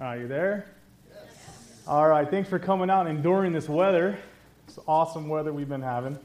Are 0.00 0.16
you 0.16 0.28
there? 0.28 0.64
Yes. 1.10 1.82
All 1.88 2.06
right. 2.06 2.30
Thanks 2.30 2.48
for 2.48 2.60
coming 2.60 2.88
out 2.88 3.08
and 3.08 3.16
enduring 3.16 3.52
this 3.52 3.68
weather. 3.68 4.16
It's 4.68 4.78
awesome 4.86 5.28
weather 5.28 5.52
we've 5.52 5.68
been 5.68 5.82
having. 5.82 6.16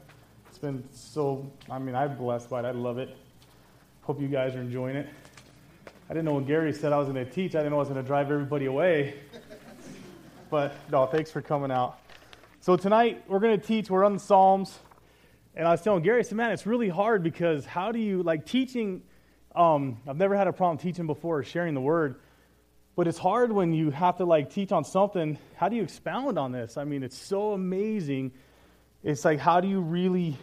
It's 0.48 0.58
been 0.58 0.84
so, 0.92 1.50
I 1.68 1.80
mean, 1.80 1.96
I'm 1.96 2.16
blessed 2.16 2.48
by 2.48 2.60
it. 2.60 2.66
I 2.66 2.70
love 2.70 2.98
it. 2.98 3.16
Hope 4.02 4.20
you 4.20 4.28
guys 4.28 4.54
are 4.54 4.60
enjoying 4.60 4.94
it. 4.94 5.08
I 6.08 6.14
didn't 6.14 6.24
know 6.26 6.34
when 6.34 6.44
Gary 6.44 6.72
said 6.72 6.92
I 6.92 6.98
was 6.98 7.08
going 7.08 7.26
to 7.26 7.28
teach, 7.28 7.56
I 7.56 7.58
didn't 7.58 7.72
know 7.72 7.78
I 7.78 7.80
was 7.80 7.88
going 7.88 8.00
to 8.00 8.06
drive 8.06 8.30
everybody 8.30 8.66
away. 8.66 9.14
But 10.50 10.76
no, 10.92 11.06
thanks 11.06 11.32
for 11.32 11.42
coming 11.42 11.72
out. 11.72 11.98
So 12.60 12.76
tonight 12.76 13.24
we're 13.26 13.40
going 13.40 13.58
to 13.58 13.66
teach, 13.66 13.90
we're 13.90 14.04
on 14.04 14.12
the 14.12 14.20
Psalms. 14.20 14.78
And 15.56 15.66
I 15.66 15.72
was 15.72 15.82
telling 15.82 16.04
Gary, 16.04 16.20
I 16.20 16.22
said, 16.22 16.36
man, 16.36 16.52
it's 16.52 16.64
really 16.64 16.90
hard 16.90 17.24
because 17.24 17.66
how 17.66 17.90
do 17.90 17.98
you, 17.98 18.22
like 18.22 18.46
teaching, 18.46 19.02
um, 19.56 19.98
I've 20.06 20.16
never 20.16 20.36
had 20.36 20.46
a 20.46 20.52
problem 20.52 20.78
teaching 20.78 21.08
before 21.08 21.38
or 21.38 21.42
sharing 21.42 21.74
the 21.74 21.80
word. 21.80 22.20
But 22.96 23.08
it's 23.08 23.18
hard 23.18 23.50
when 23.50 23.72
you 23.72 23.90
have 23.90 24.18
to 24.18 24.24
like 24.24 24.50
teach 24.50 24.70
on 24.70 24.84
something. 24.84 25.38
How 25.56 25.68
do 25.68 25.76
you 25.76 25.82
expound 25.82 26.38
on 26.38 26.52
this? 26.52 26.76
I 26.76 26.84
mean, 26.84 27.02
it's 27.02 27.18
so 27.18 27.52
amazing. 27.52 28.32
It's 29.02 29.24
like, 29.24 29.40
how 29.40 29.60
do 29.60 29.66
you 29.66 29.80
really 29.80 30.36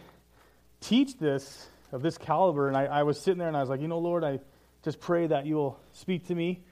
teach 0.80 1.16
this 1.18 1.66
of 1.92 2.02
this 2.02 2.18
caliber? 2.18 2.68
And 2.68 2.76
I, 2.76 2.84
I 2.84 3.02
was 3.04 3.18
sitting 3.18 3.38
there 3.38 3.48
and 3.48 3.56
I 3.56 3.60
was 3.60 3.70
like, 3.70 3.80
you 3.80 3.88
know, 3.88 3.98
Lord, 3.98 4.22
I 4.22 4.40
just 4.84 5.00
pray 5.00 5.26
that 5.28 5.46
you 5.46 5.54
will 5.54 5.80
speak 5.92 6.26
to 6.26 6.34
me. 6.34 6.62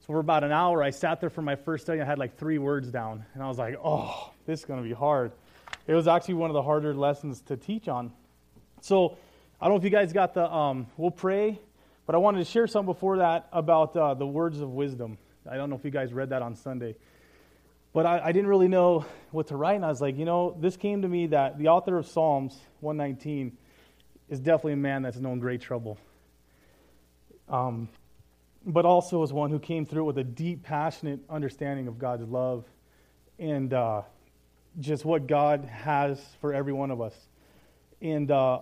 So 0.00 0.08
for 0.08 0.18
about 0.18 0.44
an 0.44 0.52
hour, 0.52 0.82
I 0.82 0.90
sat 0.90 1.20
there 1.20 1.30
for 1.30 1.42
my 1.42 1.56
first 1.56 1.84
study. 1.84 2.02
I 2.02 2.04
had 2.04 2.18
like 2.18 2.36
three 2.36 2.58
words 2.58 2.90
down. 2.90 3.24
And 3.32 3.42
I 3.42 3.48
was 3.48 3.58
like, 3.58 3.76
oh, 3.82 4.30
this 4.44 4.60
is 4.60 4.66
going 4.66 4.82
to 4.82 4.88
be 4.88 4.94
hard. 4.94 5.32
It 5.86 5.94
was 5.94 6.06
actually 6.06 6.34
one 6.34 6.50
of 6.50 6.54
the 6.54 6.62
harder 6.62 6.92
lessons 6.92 7.40
to 7.42 7.56
teach 7.56 7.88
on. 7.88 8.12
So 8.82 9.16
I 9.58 9.66
don't 9.66 9.74
know 9.74 9.78
if 9.78 9.84
you 9.84 9.90
guys 9.90 10.12
got 10.12 10.34
the, 10.34 10.52
um, 10.52 10.86
we'll 10.98 11.10
pray, 11.10 11.58
but 12.04 12.14
I 12.14 12.18
wanted 12.18 12.38
to 12.38 12.44
share 12.44 12.66
something 12.66 12.92
before 12.92 13.18
that 13.18 13.48
about 13.52 13.96
uh, 13.96 14.14
the 14.14 14.26
words 14.26 14.60
of 14.60 14.70
wisdom. 14.70 15.16
I 15.48 15.56
don't 15.56 15.70
know 15.70 15.76
if 15.76 15.84
you 15.84 15.90
guys 15.90 16.12
read 16.12 16.30
that 16.30 16.42
on 16.42 16.54
Sunday. 16.54 16.96
But 17.92 18.06
I, 18.06 18.20
I, 18.26 18.32
didn't 18.32 18.48
really 18.48 18.68
know 18.68 19.04
what 19.32 19.48
to 19.48 19.56
write, 19.56 19.74
and 19.74 19.84
I 19.84 19.88
was 19.88 20.00
like, 20.00 20.16
you 20.16 20.24
know, 20.24 20.56
this 20.60 20.76
came 20.76 21.02
to 21.02 21.08
me 21.08 21.26
that 21.28 21.58
the 21.58 21.68
author 21.68 21.98
of 21.98 22.06
Psalms 22.06 22.56
119 22.80 23.56
is 24.28 24.38
definitely 24.38 24.74
a 24.74 24.76
man 24.76 25.02
that's 25.02 25.18
known 25.18 25.40
great 25.40 25.60
trouble. 25.60 25.98
Um, 27.48 27.88
but 28.64 28.84
also 28.84 29.22
is 29.22 29.32
one 29.32 29.50
who 29.50 29.58
came 29.58 29.84
through 29.84 30.04
with 30.04 30.18
a 30.18 30.24
deep, 30.24 30.62
passionate 30.62 31.20
understanding 31.28 31.88
of 31.88 31.98
God's 31.98 32.28
love 32.28 32.64
and 33.38 33.72
uh, 33.72 34.02
just 34.78 35.04
what 35.04 35.26
God 35.26 35.64
has 35.64 36.22
for 36.40 36.54
every 36.54 36.72
one 36.72 36.90
of 36.90 37.00
us. 37.00 37.14
And 38.00 38.30
uh, 38.30 38.60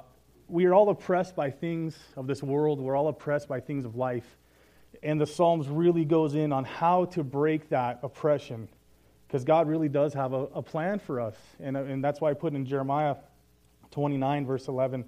we 0.48 0.64
are 0.64 0.72
all 0.72 0.88
oppressed 0.88 1.36
by 1.36 1.50
things 1.50 1.98
of 2.16 2.26
this 2.26 2.42
world, 2.42 2.80
we're 2.80 2.96
all 2.96 3.08
oppressed 3.08 3.48
by 3.48 3.60
things 3.60 3.84
of 3.84 3.96
life. 3.96 4.36
And 5.03 5.20
the 5.20 5.27
Psalms 5.27 5.69
really 5.69 6.05
goes 6.05 6.34
in 6.34 6.53
on 6.53 6.64
how 6.64 7.06
to 7.06 7.22
break 7.22 7.69
that 7.70 8.00
oppression 8.03 8.69
because 9.27 9.44
God 9.44 9.69
really 9.69 9.89
does 9.89 10.14
have 10.14 10.33
a, 10.33 10.44
a 10.55 10.62
plan 10.62 10.98
for 10.98 11.20
us. 11.20 11.36
And, 11.61 11.77
uh, 11.77 11.84
and 11.84 12.03
that's 12.03 12.20
why 12.20 12.31
I 12.31 12.34
put 12.34 12.55
in 12.55 12.64
Jeremiah 12.64 13.16
29, 13.91 14.47
verse 14.47 14.69
11 14.69 15.05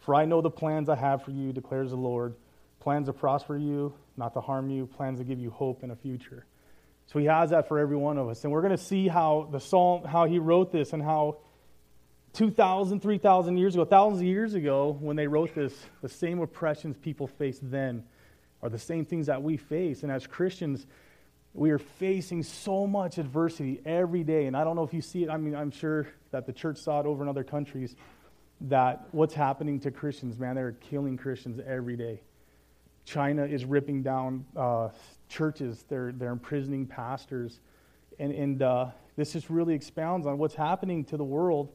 For 0.00 0.14
I 0.14 0.24
know 0.24 0.40
the 0.40 0.50
plans 0.50 0.88
I 0.88 0.96
have 0.96 1.22
for 1.22 1.30
you, 1.30 1.52
declares 1.52 1.90
the 1.90 1.96
Lord 1.96 2.34
plans 2.80 3.06
to 3.06 3.12
prosper 3.12 3.56
you, 3.56 3.94
not 4.16 4.34
to 4.34 4.40
harm 4.40 4.68
you, 4.68 4.86
plans 4.86 5.20
to 5.20 5.24
give 5.24 5.38
you 5.38 5.50
hope 5.50 5.84
and 5.84 5.92
a 5.92 5.96
future. 5.96 6.44
So 7.06 7.20
he 7.20 7.26
has 7.26 7.50
that 7.50 7.68
for 7.68 7.78
every 7.78 7.96
one 7.96 8.18
of 8.18 8.28
us. 8.28 8.42
And 8.42 8.52
we're 8.52 8.62
going 8.62 8.76
to 8.76 8.82
see 8.82 9.06
how 9.06 9.48
the 9.52 9.60
psalm, 9.60 10.04
how 10.04 10.24
he 10.24 10.40
wrote 10.40 10.72
this 10.72 10.92
and 10.92 11.02
how 11.02 11.38
2,000, 12.32 13.00
3,000 13.00 13.56
years 13.56 13.74
ago, 13.74 13.84
thousands 13.84 14.22
of 14.22 14.26
years 14.26 14.54
ago, 14.54 14.96
when 15.00 15.14
they 15.14 15.28
wrote 15.28 15.54
this, 15.54 15.74
the 16.00 16.08
same 16.08 16.40
oppressions 16.40 16.96
people 16.96 17.26
faced 17.26 17.60
then 17.70 18.04
are 18.62 18.68
the 18.68 18.78
same 18.78 19.04
things 19.04 19.26
that 19.26 19.42
we 19.42 19.56
face. 19.56 20.02
And 20.02 20.12
as 20.12 20.26
Christians, 20.26 20.86
we 21.54 21.70
are 21.70 21.78
facing 21.78 22.42
so 22.42 22.86
much 22.86 23.18
adversity 23.18 23.80
every 23.84 24.24
day. 24.24 24.46
And 24.46 24.56
I 24.56 24.64
don't 24.64 24.76
know 24.76 24.84
if 24.84 24.94
you 24.94 25.02
see 25.02 25.24
it. 25.24 25.30
I 25.30 25.36
mean, 25.36 25.54
I'm 25.54 25.70
sure 25.70 26.08
that 26.30 26.46
the 26.46 26.52
church 26.52 26.78
saw 26.78 27.00
it 27.00 27.06
over 27.06 27.22
in 27.22 27.28
other 27.28 27.44
countries 27.44 27.94
that 28.62 29.08
what's 29.10 29.34
happening 29.34 29.80
to 29.80 29.90
Christians, 29.90 30.38
man, 30.38 30.54
they're 30.54 30.72
killing 30.72 31.16
Christians 31.16 31.60
every 31.66 31.96
day. 31.96 32.22
China 33.04 33.44
is 33.44 33.64
ripping 33.64 34.02
down 34.02 34.44
uh, 34.56 34.90
churches, 35.28 35.84
they're, 35.88 36.12
they're 36.12 36.30
imprisoning 36.30 36.86
pastors. 36.86 37.58
And, 38.20 38.32
and 38.32 38.62
uh, 38.62 38.86
this 39.16 39.32
just 39.32 39.50
really 39.50 39.74
expounds 39.74 40.26
on 40.26 40.38
what's 40.38 40.54
happening 40.54 41.04
to 41.06 41.16
the 41.16 41.24
world 41.24 41.72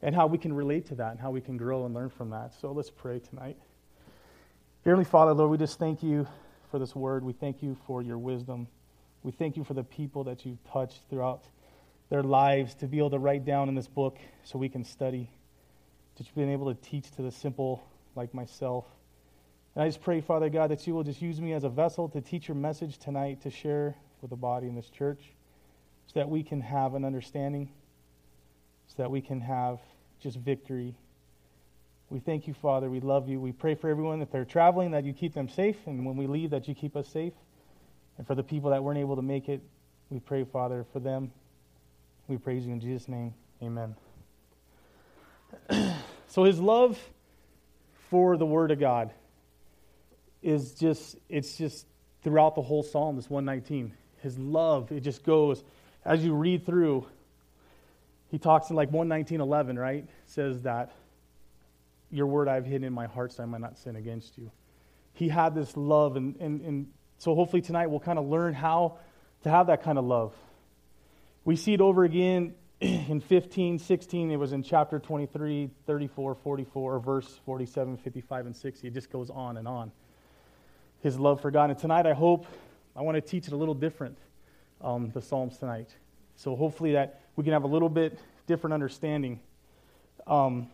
and 0.00 0.14
how 0.14 0.26
we 0.26 0.38
can 0.38 0.52
relate 0.52 0.86
to 0.86 0.94
that 0.96 1.10
and 1.12 1.20
how 1.20 1.30
we 1.30 1.42
can 1.42 1.56
grow 1.58 1.84
and 1.84 1.94
learn 1.94 2.08
from 2.08 2.30
that. 2.30 2.54
So 2.60 2.72
let's 2.72 2.90
pray 2.90 3.18
tonight. 3.18 3.58
Dearly 4.84 5.04
Father, 5.04 5.32
Lord, 5.32 5.52
we 5.52 5.58
just 5.58 5.78
thank 5.78 6.02
you 6.02 6.26
for 6.72 6.80
this 6.80 6.96
word. 6.96 7.22
We 7.22 7.32
thank 7.32 7.62
you 7.62 7.76
for 7.86 8.02
your 8.02 8.18
wisdom. 8.18 8.66
We 9.22 9.30
thank 9.30 9.56
you 9.56 9.62
for 9.62 9.74
the 9.74 9.84
people 9.84 10.24
that 10.24 10.44
you've 10.44 10.58
touched 10.64 11.02
throughout 11.08 11.44
their 12.10 12.24
lives 12.24 12.74
to 12.76 12.88
be 12.88 12.98
able 12.98 13.10
to 13.10 13.20
write 13.20 13.44
down 13.44 13.68
in 13.68 13.76
this 13.76 13.86
book 13.86 14.18
so 14.42 14.58
we 14.58 14.68
can 14.68 14.82
study. 14.82 15.30
That 16.16 16.26
you've 16.26 16.34
been 16.34 16.50
able 16.50 16.74
to 16.74 16.80
teach 16.82 17.12
to 17.12 17.22
the 17.22 17.30
simple 17.30 17.80
like 18.16 18.34
myself. 18.34 18.84
And 19.76 19.84
I 19.84 19.86
just 19.86 20.02
pray, 20.02 20.20
Father 20.20 20.50
God, 20.50 20.72
that 20.72 20.84
you 20.84 20.94
will 20.94 21.04
just 21.04 21.22
use 21.22 21.40
me 21.40 21.52
as 21.52 21.62
a 21.62 21.68
vessel 21.68 22.08
to 22.08 22.20
teach 22.20 22.48
your 22.48 22.56
message 22.56 22.98
tonight 22.98 23.40
to 23.42 23.50
share 23.50 23.94
with 24.20 24.30
the 24.30 24.36
body 24.36 24.66
in 24.66 24.74
this 24.74 24.90
church 24.90 25.22
so 26.08 26.18
that 26.18 26.28
we 26.28 26.42
can 26.42 26.60
have 26.60 26.94
an 26.94 27.04
understanding, 27.04 27.70
so 28.88 28.94
that 28.96 29.12
we 29.12 29.20
can 29.20 29.42
have 29.42 29.78
just 30.18 30.38
victory 30.38 30.96
we 32.12 32.20
thank 32.20 32.46
you, 32.46 32.52
Father. 32.52 32.90
We 32.90 33.00
love 33.00 33.26
you. 33.26 33.40
We 33.40 33.52
pray 33.52 33.74
for 33.74 33.88
everyone 33.88 34.18
that 34.18 34.30
they're 34.30 34.44
traveling, 34.44 34.90
that 34.90 35.04
you 35.04 35.14
keep 35.14 35.32
them 35.32 35.48
safe, 35.48 35.78
and 35.86 36.04
when 36.04 36.14
we 36.14 36.26
leave, 36.26 36.50
that 36.50 36.68
you 36.68 36.74
keep 36.74 36.94
us 36.94 37.08
safe. 37.08 37.32
And 38.18 38.26
for 38.26 38.34
the 38.34 38.42
people 38.42 38.68
that 38.70 38.84
weren't 38.84 38.98
able 38.98 39.16
to 39.16 39.22
make 39.22 39.48
it, 39.48 39.62
we 40.10 40.20
pray, 40.20 40.44
Father, 40.44 40.84
for 40.92 41.00
them. 41.00 41.32
We 42.28 42.36
praise 42.36 42.66
you 42.66 42.72
in 42.74 42.80
Jesus' 42.80 43.08
name. 43.08 43.32
Amen. 43.62 43.96
so 46.28 46.44
his 46.44 46.60
love 46.60 46.98
for 48.10 48.36
the 48.36 48.44
Word 48.44 48.72
of 48.72 48.78
God 48.78 49.10
is 50.42 50.74
just, 50.74 51.16
it's 51.30 51.56
just 51.56 51.86
throughout 52.22 52.56
the 52.56 52.62
whole 52.62 52.82
psalm, 52.82 53.16
this 53.16 53.30
119. 53.30 53.94
His 54.18 54.38
love, 54.38 54.92
it 54.92 55.00
just 55.00 55.24
goes, 55.24 55.64
as 56.04 56.22
you 56.22 56.34
read 56.34 56.66
through, 56.66 57.06
he 58.30 58.38
talks 58.38 58.68
in 58.68 58.76
like 58.76 58.90
119.11, 58.90 59.78
right? 59.78 60.06
says 60.26 60.60
that 60.62 60.92
your 62.12 62.26
word 62.26 62.46
I've 62.46 62.66
hidden 62.66 62.84
in 62.84 62.92
my 62.92 63.06
heart 63.06 63.32
so 63.32 63.42
I 63.42 63.46
might 63.46 63.62
not 63.62 63.78
sin 63.78 63.96
against 63.96 64.38
you. 64.38 64.52
He 65.14 65.28
had 65.28 65.54
this 65.54 65.76
love, 65.76 66.16
and, 66.16 66.36
and, 66.36 66.60
and 66.60 66.86
so 67.18 67.34
hopefully 67.34 67.62
tonight 67.62 67.88
we'll 67.88 68.00
kind 68.00 68.18
of 68.18 68.26
learn 68.26 68.54
how 68.54 68.98
to 69.42 69.50
have 69.50 69.66
that 69.66 69.82
kind 69.82 69.98
of 69.98 70.04
love. 70.04 70.34
We 71.44 71.56
see 71.56 71.72
it 71.74 71.80
over 71.80 72.04
again 72.04 72.54
in 72.80 73.20
15, 73.20 73.78
16. 73.78 74.30
It 74.30 74.36
was 74.36 74.52
in 74.52 74.62
chapter 74.62 74.98
23, 74.98 75.70
34, 75.86 76.34
44, 76.34 77.00
verse 77.00 77.40
47, 77.46 77.96
55, 77.96 78.46
and 78.46 78.56
60. 78.56 78.88
It 78.88 78.94
just 78.94 79.10
goes 79.10 79.30
on 79.30 79.56
and 79.56 79.66
on. 79.66 79.90
His 81.00 81.18
love 81.18 81.40
for 81.40 81.50
God. 81.50 81.70
And 81.70 81.78
tonight 81.78 82.06
I 82.06 82.12
hope, 82.12 82.46
I 82.94 83.02
want 83.02 83.16
to 83.16 83.20
teach 83.20 83.46
it 83.46 83.52
a 83.52 83.56
little 83.56 83.74
different, 83.74 84.18
um, 84.80 85.10
the 85.12 85.22
Psalms 85.22 85.58
tonight. 85.58 85.88
So 86.36 86.54
hopefully 86.54 86.92
that 86.92 87.22
we 87.36 87.44
can 87.44 87.52
have 87.54 87.64
a 87.64 87.68
little 87.68 87.88
bit 87.88 88.18
different 88.46 88.74
understanding. 88.74 89.40
Um, 90.26 90.68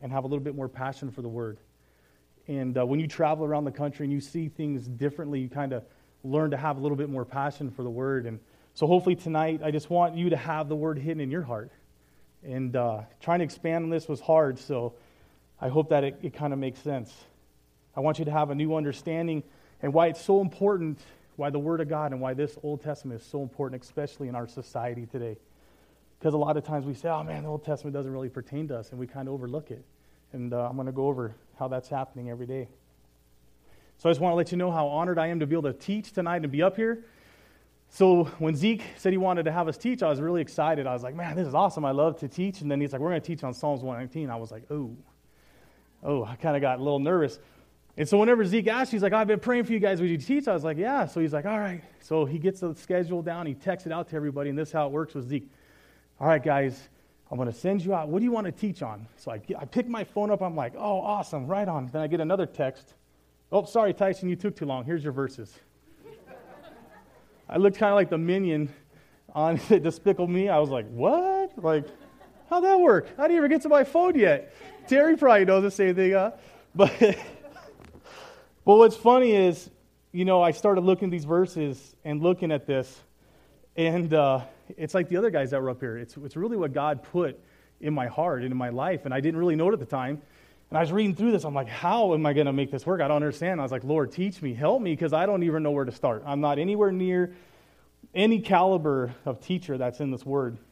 and 0.00 0.12
have 0.12 0.24
a 0.24 0.26
little 0.26 0.42
bit 0.42 0.54
more 0.54 0.68
passion 0.68 1.10
for 1.10 1.22
the 1.22 1.28
word. 1.28 1.58
And 2.46 2.78
uh, 2.78 2.86
when 2.86 2.98
you 2.98 3.06
travel 3.06 3.44
around 3.44 3.64
the 3.64 3.70
country 3.70 4.04
and 4.06 4.12
you 4.12 4.20
see 4.20 4.48
things 4.48 4.86
differently, 4.86 5.40
you 5.40 5.48
kind 5.48 5.72
of 5.72 5.84
learn 6.24 6.50
to 6.50 6.56
have 6.56 6.78
a 6.78 6.80
little 6.80 6.96
bit 6.96 7.10
more 7.10 7.24
passion 7.24 7.70
for 7.70 7.82
the 7.82 7.90
word. 7.90 8.26
And 8.26 8.40
so 8.74 8.86
hopefully 8.86 9.16
tonight, 9.16 9.60
I 9.62 9.70
just 9.70 9.90
want 9.90 10.16
you 10.16 10.30
to 10.30 10.36
have 10.36 10.68
the 10.68 10.76
word 10.76 10.98
hidden 10.98 11.20
in 11.20 11.30
your 11.30 11.42
heart. 11.42 11.70
And 12.42 12.74
uh, 12.76 13.02
trying 13.20 13.40
to 13.40 13.44
expand 13.44 13.84
on 13.84 13.90
this 13.90 14.08
was 14.08 14.20
hard, 14.20 14.58
so 14.58 14.94
I 15.60 15.68
hope 15.68 15.90
that 15.90 16.04
it, 16.04 16.18
it 16.22 16.34
kind 16.34 16.52
of 16.52 16.58
makes 16.58 16.80
sense. 16.80 17.12
I 17.96 18.00
want 18.00 18.18
you 18.18 18.24
to 18.26 18.30
have 18.30 18.50
a 18.50 18.54
new 18.54 18.76
understanding 18.76 19.42
and 19.82 19.92
why 19.92 20.06
it's 20.06 20.22
so 20.22 20.40
important, 20.40 21.00
why 21.36 21.50
the 21.50 21.58
Word 21.58 21.80
of 21.80 21.88
God 21.88 22.12
and 22.12 22.20
why 22.20 22.34
this 22.34 22.56
Old 22.62 22.82
Testament 22.82 23.20
is 23.20 23.26
so 23.26 23.42
important, 23.42 23.82
especially 23.82 24.28
in 24.28 24.34
our 24.34 24.46
society 24.46 25.06
today. 25.06 25.36
Because 26.18 26.34
a 26.34 26.38
lot 26.38 26.56
of 26.56 26.64
times 26.64 26.84
we 26.84 26.94
say, 26.94 27.08
oh 27.08 27.22
man, 27.22 27.44
the 27.44 27.48
Old 27.48 27.64
Testament 27.64 27.94
doesn't 27.94 28.12
really 28.12 28.28
pertain 28.28 28.66
to 28.68 28.78
us, 28.78 28.90
and 28.90 28.98
we 28.98 29.06
kind 29.06 29.28
of 29.28 29.34
overlook 29.34 29.70
it. 29.70 29.84
And 30.32 30.52
uh, 30.52 30.68
I'm 30.68 30.74
going 30.74 30.86
to 30.86 30.92
go 30.92 31.06
over 31.06 31.34
how 31.58 31.68
that's 31.68 31.88
happening 31.88 32.28
every 32.28 32.46
day. 32.46 32.68
So 33.98 34.08
I 34.08 34.12
just 34.12 34.20
want 34.20 34.32
to 34.32 34.36
let 34.36 34.52
you 34.52 34.58
know 34.58 34.70
how 34.70 34.86
honored 34.88 35.18
I 35.18 35.28
am 35.28 35.40
to 35.40 35.46
be 35.46 35.54
able 35.54 35.72
to 35.72 35.78
teach 35.78 36.12
tonight 36.12 36.42
and 36.42 36.52
be 36.52 36.62
up 36.62 36.76
here. 36.76 37.04
So 37.90 38.24
when 38.38 38.54
Zeke 38.54 38.82
said 38.96 39.12
he 39.12 39.16
wanted 39.16 39.44
to 39.44 39.52
have 39.52 39.66
us 39.66 39.78
teach, 39.78 40.02
I 40.02 40.08
was 40.08 40.20
really 40.20 40.42
excited. 40.42 40.86
I 40.86 40.92
was 40.92 41.02
like, 41.02 41.14
man, 41.14 41.36
this 41.36 41.48
is 41.48 41.54
awesome. 41.54 41.84
I 41.84 41.90
love 41.92 42.18
to 42.20 42.28
teach. 42.28 42.60
And 42.60 42.70
then 42.70 42.80
he's 42.80 42.92
like, 42.92 43.00
we're 43.00 43.08
going 43.08 43.20
to 43.20 43.26
teach 43.26 43.42
on 43.42 43.54
Psalms 43.54 43.80
119. 43.82 44.30
I 44.30 44.36
was 44.36 44.52
like, 44.52 44.64
oh, 44.70 44.94
oh, 46.04 46.24
I 46.24 46.36
kind 46.36 46.54
of 46.54 46.62
got 46.62 46.78
a 46.78 46.82
little 46.82 47.00
nervous. 47.00 47.38
And 47.96 48.08
so 48.08 48.18
whenever 48.18 48.44
Zeke 48.44 48.68
asked, 48.68 48.92
he's 48.92 49.02
like, 49.02 49.12
I've 49.12 49.26
been 49.26 49.40
praying 49.40 49.64
for 49.64 49.72
you 49.72 49.80
guys. 49.80 50.00
Would 50.00 50.10
you 50.10 50.18
teach? 50.18 50.46
I 50.46 50.52
was 50.52 50.62
like, 50.62 50.76
yeah. 50.76 51.06
So 51.06 51.20
he's 51.20 51.32
like, 51.32 51.46
all 51.46 51.58
right. 51.58 51.82
So 52.00 52.24
he 52.24 52.38
gets 52.38 52.60
the 52.60 52.74
schedule 52.74 53.22
down. 53.22 53.46
He 53.46 53.54
texts 53.54 53.86
it 53.86 53.92
out 53.92 54.08
to 54.10 54.16
everybody. 54.16 54.50
And 54.50 54.58
this 54.58 54.68
is 54.68 54.72
how 54.72 54.86
it 54.86 54.92
works 54.92 55.14
with 55.14 55.28
Zeke 55.28 55.50
all 56.20 56.26
right, 56.26 56.42
guys, 56.42 56.88
I'm 57.30 57.36
going 57.36 57.50
to 57.50 57.56
send 57.56 57.84
you 57.84 57.94
out. 57.94 58.08
What 58.08 58.18
do 58.18 58.24
you 58.24 58.32
want 58.32 58.46
to 58.46 58.52
teach 58.52 58.82
on? 58.82 59.06
So 59.16 59.30
I, 59.30 59.40
I 59.58 59.64
pick 59.64 59.86
my 59.86 60.04
phone 60.04 60.30
up. 60.30 60.42
I'm 60.42 60.56
like, 60.56 60.74
oh, 60.76 61.00
awesome, 61.00 61.46
right 61.46 61.68
on. 61.68 61.86
Then 61.86 62.02
I 62.02 62.06
get 62.06 62.20
another 62.20 62.46
text. 62.46 62.94
Oh, 63.52 63.64
sorry, 63.64 63.94
Tyson, 63.94 64.28
you 64.28 64.36
took 64.36 64.56
too 64.56 64.66
long. 64.66 64.84
Here's 64.84 65.04
your 65.04 65.12
verses. 65.12 65.54
I 67.48 67.56
looked 67.56 67.78
kind 67.78 67.90
of 67.90 67.96
like 67.96 68.10
the 68.10 68.18
minion 68.18 68.68
on 69.34 69.60
Despicable 69.68 70.26
Me. 70.26 70.48
I 70.48 70.58
was 70.58 70.70
like, 70.70 70.86
what? 70.90 71.62
Like, 71.62 71.86
how'd 72.50 72.64
that 72.64 72.78
work? 72.78 73.08
I 73.16 73.22
didn't 73.22 73.38
even 73.38 73.50
get 73.50 73.62
to 73.62 73.68
my 73.68 73.84
phone 73.84 74.18
yet. 74.18 74.52
Terry 74.86 75.16
probably 75.16 75.44
knows 75.44 75.62
the 75.62 75.70
same 75.70 75.94
thing, 75.94 76.12
huh? 76.12 76.32
But, 76.74 76.92
but 77.00 78.76
what's 78.76 78.96
funny 78.96 79.32
is, 79.32 79.70
you 80.12 80.24
know, 80.24 80.42
I 80.42 80.50
started 80.50 80.82
looking 80.82 81.10
these 81.10 81.24
verses 81.24 81.94
and 82.04 82.22
looking 82.22 82.50
at 82.52 82.66
this, 82.66 83.02
and 83.78 84.12
uh, 84.12 84.40
it's 84.76 84.92
like 84.92 85.08
the 85.08 85.16
other 85.16 85.30
guys 85.30 85.52
that 85.52 85.62
were 85.62 85.70
up 85.70 85.78
here. 85.78 85.96
It's, 85.96 86.16
it's 86.16 86.34
really 86.36 86.56
what 86.56 86.72
God 86.72 87.04
put 87.04 87.38
in 87.80 87.94
my 87.94 88.08
heart 88.08 88.42
and 88.42 88.50
in 88.50 88.58
my 88.58 88.70
life, 88.70 89.04
and 89.04 89.14
I 89.14 89.20
didn't 89.20 89.38
really 89.38 89.54
know 89.54 89.70
it 89.70 89.72
at 89.72 89.78
the 89.78 89.86
time. 89.86 90.20
And 90.68 90.76
I 90.76 90.80
was 90.80 90.90
reading 90.90 91.14
through 91.14 91.30
this. 91.30 91.44
I'm 91.44 91.54
like, 91.54 91.68
how 91.68 92.12
am 92.12 92.26
I 92.26 92.32
going 92.32 92.46
to 92.46 92.52
make 92.52 92.72
this 92.72 92.84
work? 92.84 93.00
I 93.00 93.06
don't 93.06 93.16
understand. 93.16 93.60
I 93.60 93.62
was 93.62 93.70
like, 93.70 93.84
Lord, 93.84 94.10
teach 94.10 94.42
me, 94.42 94.52
help 94.52 94.82
me, 94.82 94.92
because 94.92 95.12
I 95.12 95.26
don't 95.26 95.44
even 95.44 95.62
know 95.62 95.70
where 95.70 95.84
to 95.84 95.92
start. 95.92 96.24
I'm 96.26 96.40
not 96.40 96.58
anywhere 96.58 96.90
near 96.90 97.32
any 98.14 98.40
caliber 98.40 99.14
of 99.24 99.40
teacher 99.40 99.78
that's 99.78 100.00
in 100.00 100.10
this 100.10 100.26
word. 100.26 100.58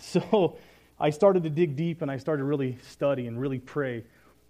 So 0.00 0.56
I 0.98 1.10
started 1.10 1.44
to 1.44 1.50
dig 1.50 1.76
deep 1.76 2.02
and 2.02 2.10
I 2.10 2.16
started 2.16 2.40
to 2.40 2.44
really 2.44 2.76
study 2.88 3.28
and 3.28 3.40
really 3.40 3.60
pray. 3.60 4.02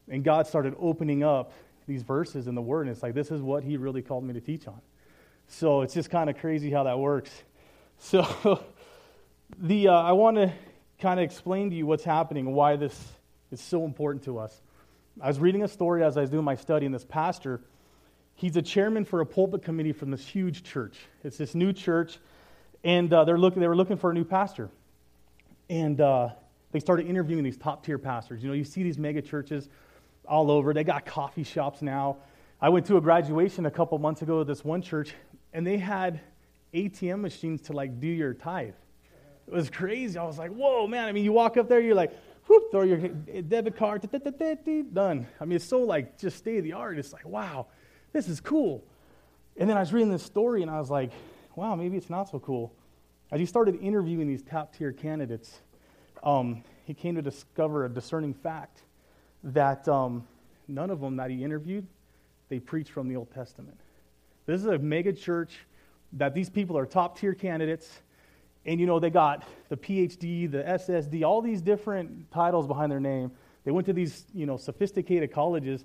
And 0.09 0.25
God 0.25 0.47
started 0.47 0.75
opening 0.79 1.23
up 1.23 1.53
these 1.87 2.03
verses 2.03 2.47
in 2.47 2.55
the 2.55 2.63
word. 2.63 2.87
And 2.87 2.91
it's 2.91 3.03
like, 3.03 3.13
this 3.13 3.31
is 3.31 3.43
what 3.43 3.63
He 3.63 3.77
really 3.77 4.01
called 4.01 4.25
me 4.25 4.33
to 4.33 4.41
teach 4.41 4.67
on. 4.67 4.81
So 5.49 5.83
it's 5.83 5.93
just 5.93 6.09
kind 6.09 6.31
of 6.31 6.39
crazy 6.39 6.71
how 6.71 6.85
that 6.85 6.99
works. 6.99 7.31
So 8.03 8.61
the, 9.59 9.89
uh, 9.89 9.93
I 9.93 10.13
want 10.13 10.37
to 10.37 10.53
kind 10.99 11.21
of 11.21 11.25
explain 11.25 11.71
to 11.71 11.77
you 11.77 11.87
what's 11.87 12.03
happening 12.03 12.47
and 12.49 12.55
why 12.55 12.75
this 12.75 13.01
is 13.53 13.61
so 13.61 13.85
important 13.85 14.25
to 14.25 14.39
us. 14.39 14.61
I 15.21 15.29
was 15.29 15.39
reading 15.39 15.63
a 15.63 15.69
story 15.69 16.03
as 16.03 16.17
I 16.17 16.23
was 16.23 16.31
doing 16.31 16.45
my 16.45 16.57
study, 16.57 16.85
and 16.85 16.93
this 16.93 17.05
pastor, 17.05 17.61
he's 18.35 18.57
a 18.57 18.63
chairman 18.63 19.05
for 19.05 19.21
a 19.21 19.27
pulpit 19.27 19.63
committee 19.63 19.93
from 19.93 20.11
this 20.11 20.27
huge 20.27 20.65
church. 20.65 20.99
It's 21.23 21.37
this 21.37 21.55
new 21.55 21.73
church, 21.73 22.19
and 22.83 23.11
uh, 23.13 23.25
they're 23.25 23.39
looking, 23.39 23.61
they 23.61 23.69
were 23.69 23.77
looking 23.77 23.97
for 23.97 24.11
a 24.11 24.15
new 24.15 24.25
pastor. 24.25 24.69
And 25.71 26.01
uh, 26.01 26.31
they 26.73 26.81
started 26.81 27.07
interviewing 27.07 27.45
these 27.45 27.57
top 27.57 27.87
tier 27.87 27.99
pastors. 27.99 28.43
You 28.43 28.49
know, 28.49 28.55
you 28.55 28.65
see 28.65 28.83
these 28.83 28.99
mega 28.99 29.23
churches 29.23 29.69
all 30.27 30.51
over, 30.51 30.75
they 30.75 30.85
got 30.85 31.07
coffee 31.07 31.45
shops 31.45 31.83
now. 31.83 32.17
I 32.61 32.69
went 32.69 32.87
to 32.87 32.97
a 32.97 33.01
graduation 33.01 33.65
a 33.65 33.71
couple 33.71 33.97
months 33.99 34.23
ago 34.23 34.41
at 34.41 34.49
this 34.49 34.65
one 34.65 34.83
church, 34.83 35.15
and 35.53 35.65
they 35.65 35.79
had 35.79 36.21
ATM 36.75 37.21
machines 37.21 37.61
to 37.63 37.73
like 37.73 38.01
do 38.01 38.07
your 38.07 38.35
tithe. 38.35 38.75
It 39.47 39.53
was 39.53 39.71
crazy. 39.71 40.19
I 40.19 40.25
was 40.25 40.39
like, 40.39 40.51
whoa, 40.51 40.87
man. 40.87 41.07
I 41.07 41.13
mean, 41.13 41.25
you 41.25 41.33
walk 41.33 41.57
up 41.57 41.69
there, 41.69 41.81
you're 41.81 41.95
like, 41.95 42.13
whoop, 42.47 42.71
throw 42.71 42.83
your 42.83 42.99
debit 42.99 43.77
card, 43.77 44.03
done. 44.93 45.27
I 45.41 45.45
mean, 45.45 45.57
it's 45.57 45.65
so 45.65 45.81
like 45.81 46.19
just 46.19 46.39
state 46.39 46.59
of 46.59 46.65
the 46.65 46.73
art. 46.73 46.99
It's 46.99 47.13
like, 47.13 47.27
wow, 47.27 47.67
this 48.13 48.29
is 48.29 48.41
cool. 48.41 48.85
And 49.57 49.69
then 49.69 49.77
I 49.77 49.81
was 49.81 49.93
reading 49.93 50.11
this 50.11 50.23
story 50.23 50.63
and 50.63 50.71
I 50.71 50.79
was 50.79 50.91
like, 50.91 51.11
wow, 51.57 51.75
maybe 51.75 51.97
it's 51.97 52.11
not 52.11 52.31
so 52.31 52.39
cool. 52.39 52.73
As 53.31 53.41
he 53.41 53.47
started 53.47 53.79
interviewing 53.81 54.27
these 54.27 54.43
top 54.43 54.75
tier 54.75 54.93
candidates, 54.93 55.61
um, 56.23 56.63
he 56.85 56.95
came 56.95 57.15
to 57.17 57.23
discover 57.23 57.85
a 57.85 57.89
discerning 57.89 58.35
fact 58.35 58.83
that 59.45 59.87
um, 59.89 60.27
none 60.69 60.91
of 60.91 61.01
them 61.01 61.17
that 61.17 61.31
he 61.31 61.45
interviewed, 61.45 61.87
they 62.49 62.59
preached 62.59 62.91
from 62.91 63.09
the 63.09 63.17
Old 63.17 63.31
Testament. 63.33 63.79
This 64.47 64.61
is 64.61 64.67
a 64.67 64.79
mega 64.79 65.13
church 65.13 65.59
that 66.15 66.35
these 66.35 66.51
people 66.51 66.77
are 66.77 66.87
top 66.87 67.19
tier 67.19 67.35
candidates 67.35 68.03
and 68.65 68.79
you 68.79 68.87
know, 68.87 69.01
they 69.01 69.11
got 69.11 69.45
the 69.69 69.77
PhD, 69.77 70.51
the 70.51 70.63
SSD, 70.63 71.25
all 71.25 71.43
these 71.43 71.61
different 71.61 72.31
titles 72.31 72.67
behind 72.67 72.93
their 72.93 73.01
name. 73.01 73.33
They 73.65 73.73
went 73.73 73.87
to 73.87 73.93
these, 73.93 74.25
you 74.35 74.47
know, 74.47 74.57
sophisticated 74.57 75.33
colleges, 75.33 75.85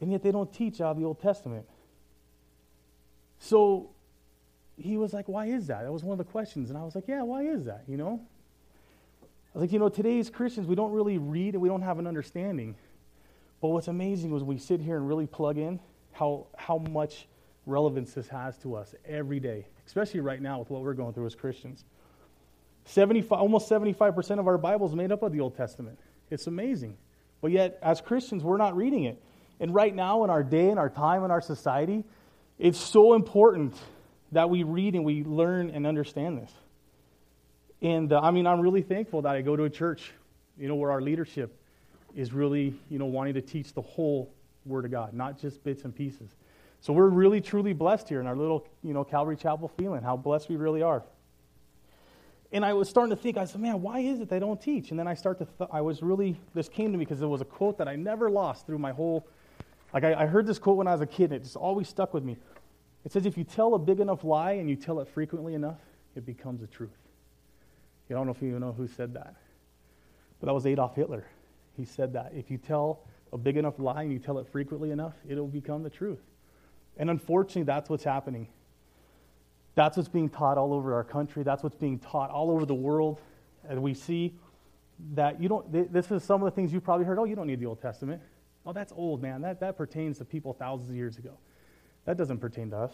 and 0.00 0.10
yet 0.12 0.22
they 0.22 0.30
don't 0.30 0.52
teach 0.52 0.80
out 0.80 0.92
of 0.92 0.98
the 0.98 1.04
Old 1.04 1.20
Testament. 1.20 1.66
So 3.40 3.90
he 4.76 4.96
was 4.96 5.12
like, 5.12 5.28
Why 5.28 5.46
is 5.46 5.66
that? 5.68 5.82
That 5.82 5.92
was 5.92 6.04
one 6.04 6.18
of 6.18 6.24
the 6.24 6.30
questions. 6.30 6.70
And 6.70 6.78
I 6.78 6.84
was 6.84 6.94
like, 6.94 7.08
Yeah, 7.08 7.22
why 7.22 7.42
is 7.42 7.64
that? 7.64 7.84
You 7.88 7.96
know? 7.96 8.20
I 9.22 9.58
was 9.58 9.62
like, 9.62 9.72
You 9.72 9.80
know, 9.80 9.88
today's 9.88 10.30
Christians, 10.30 10.66
we 10.66 10.76
don't 10.76 10.92
really 10.92 11.18
read 11.18 11.54
and 11.54 11.62
we 11.62 11.68
don't 11.68 11.82
have 11.82 11.98
an 11.98 12.06
understanding. 12.06 12.76
But 13.60 13.68
what's 13.68 13.88
amazing 13.88 14.30
was 14.30 14.44
we 14.44 14.58
sit 14.58 14.80
here 14.80 14.96
and 14.96 15.08
really 15.08 15.26
plug 15.26 15.58
in 15.58 15.80
how, 16.12 16.46
how 16.56 16.78
much 16.78 17.26
relevance 17.68 18.14
this 18.14 18.28
has 18.28 18.58
to 18.58 18.74
us 18.74 18.94
every 19.06 19.38
day 19.38 19.66
especially 19.88 20.20
right 20.20 20.42
now 20.42 20.58
with 20.58 20.68
what 20.68 20.82
we're 20.82 20.92
going 20.92 21.14
through 21.14 21.24
as 21.24 21.34
Christians. 21.34 21.82
75, 22.84 23.38
almost 23.38 23.70
75% 23.70 24.38
of 24.38 24.46
our 24.46 24.58
Bible 24.58 24.86
is 24.86 24.94
made 24.94 25.10
up 25.10 25.22
of 25.22 25.32
the 25.32 25.40
Old 25.40 25.56
Testament. 25.56 25.98
It's 26.30 26.46
amazing. 26.46 26.98
But 27.40 27.52
yet, 27.52 27.78
as 27.82 28.02
Christians, 28.02 28.44
we're 28.44 28.58
not 28.58 28.76
reading 28.76 29.04
it. 29.04 29.20
And 29.60 29.74
right 29.74 29.94
now, 29.94 30.24
in 30.24 30.30
our 30.30 30.42
day, 30.42 30.68
in 30.68 30.76
our 30.76 30.90
time, 30.90 31.24
in 31.24 31.30
our 31.30 31.40
society, 31.40 32.04
it's 32.58 32.78
so 32.78 33.14
important 33.14 33.74
that 34.32 34.50
we 34.50 34.62
read 34.62 34.94
and 34.94 35.06
we 35.06 35.24
learn 35.24 35.70
and 35.70 35.86
understand 35.86 36.36
this. 36.36 36.52
And 37.80 38.12
uh, 38.12 38.20
I 38.20 38.30
mean, 38.30 38.46
I'm 38.46 38.60
really 38.60 38.82
thankful 38.82 39.22
that 39.22 39.34
I 39.34 39.40
go 39.40 39.56
to 39.56 39.64
a 39.64 39.70
church, 39.70 40.12
you 40.58 40.68
know, 40.68 40.74
where 40.74 40.90
our 40.90 41.00
leadership 41.00 41.58
is 42.14 42.34
really, 42.34 42.74
you 42.90 42.98
know, 42.98 43.06
wanting 43.06 43.34
to 43.34 43.42
teach 43.42 43.72
the 43.72 43.82
whole 43.82 44.34
Word 44.66 44.84
of 44.84 44.90
God, 44.90 45.14
not 45.14 45.40
just 45.40 45.64
bits 45.64 45.84
and 45.84 45.94
pieces. 45.94 46.36
So 46.80 46.92
we're 46.92 47.08
really, 47.08 47.40
truly 47.40 47.72
blessed 47.72 48.08
here 48.08 48.20
in 48.20 48.26
our 48.26 48.36
little, 48.36 48.66
you 48.82 48.94
know, 48.94 49.04
Calvary 49.04 49.36
Chapel 49.36 49.68
feeling, 49.68 50.02
how 50.02 50.16
blessed 50.16 50.48
we 50.48 50.56
really 50.56 50.82
are. 50.82 51.02
And 52.52 52.64
I 52.64 52.72
was 52.72 52.88
starting 52.88 53.14
to 53.14 53.20
think, 53.20 53.36
I 53.36 53.44
said, 53.44 53.60
man, 53.60 53.82
why 53.82 53.98
is 53.98 54.20
it 54.20 54.30
they 54.30 54.38
don't 54.38 54.60
teach? 54.60 54.90
And 54.90 54.98
then 54.98 55.06
I 55.06 55.14
start 55.14 55.38
to, 55.38 55.44
th- 55.44 55.68
I 55.72 55.80
was 55.82 56.02
really, 56.02 56.40
this 56.54 56.68
came 56.68 56.92
to 56.92 56.98
me 56.98 57.04
because 57.04 57.20
it 57.20 57.26
was 57.26 57.40
a 57.40 57.44
quote 57.44 57.76
that 57.78 57.88
I 57.88 57.96
never 57.96 58.30
lost 58.30 58.64
through 58.66 58.78
my 58.78 58.92
whole, 58.92 59.26
like 59.92 60.04
I, 60.04 60.14
I 60.14 60.26
heard 60.26 60.46
this 60.46 60.58
quote 60.58 60.76
when 60.76 60.86
I 60.86 60.92
was 60.92 61.02
a 61.02 61.06
kid, 61.06 61.24
and 61.24 61.34
it 61.34 61.42
just 61.42 61.56
always 61.56 61.88
stuck 61.88 62.14
with 62.14 62.24
me. 62.24 62.36
It 63.04 63.12
says, 63.12 63.26
if 63.26 63.36
you 63.36 63.44
tell 63.44 63.74
a 63.74 63.78
big 63.78 64.00
enough 64.00 64.24
lie 64.24 64.52
and 64.52 64.70
you 64.70 64.76
tell 64.76 65.00
it 65.00 65.08
frequently 65.08 65.54
enough, 65.54 65.78
it 66.16 66.24
becomes 66.24 66.62
a 66.62 66.66
truth. 66.66 66.90
You 68.08 68.16
don't 68.16 68.26
know 68.26 68.32
if 68.32 68.40
you 68.40 68.58
know 68.58 68.72
who 68.72 68.88
said 68.88 69.12
that. 69.14 69.34
But 70.40 70.46
that 70.46 70.54
was 70.54 70.64
Adolf 70.64 70.94
Hitler. 70.94 71.26
He 71.76 71.84
said 71.84 72.14
that. 72.14 72.32
If 72.34 72.50
you 72.50 72.56
tell 72.56 73.00
a 73.32 73.38
big 73.38 73.56
enough 73.56 73.78
lie 73.78 74.02
and 74.02 74.12
you 74.12 74.18
tell 74.18 74.38
it 74.38 74.48
frequently 74.48 74.90
enough, 74.90 75.14
it'll 75.28 75.46
become 75.46 75.82
the 75.82 75.90
truth. 75.90 76.20
And 76.98 77.08
unfortunately, 77.10 77.62
that's 77.62 77.88
what's 77.88 78.04
happening. 78.04 78.48
That's 79.74 79.96
what's 79.96 80.08
being 80.08 80.28
taught 80.28 80.58
all 80.58 80.74
over 80.74 80.94
our 80.94 81.04
country. 81.04 81.44
That's 81.44 81.62
what's 81.62 81.76
being 81.76 82.00
taught 82.00 82.30
all 82.30 82.50
over 82.50 82.66
the 82.66 82.74
world. 82.74 83.20
And 83.68 83.82
we 83.82 83.94
see 83.94 84.34
that 85.14 85.40
you 85.40 85.48
don't, 85.48 85.92
this 85.92 86.10
is 86.10 86.24
some 86.24 86.42
of 86.42 86.46
the 86.46 86.50
things 86.50 86.72
you 86.72 86.80
probably 86.80 87.06
heard. 87.06 87.18
Oh, 87.18 87.24
you 87.24 87.36
don't 87.36 87.46
need 87.46 87.60
the 87.60 87.66
Old 87.66 87.80
Testament. 87.80 88.20
Oh, 88.66 88.72
that's 88.72 88.92
old, 88.96 89.22
man. 89.22 89.40
That, 89.42 89.60
that 89.60 89.76
pertains 89.76 90.18
to 90.18 90.24
people 90.24 90.52
thousands 90.52 90.90
of 90.90 90.96
years 90.96 91.16
ago. 91.16 91.38
That 92.04 92.16
doesn't 92.16 92.38
pertain 92.38 92.70
to 92.70 92.78
us. 92.78 92.92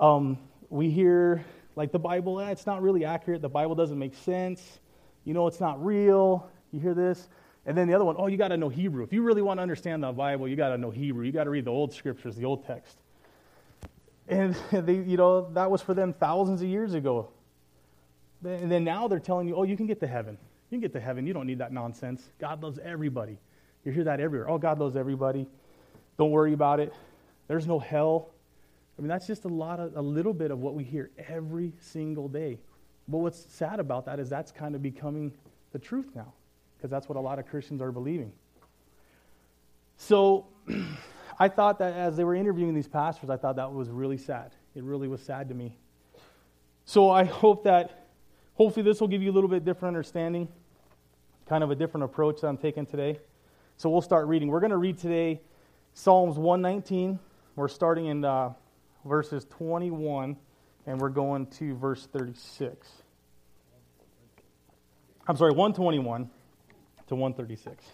Um, 0.00 0.38
we 0.70 0.90
hear, 0.90 1.44
like, 1.76 1.92
the 1.92 1.98
Bible, 1.98 2.40
eh, 2.40 2.50
it's 2.50 2.66
not 2.66 2.82
really 2.82 3.04
accurate. 3.04 3.42
The 3.42 3.48
Bible 3.48 3.74
doesn't 3.74 3.98
make 3.98 4.14
sense. 4.14 4.80
You 5.24 5.34
know, 5.34 5.46
it's 5.46 5.60
not 5.60 5.84
real. 5.84 6.48
You 6.72 6.80
hear 6.80 6.94
this. 6.94 7.28
And 7.66 7.76
then 7.76 7.86
the 7.86 7.94
other 7.94 8.04
one, 8.04 8.16
oh, 8.18 8.28
you 8.28 8.38
got 8.38 8.48
to 8.48 8.56
know 8.56 8.70
Hebrew. 8.70 9.04
If 9.04 9.12
you 9.12 9.22
really 9.22 9.42
want 9.42 9.58
to 9.58 9.62
understand 9.62 10.02
the 10.02 10.12
Bible, 10.12 10.48
you 10.48 10.56
got 10.56 10.70
to 10.70 10.78
know 10.78 10.90
Hebrew. 10.90 11.24
You 11.26 11.32
got 11.32 11.44
to 11.44 11.50
read 11.50 11.66
the 11.66 11.70
old 11.70 11.92
scriptures, 11.92 12.34
the 12.34 12.46
old 12.46 12.66
text. 12.66 12.96
And 14.28 14.54
they, 14.72 14.94
you 14.94 15.16
know, 15.16 15.50
that 15.52 15.70
was 15.70 15.82
for 15.82 15.94
them 15.94 16.12
thousands 16.12 16.62
of 16.62 16.68
years 16.68 16.94
ago. 16.94 17.30
And 18.44 18.70
then 18.70 18.84
now 18.84 19.08
they're 19.08 19.18
telling 19.18 19.48
you, 19.48 19.56
oh, 19.56 19.64
you 19.64 19.76
can 19.76 19.86
get 19.86 20.00
to 20.00 20.06
heaven. 20.06 20.38
You 20.70 20.76
can 20.76 20.80
get 20.80 20.92
to 20.92 21.00
heaven. 21.00 21.26
You 21.26 21.32
don't 21.32 21.46
need 21.46 21.58
that 21.58 21.72
nonsense. 21.72 22.28
God 22.38 22.62
loves 22.62 22.78
everybody. 22.78 23.38
You 23.84 23.92
hear 23.92 24.04
that 24.04 24.20
everywhere. 24.20 24.48
Oh, 24.48 24.58
God 24.58 24.78
loves 24.78 24.96
everybody. 24.96 25.46
Don't 26.18 26.30
worry 26.30 26.52
about 26.52 26.78
it. 26.78 26.92
There's 27.48 27.66
no 27.66 27.78
hell. 27.78 28.30
I 28.98 29.02
mean, 29.02 29.08
that's 29.08 29.26
just 29.26 29.44
a 29.44 29.48
lot 29.48 29.80
of 29.80 29.96
a 29.96 30.02
little 30.02 30.34
bit 30.34 30.50
of 30.50 30.58
what 30.58 30.74
we 30.74 30.84
hear 30.84 31.10
every 31.28 31.72
single 31.80 32.28
day. 32.28 32.58
But 33.06 33.18
what's 33.18 33.46
sad 33.52 33.80
about 33.80 34.04
that 34.06 34.18
is 34.18 34.28
that's 34.28 34.52
kind 34.52 34.74
of 34.74 34.82
becoming 34.82 35.32
the 35.72 35.78
truth 35.78 36.10
now, 36.14 36.32
because 36.76 36.90
that's 36.90 37.08
what 37.08 37.16
a 37.16 37.20
lot 37.20 37.38
of 37.38 37.46
Christians 37.46 37.80
are 37.80 37.92
believing. 37.92 38.32
So 39.96 40.46
I 41.38 41.48
thought 41.48 41.78
that 41.78 41.94
as 41.94 42.16
they 42.16 42.24
were 42.24 42.34
interviewing 42.34 42.74
these 42.74 42.88
pastors, 42.88 43.30
I 43.30 43.36
thought 43.36 43.56
that 43.56 43.72
was 43.72 43.88
really 43.88 44.18
sad. 44.18 44.52
It 44.74 44.82
really 44.82 45.06
was 45.06 45.22
sad 45.22 45.48
to 45.48 45.54
me. 45.54 45.76
So 46.84 47.10
I 47.10 47.24
hope 47.24 47.64
that, 47.64 48.08
hopefully, 48.54 48.82
this 48.82 49.00
will 49.00 49.08
give 49.08 49.22
you 49.22 49.30
a 49.30 49.34
little 49.34 49.50
bit 49.50 49.64
different 49.64 49.94
understanding, 49.94 50.48
kind 51.46 51.62
of 51.62 51.70
a 51.70 51.76
different 51.76 52.04
approach 52.04 52.40
that 52.40 52.48
I'm 52.48 52.56
taking 52.56 52.86
today. 52.86 53.20
So 53.76 53.88
we'll 53.88 54.02
start 54.02 54.26
reading. 54.26 54.48
We're 54.48 54.60
going 54.60 54.70
to 54.70 54.78
read 54.78 54.98
today 54.98 55.40
Psalms 55.94 56.36
119. 56.36 57.18
We're 57.54 57.68
starting 57.68 58.06
in 58.06 58.24
uh, 58.24 58.52
verses 59.04 59.46
21, 59.50 60.36
and 60.86 61.00
we're 61.00 61.08
going 61.08 61.46
to 61.46 61.76
verse 61.76 62.06
36. 62.06 62.88
I'm 65.28 65.36
sorry, 65.36 65.52
121 65.52 66.30
to 67.08 67.14
136. 67.14 67.84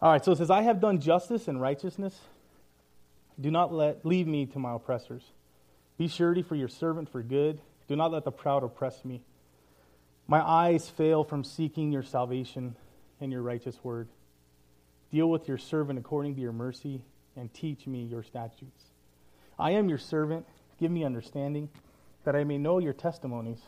All 0.00 0.12
right, 0.12 0.24
so 0.24 0.32
it 0.32 0.38
says, 0.38 0.50
I 0.50 0.62
have 0.62 0.80
done 0.80 1.00
justice 1.00 1.48
and 1.48 1.60
righteousness. 1.60 2.18
Do 3.40 3.50
not 3.50 3.72
let 3.72 4.04
leave 4.04 4.26
me 4.26 4.46
to 4.46 4.58
my 4.58 4.74
oppressors. 4.74 5.22
Be 5.98 6.08
surety 6.08 6.42
for 6.42 6.54
your 6.54 6.68
servant 6.68 7.08
for 7.08 7.22
good. 7.22 7.60
Do 7.88 7.96
not 7.96 8.12
let 8.12 8.24
the 8.24 8.32
proud 8.32 8.62
oppress 8.62 9.04
me. 9.04 9.22
My 10.28 10.40
eyes 10.40 10.88
fail 10.90 11.24
from 11.24 11.44
seeking 11.44 11.92
your 11.92 12.02
salvation 12.02 12.76
and 13.20 13.32
your 13.32 13.42
righteous 13.42 13.78
word. 13.82 14.08
Deal 15.10 15.30
with 15.30 15.48
your 15.48 15.58
servant 15.58 15.98
according 15.98 16.34
to 16.34 16.40
your 16.40 16.52
mercy 16.52 17.02
and 17.36 17.52
teach 17.54 17.86
me 17.86 18.02
your 18.02 18.22
statutes. 18.22 18.84
I 19.58 19.70
am 19.72 19.88
your 19.88 19.98
servant. 19.98 20.46
give 20.78 20.90
me 20.90 21.04
understanding, 21.04 21.70
that 22.24 22.36
I 22.36 22.44
may 22.44 22.58
know 22.58 22.78
your 22.78 22.92
testimonies. 22.92 23.60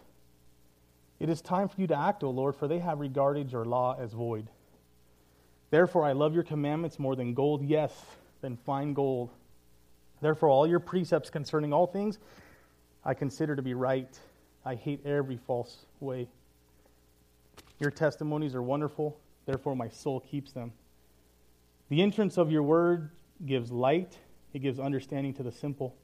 It 1.19 1.31
is 1.31 1.41
time 1.41 1.69
for 1.69 1.81
you 1.81 1.87
to 1.87 1.99
act, 1.99 2.23
O 2.23 2.31
Lord, 2.31 2.55
for 2.55 2.69
they 2.69 2.81
have 2.81 3.01
regarded 3.01 3.51
your 3.51 3.65
law 3.65 3.97
as 3.99 4.13
void. 4.13 4.49
Therefore, 5.71 6.05
I 6.05 6.13
love 6.13 6.35
your 6.35 6.45
commandments 6.45 6.99
more 6.99 7.15
than 7.15 7.35
gold, 7.35 7.63
yes, 7.63 7.93
than 8.41 8.57
fine 8.57 8.95
gold. 8.95 9.31
Therefore, 10.21 10.49
all 10.49 10.67
your 10.67 10.81
precepts 10.81 11.31
concerning 11.31 11.73
all 11.73 11.87
things 11.87 12.19
I 13.05 13.15
consider 13.15 13.55
to 13.57 13.63
be 13.63 13.75
right. 13.75 14.19
I 14.65 14.75
hate 14.75 15.07
every 15.07 15.37
false 15.37 15.87
way. 16.01 16.29
Your 17.79 17.91
testimonies 17.91 18.55
are 18.55 18.63
wonderful, 18.63 19.17
therefore, 19.47 19.77
my 19.77 19.89
soul 19.89 20.21
keeps 20.21 20.53
them. 20.53 20.73
The 21.89 22.03
entrance 22.03 22.37
of 22.37 22.51
your 22.51 22.63
word 22.63 23.11
gives 23.47 23.71
light, 23.71 24.19
it 24.53 24.59
gives 24.61 24.81
understanding 24.81 25.33
to 25.35 25.43
the 25.43 25.53
simple. 25.53 25.95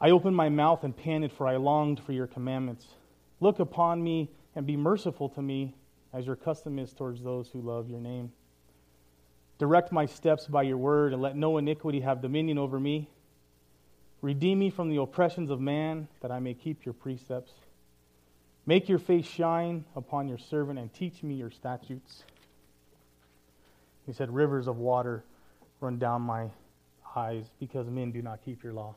I 0.00 0.10
opened 0.10 0.34
my 0.34 0.48
mouth 0.48 0.82
and 0.82 0.96
panted, 0.96 1.32
for 1.32 1.46
I 1.46 1.56
longed 1.56 2.00
for 2.00 2.12
your 2.12 2.26
commandments. 2.26 2.86
Look 3.38 3.58
upon 3.60 4.02
me 4.02 4.30
and 4.56 4.66
be 4.66 4.76
merciful 4.76 5.28
to 5.30 5.42
me, 5.42 5.74
as 6.12 6.26
your 6.26 6.36
custom 6.36 6.78
is 6.78 6.92
towards 6.92 7.22
those 7.22 7.48
who 7.48 7.60
love 7.60 7.88
your 7.88 8.00
name. 8.00 8.32
Direct 9.58 9.92
my 9.92 10.06
steps 10.06 10.46
by 10.46 10.62
your 10.62 10.78
word, 10.78 11.12
and 11.12 11.20
let 11.20 11.36
no 11.36 11.58
iniquity 11.58 12.00
have 12.00 12.22
dominion 12.22 12.58
over 12.58 12.80
me. 12.80 13.10
Redeem 14.22 14.58
me 14.58 14.70
from 14.70 14.90
the 14.90 14.96
oppressions 14.96 15.50
of 15.50 15.60
man, 15.60 16.08
that 16.20 16.30
I 16.30 16.40
may 16.40 16.54
keep 16.54 16.84
your 16.84 16.94
precepts. 16.94 17.52
Make 18.66 18.88
your 18.88 18.98
face 18.98 19.26
shine 19.26 19.84
upon 19.94 20.28
your 20.28 20.38
servant, 20.38 20.78
and 20.78 20.92
teach 20.92 21.22
me 21.22 21.34
your 21.34 21.50
statutes. 21.50 22.24
He 24.06 24.12
said, 24.12 24.34
Rivers 24.34 24.66
of 24.66 24.78
water 24.78 25.24
run 25.80 25.98
down 25.98 26.22
my 26.22 26.50
eyes 27.14 27.44
because 27.58 27.88
men 27.88 28.12
do 28.12 28.22
not 28.22 28.44
keep 28.44 28.62
your 28.62 28.72
law. 28.72 28.94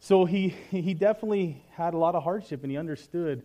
So 0.00 0.24
he, 0.24 0.54
he 0.70 0.94
definitely 0.94 1.64
had 1.72 1.94
a 1.94 1.98
lot 1.98 2.14
of 2.14 2.22
hardship 2.22 2.62
and 2.62 2.70
he 2.70 2.78
understood 2.78 3.42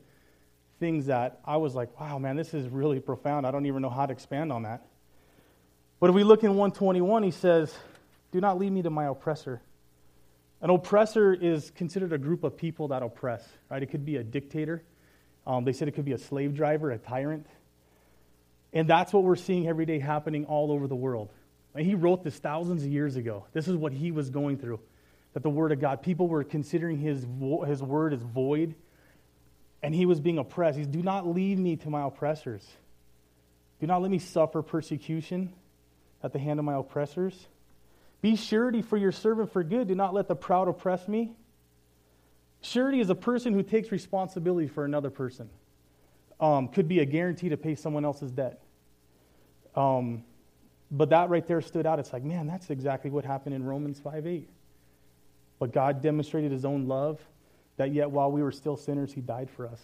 things 0.83 1.05
that 1.05 1.39
I 1.45 1.55
was 1.55 1.75
like, 1.75 1.97
wow, 1.97 2.17
man, 2.17 2.35
this 2.35 2.53
is 2.53 2.67
really 2.67 2.99
profound. 2.99 3.47
I 3.47 3.51
don't 3.51 3.65
even 3.67 3.81
know 3.81 3.89
how 3.89 4.05
to 4.05 4.11
expand 4.11 4.51
on 4.51 4.63
that. 4.63 4.85
But 6.01 6.09
if 6.09 6.13
we 6.13 6.25
look 6.25 6.43
in 6.43 6.49
121, 6.49 7.23
he 7.23 7.31
says, 7.31 7.73
Do 8.33 8.41
not 8.41 8.59
lead 8.59 8.69
me 8.73 8.81
to 8.81 8.89
my 8.89 9.05
oppressor. 9.05 9.61
An 10.59 10.69
oppressor 10.69 11.33
is 11.33 11.71
considered 11.71 12.11
a 12.11 12.17
group 12.17 12.43
of 12.43 12.57
people 12.57 12.89
that 12.89 13.01
oppress, 13.01 13.47
right? 13.69 13.81
It 13.81 13.91
could 13.91 14.03
be 14.03 14.17
a 14.17 14.25
dictator. 14.25 14.83
Um, 15.47 15.63
they 15.63 15.71
said 15.71 15.87
it 15.87 15.91
could 15.91 16.03
be 16.03 16.11
a 16.11 16.17
slave 16.17 16.53
driver, 16.53 16.91
a 16.91 16.97
tyrant. 16.97 17.47
And 18.73 18.85
that's 18.85 19.13
what 19.13 19.23
we're 19.23 19.37
seeing 19.37 19.69
every 19.69 19.85
day 19.85 19.99
happening 19.99 20.43
all 20.47 20.69
over 20.69 20.89
the 20.89 20.97
world. 20.97 21.29
And 21.75 21.85
he 21.85 21.95
wrote 21.95 22.25
this 22.25 22.35
thousands 22.39 22.83
of 22.83 22.89
years 22.89 23.15
ago. 23.15 23.45
This 23.53 23.69
is 23.69 23.77
what 23.77 23.93
he 23.93 24.11
was 24.11 24.29
going 24.29 24.57
through 24.57 24.81
that 25.31 25.43
the 25.43 25.49
Word 25.49 25.71
of 25.71 25.79
God, 25.79 26.01
people 26.01 26.27
were 26.27 26.43
considering 26.43 26.97
his, 26.97 27.25
his 27.65 27.81
Word 27.81 28.13
as 28.13 28.21
void, 28.21 28.75
and 29.83 29.93
he 29.93 30.05
was 30.05 30.21
being 30.21 30.37
oppressed. 30.37 30.77
He 30.77 30.85
He's, 30.85 30.87
Do 30.87 31.03
not 31.03 31.27
leave 31.27 31.59
me 31.59 31.75
to 31.77 31.89
my 31.89 32.07
oppressors. 32.07 32.65
Do 33.81 33.85
not 33.85 34.01
let 34.01 34.09
me 34.09 34.17
suffer 34.17 34.61
persecution 34.61 35.53
at 36.23 36.31
the 36.31 36.39
hand 36.39 36.57
of 36.57 36.65
my 36.65 36.75
oppressors. 36.75 37.47
Be 38.21 38.37
surety 38.37 38.81
for 38.81 38.95
your 38.95 39.11
servant 39.11 39.51
for 39.51 39.61
good. 39.61 39.89
Do 39.89 39.95
not 39.95 40.13
let 40.13 40.29
the 40.29 40.35
proud 40.35 40.69
oppress 40.69 41.05
me. 41.09 41.33
Surety 42.61 43.01
is 43.01 43.09
a 43.09 43.15
person 43.15 43.53
who 43.53 43.61
takes 43.61 43.91
responsibility 43.91 44.69
for 44.69 44.85
another 44.85 45.09
person. 45.09 45.49
Um, 46.39 46.69
could 46.69 46.87
be 46.87 46.99
a 46.99 47.05
guarantee 47.05 47.49
to 47.49 47.57
pay 47.57 47.75
someone 47.75 48.05
else's 48.05 48.31
debt. 48.31 48.61
Um, 49.75 50.23
but 50.89 51.09
that 51.09 51.29
right 51.29 51.45
there 51.45 51.59
stood 51.59 51.85
out. 51.85 51.99
It's 51.99 52.13
like, 52.13 52.23
man, 52.23 52.47
that's 52.47 52.69
exactly 52.69 53.11
what 53.11 53.25
happened 53.25 53.53
in 53.53 53.65
Romans 53.65 53.99
5 53.99 54.25
8. 54.25 54.49
But 55.59 55.73
God 55.73 56.01
demonstrated 56.01 56.53
his 56.53 56.63
own 56.63 56.87
love 56.87 57.19
that 57.77 57.93
yet 57.93 58.11
while 58.11 58.31
we 58.31 58.43
were 58.43 58.51
still 58.51 58.77
sinners, 58.77 59.13
he 59.13 59.21
died 59.21 59.49
for 59.49 59.67
us. 59.67 59.81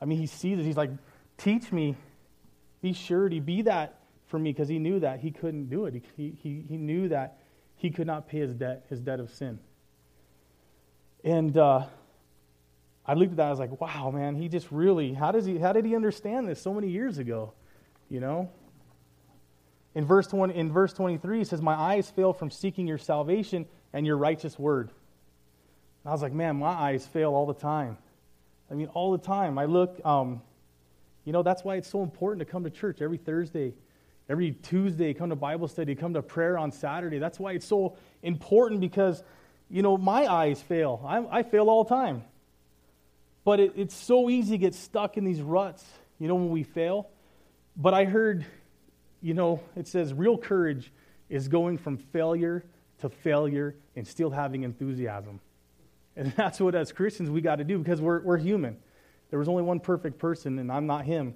I 0.00 0.04
mean, 0.04 0.18
he 0.18 0.26
sees 0.26 0.58
it. 0.58 0.64
He's 0.64 0.76
like, 0.76 0.90
teach 1.38 1.72
me, 1.72 1.96
be 2.82 2.92
surety, 2.92 3.40
be 3.40 3.62
that 3.62 4.00
for 4.26 4.38
me, 4.38 4.52
because 4.52 4.68
he 4.68 4.78
knew 4.78 5.00
that 5.00 5.20
he 5.20 5.30
couldn't 5.30 5.70
do 5.70 5.86
it. 5.86 6.02
He, 6.16 6.34
he, 6.42 6.64
he 6.68 6.76
knew 6.76 7.08
that 7.08 7.38
he 7.76 7.90
could 7.90 8.06
not 8.06 8.28
pay 8.28 8.40
his 8.40 8.54
debt, 8.54 8.84
his 8.88 9.00
debt 9.00 9.20
of 9.20 9.30
sin. 9.30 9.58
And 11.22 11.56
uh, 11.56 11.86
I 13.06 13.14
looked 13.14 13.32
at 13.32 13.36
that, 13.38 13.46
I 13.46 13.50
was 13.50 13.58
like, 13.58 13.80
wow, 13.80 14.10
man, 14.10 14.34
he 14.34 14.48
just 14.48 14.70
really, 14.70 15.14
how, 15.14 15.32
does 15.32 15.46
he, 15.46 15.58
how 15.58 15.72
did 15.72 15.84
he 15.84 15.96
understand 15.96 16.48
this 16.48 16.60
so 16.60 16.74
many 16.74 16.88
years 16.88 17.18
ago? 17.18 17.54
You 18.10 18.20
know? 18.20 18.50
In 19.94 20.04
verse, 20.04 20.26
20, 20.26 20.54
in 20.54 20.72
verse 20.72 20.92
23, 20.92 21.38
he 21.38 21.44
says, 21.44 21.62
My 21.62 21.74
eyes 21.74 22.10
fail 22.10 22.32
from 22.32 22.50
seeking 22.50 22.86
your 22.86 22.98
salvation 22.98 23.66
and 23.92 24.06
your 24.06 24.16
righteous 24.16 24.58
word. 24.58 24.90
And 26.04 26.10
I 26.10 26.12
was 26.12 26.22
like, 26.22 26.32
man, 26.32 26.56
my 26.56 26.68
eyes 26.68 27.06
fail 27.06 27.34
all 27.34 27.46
the 27.46 27.54
time. 27.54 27.96
I 28.70 28.74
mean, 28.74 28.88
all 28.88 29.12
the 29.12 29.18
time. 29.18 29.58
I 29.58 29.64
look, 29.64 30.00
um, 30.04 30.42
you 31.24 31.32
know, 31.32 31.42
that's 31.42 31.64
why 31.64 31.76
it's 31.76 31.88
so 31.88 32.02
important 32.02 32.46
to 32.46 32.50
come 32.50 32.64
to 32.64 32.70
church 32.70 33.00
every 33.00 33.16
Thursday, 33.16 33.72
every 34.28 34.52
Tuesday, 34.52 35.14
come 35.14 35.30
to 35.30 35.36
Bible 35.36 35.66
study, 35.66 35.94
come 35.94 36.14
to 36.14 36.22
prayer 36.22 36.58
on 36.58 36.70
Saturday. 36.70 37.18
That's 37.18 37.38
why 37.38 37.52
it's 37.52 37.66
so 37.66 37.96
important 38.22 38.80
because, 38.80 39.22
you 39.70 39.82
know, 39.82 39.96
my 39.96 40.26
eyes 40.26 40.60
fail. 40.60 41.02
I, 41.06 41.38
I 41.38 41.42
fail 41.42 41.70
all 41.70 41.84
the 41.84 41.94
time. 41.94 42.24
But 43.44 43.60
it, 43.60 43.72
it's 43.76 43.94
so 43.94 44.28
easy 44.28 44.52
to 44.52 44.58
get 44.58 44.74
stuck 44.74 45.16
in 45.16 45.24
these 45.24 45.40
ruts, 45.40 45.84
you 46.18 46.28
know, 46.28 46.34
when 46.34 46.50
we 46.50 46.62
fail. 46.62 47.08
But 47.76 47.94
I 47.94 48.04
heard, 48.04 48.44
you 49.22 49.34
know, 49.34 49.60
it 49.74 49.88
says 49.88 50.12
real 50.12 50.36
courage 50.36 50.92
is 51.30 51.48
going 51.48 51.78
from 51.78 51.96
failure 51.96 52.64
to 53.00 53.08
failure 53.08 53.74
and 53.96 54.06
still 54.06 54.30
having 54.30 54.62
enthusiasm. 54.62 55.40
And 56.16 56.32
that's 56.36 56.60
what, 56.60 56.74
as 56.74 56.92
Christians, 56.92 57.30
we 57.30 57.40
got 57.40 57.56
to 57.56 57.64
do 57.64 57.78
because 57.78 58.00
we're, 58.00 58.20
we're 58.20 58.38
human. 58.38 58.76
There 59.30 59.38
was 59.38 59.48
only 59.48 59.62
one 59.62 59.80
perfect 59.80 60.18
person, 60.18 60.58
and 60.58 60.70
I'm 60.70 60.86
not 60.86 61.04
him. 61.04 61.34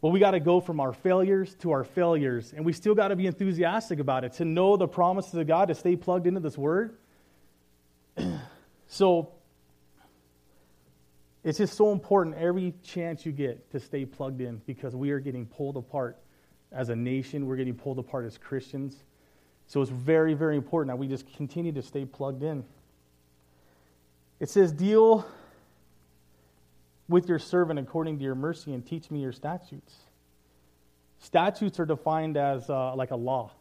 But 0.00 0.10
we 0.10 0.20
got 0.20 0.32
to 0.32 0.40
go 0.40 0.60
from 0.60 0.80
our 0.80 0.92
failures 0.92 1.54
to 1.60 1.72
our 1.72 1.84
failures, 1.84 2.52
and 2.54 2.64
we 2.64 2.72
still 2.72 2.94
got 2.94 3.08
to 3.08 3.16
be 3.16 3.26
enthusiastic 3.26 3.98
about 3.98 4.24
it, 4.24 4.34
to 4.34 4.44
know 4.44 4.76
the 4.76 4.86
promises 4.86 5.34
of 5.34 5.46
God, 5.46 5.68
to 5.68 5.74
stay 5.74 5.96
plugged 5.96 6.26
into 6.26 6.40
this 6.40 6.56
word. 6.56 6.96
so, 8.86 9.32
it's 11.44 11.58
just 11.58 11.74
so 11.74 11.92
important 11.92 12.36
every 12.36 12.74
chance 12.82 13.24
you 13.24 13.32
get 13.32 13.70
to 13.70 13.80
stay 13.80 14.04
plugged 14.04 14.40
in 14.40 14.60
because 14.66 14.94
we 14.94 15.10
are 15.10 15.20
getting 15.20 15.46
pulled 15.46 15.76
apart 15.76 16.18
as 16.72 16.90
a 16.90 16.96
nation, 16.96 17.46
we're 17.46 17.56
getting 17.56 17.74
pulled 17.74 17.98
apart 17.98 18.26
as 18.26 18.36
Christians. 18.36 19.04
So 19.66 19.82
it's 19.82 19.90
very, 19.90 20.34
very 20.34 20.56
important 20.56 20.88
that 20.88 20.98
we 20.98 21.08
just 21.08 21.30
continue 21.34 21.72
to 21.72 21.82
stay 21.82 22.04
plugged 22.04 22.42
in. 22.42 22.64
It 24.40 24.48
says, 24.48 24.72
Deal 24.72 25.26
with 27.08 27.28
your 27.28 27.38
servant 27.38 27.78
according 27.78 28.18
to 28.18 28.24
your 28.24 28.34
mercy 28.34 28.72
and 28.74 28.86
teach 28.86 29.10
me 29.10 29.20
your 29.20 29.32
statutes. 29.32 29.94
Statutes 31.20 31.80
are 31.80 31.86
defined 31.86 32.36
as 32.36 32.68
uh, 32.70 32.94
like 32.94 33.10
a 33.10 33.16
law 33.16 33.52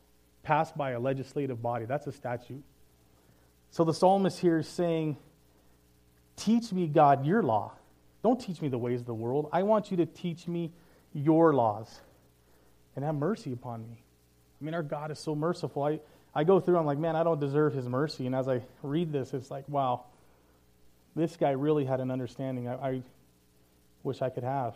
passed 0.47 0.77
by 0.77 0.91
a 0.91 0.99
legislative 0.99 1.61
body. 1.61 1.83
That's 1.83 2.07
a 2.07 2.11
statute. 2.11 2.63
So 3.69 3.83
the 3.83 3.93
psalmist 3.93 4.39
here 4.39 4.59
is 4.59 4.67
saying, 4.67 5.17
Teach 6.37 6.71
me, 6.71 6.87
God, 6.87 7.25
your 7.25 7.43
law. 7.43 7.73
Don't 8.23 8.39
teach 8.39 8.61
me 8.61 8.69
the 8.69 8.77
ways 8.77 9.01
of 9.01 9.07
the 9.07 9.13
world. 9.13 9.49
I 9.51 9.63
want 9.63 9.91
you 9.91 9.97
to 9.97 10.05
teach 10.05 10.47
me 10.47 10.71
your 11.13 11.53
laws 11.53 11.99
and 12.95 13.03
have 13.03 13.15
mercy 13.15 13.51
upon 13.51 13.81
me. 13.81 13.97
I 14.61 14.63
mean, 14.63 14.73
our 14.73 14.83
God 14.83 15.11
is 15.11 15.19
so 15.19 15.35
merciful. 15.35 15.83
I, 15.83 15.99
I 16.33 16.43
go 16.43 16.59
through, 16.59 16.77
I'm 16.77 16.85
like, 16.85 16.97
man, 16.97 17.15
I 17.15 17.23
don't 17.23 17.39
deserve 17.39 17.73
his 17.73 17.87
mercy. 17.87 18.25
And 18.25 18.35
as 18.35 18.47
I 18.47 18.61
read 18.83 19.11
this, 19.11 19.33
it's 19.33 19.51
like, 19.51 19.67
wow, 19.67 20.05
this 21.17 21.37
guy 21.37 21.51
really 21.51 21.85
had 21.85 21.99
an 21.99 22.11
understanding 22.11 22.67
I, 22.67 22.73
I 22.75 23.03
wish 24.03 24.21
I 24.21 24.29
could 24.29 24.43
have. 24.43 24.75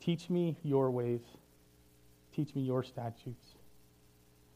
Teach 0.00 0.30
me 0.30 0.56
your 0.62 0.90
ways, 0.90 1.20
teach 2.34 2.54
me 2.54 2.62
your 2.62 2.82
statutes. 2.82 3.54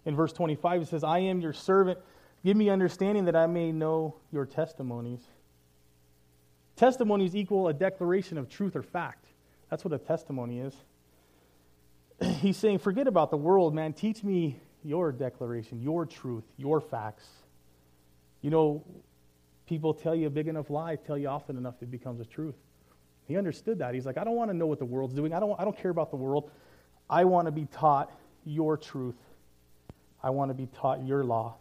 In 0.04 0.16
verse 0.16 0.32
25, 0.32 0.82
it 0.82 0.88
says, 0.88 1.04
I 1.04 1.20
am 1.20 1.40
your 1.40 1.52
servant. 1.52 1.98
Give 2.44 2.56
me 2.56 2.70
understanding 2.70 3.26
that 3.26 3.36
I 3.36 3.46
may 3.46 3.70
know 3.70 4.16
your 4.32 4.46
testimonies. 4.46 5.20
Testimonies 6.74 7.36
equal 7.36 7.68
a 7.68 7.74
declaration 7.74 8.38
of 8.38 8.48
truth 8.48 8.74
or 8.74 8.82
fact. 8.82 9.26
That's 9.70 9.84
what 9.84 9.94
a 9.94 9.98
testimony 9.98 10.60
is 10.60 10.74
he's 12.40 12.56
saying, 12.56 12.78
forget 12.78 13.06
about 13.06 13.30
the 13.30 13.36
world, 13.36 13.74
man. 13.74 13.92
Teach 13.92 14.22
me 14.22 14.58
your 14.84 15.12
declaration, 15.12 15.80
your 15.80 16.06
truth, 16.06 16.44
your 16.56 16.80
facts. 16.80 17.26
You 18.40 18.50
know, 18.50 18.84
people 19.66 19.94
tell 19.94 20.14
you 20.14 20.26
a 20.26 20.30
big 20.30 20.48
enough 20.48 20.70
lie, 20.70 20.96
tell 20.96 21.16
you 21.16 21.28
often 21.28 21.56
enough, 21.56 21.74
it 21.80 21.90
becomes 21.90 22.20
a 22.20 22.24
truth. 22.24 22.56
He 23.26 23.36
understood 23.36 23.78
that. 23.78 23.94
He's 23.94 24.06
like, 24.06 24.18
I 24.18 24.24
don't 24.24 24.36
want 24.36 24.50
to 24.50 24.56
know 24.56 24.66
what 24.66 24.78
the 24.78 24.84
world's 24.84 25.14
doing. 25.14 25.32
I 25.32 25.40
don't, 25.40 25.58
I 25.58 25.64
don't 25.64 25.76
care 25.76 25.90
about 25.90 26.10
the 26.10 26.16
world. 26.16 26.50
I 27.08 27.24
want 27.24 27.46
to 27.46 27.52
be 27.52 27.66
taught 27.66 28.10
your 28.44 28.76
truth. 28.76 29.16
I 30.22 30.30
want 30.30 30.50
to 30.50 30.54
be 30.54 30.66
taught 30.66 31.04
your 31.04 31.24
law. 31.24 31.56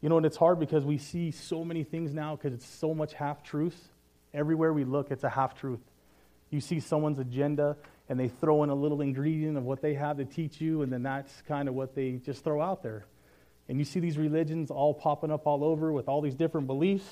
You 0.00 0.08
know, 0.08 0.18
and 0.18 0.26
it's 0.26 0.36
hard 0.36 0.60
because 0.60 0.84
we 0.84 0.98
see 0.98 1.30
so 1.30 1.64
many 1.64 1.82
things 1.82 2.12
now 2.12 2.36
because 2.36 2.52
it's 2.52 2.66
so 2.66 2.94
much 2.94 3.14
half 3.14 3.42
truth. 3.42 3.88
Everywhere 4.34 4.72
we 4.72 4.84
look, 4.84 5.10
it's 5.10 5.24
a 5.24 5.30
half 5.30 5.58
truth. 5.58 5.80
You 6.50 6.60
see 6.60 6.78
someone's 6.78 7.18
agenda, 7.18 7.76
and 8.08 8.20
they 8.20 8.28
throw 8.28 8.62
in 8.62 8.70
a 8.70 8.74
little 8.74 9.00
ingredient 9.00 9.56
of 9.56 9.64
what 9.64 9.82
they 9.82 9.94
have 9.94 10.18
to 10.18 10.24
teach 10.24 10.60
you, 10.60 10.82
and 10.82 10.92
then 10.92 11.02
that's 11.02 11.42
kind 11.48 11.68
of 11.68 11.74
what 11.74 11.94
they 11.94 12.12
just 12.12 12.44
throw 12.44 12.62
out 12.62 12.82
there. 12.82 13.06
And 13.68 13.78
you 13.78 13.84
see 13.84 14.00
these 14.00 14.16
religions 14.16 14.70
all 14.70 14.94
popping 14.94 15.30
up 15.30 15.46
all 15.46 15.64
over 15.64 15.92
with 15.92 16.08
all 16.08 16.20
these 16.20 16.34
different 16.34 16.66
beliefs. 16.66 17.08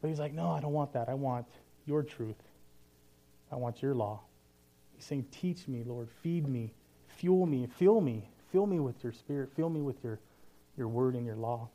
But 0.00 0.08
he's 0.08 0.18
like, 0.18 0.32
no, 0.32 0.50
I 0.50 0.60
don't 0.60 0.72
want 0.72 0.92
that. 0.94 1.08
I 1.08 1.14
want 1.14 1.46
your 1.86 2.02
truth. 2.02 2.36
I 3.52 3.56
want 3.56 3.82
your 3.82 3.94
law. 3.94 4.20
He's 4.94 5.04
saying, 5.04 5.26
teach 5.30 5.68
me, 5.68 5.82
Lord. 5.84 6.08
Feed 6.22 6.48
me. 6.48 6.72
Fuel 7.08 7.46
me. 7.46 7.66
Fill 7.66 8.00
me. 8.00 8.28
Fill 8.52 8.66
me 8.66 8.80
with 8.80 9.02
your 9.02 9.12
spirit. 9.12 9.50
Fill 9.54 9.68
me 9.68 9.80
with 9.80 10.02
your, 10.02 10.18
your 10.76 10.88
word 10.88 11.14
and 11.14 11.26
your 11.26 11.36
law. 11.36 11.68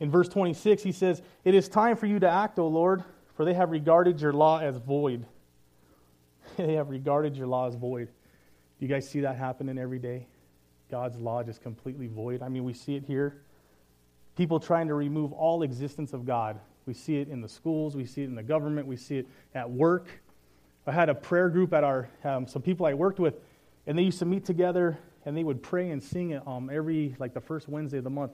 In 0.00 0.10
verse 0.10 0.28
26, 0.28 0.82
he 0.82 0.92
says, 0.92 1.22
It 1.44 1.54
is 1.54 1.68
time 1.68 1.96
for 1.96 2.06
you 2.06 2.18
to 2.18 2.28
act, 2.28 2.58
O 2.58 2.66
Lord, 2.66 3.04
for 3.36 3.44
they 3.44 3.54
have 3.54 3.70
regarded 3.70 4.20
your 4.20 4.32
law 4.32 4.58
as 4.58 4.76
void. 4.76 5.24
they 6.56 6.74
have 6.74 6.90
regarded 6.90 7.36
your 7.36 7.46
law 7.46 7.68
as 7.68 7.74
void. 7.74 8.08
Do 8.78 8.86
you 8.86 8.88
guys 8.88 9.08
see 9.08 9.20
that 9.20 9.36
happening 9.36 9.78
every 9.78 9.98
day? 9.98 10.26
God's 10.94 11.16
law 11.16 11.42
just 11.42 11.60
completely 11.60 12.06
void. 12.06 12.40
I 12.40 12.48
mean, 12.48 12.62
we 12.62 12.72
see 12.72 12.94
it 12.94 13.02
here. 13.04 13.42
People 14.36 14.60
trying 14.60 14.86
to 14.86 14.94
remove 14.94 15.32
all 15.32 15.64
existence 15.64 16.12
of 16.12 16.24
God. 16.24 16.60
We 16.86 16.94
see 16.94 17.16
it 17.16 17.26
in 17.26 17.40
the 17.40 17.48
schools, 17.48 17.96
we 17.96 18.06
see 18.06 18.22
it 18.22 18.26
in 18.26 18.36
the 18.36 18.44
government, 18.44 18.86
we 18.86 18.96
see 18.96 19.18
it 19.18 19.26
at 19.56 19.68
work. 19.68 20.06
I 20.86 20.92
had 20.92 21.08
a 21.08 21.14
prayer 21.16 21.48
group 21.48 21.72
at 21.72 21.82
our, 21.82 22.08
um, 22.22 22.46
some 22.46 22.62
people 22.62 22.86
I 22.86 22.94
worked 22.94 23.18
with, 23.18 23.34
and 23.88 23.98
they 23.98 24.04
used 24.04 24.20
to 24.20 24.24
meet 24.24 24.44
together 24.44 24.96
and 25.24 25.36
they 25.36 25.42
would 25.42 25.64
pray 25.64 25.90
and 25.90 26.00
sing 26.00 26.30
it 26.30 26.46
um, 26.46 26.70
every, 26.72 27.16
like 27.18 27.34
the 27.34 27.40
first 27.40 27.68
Wednesday 27.68 27.98
of 27.98 28.04
the 28.04 28.10
month. 28.10 28.30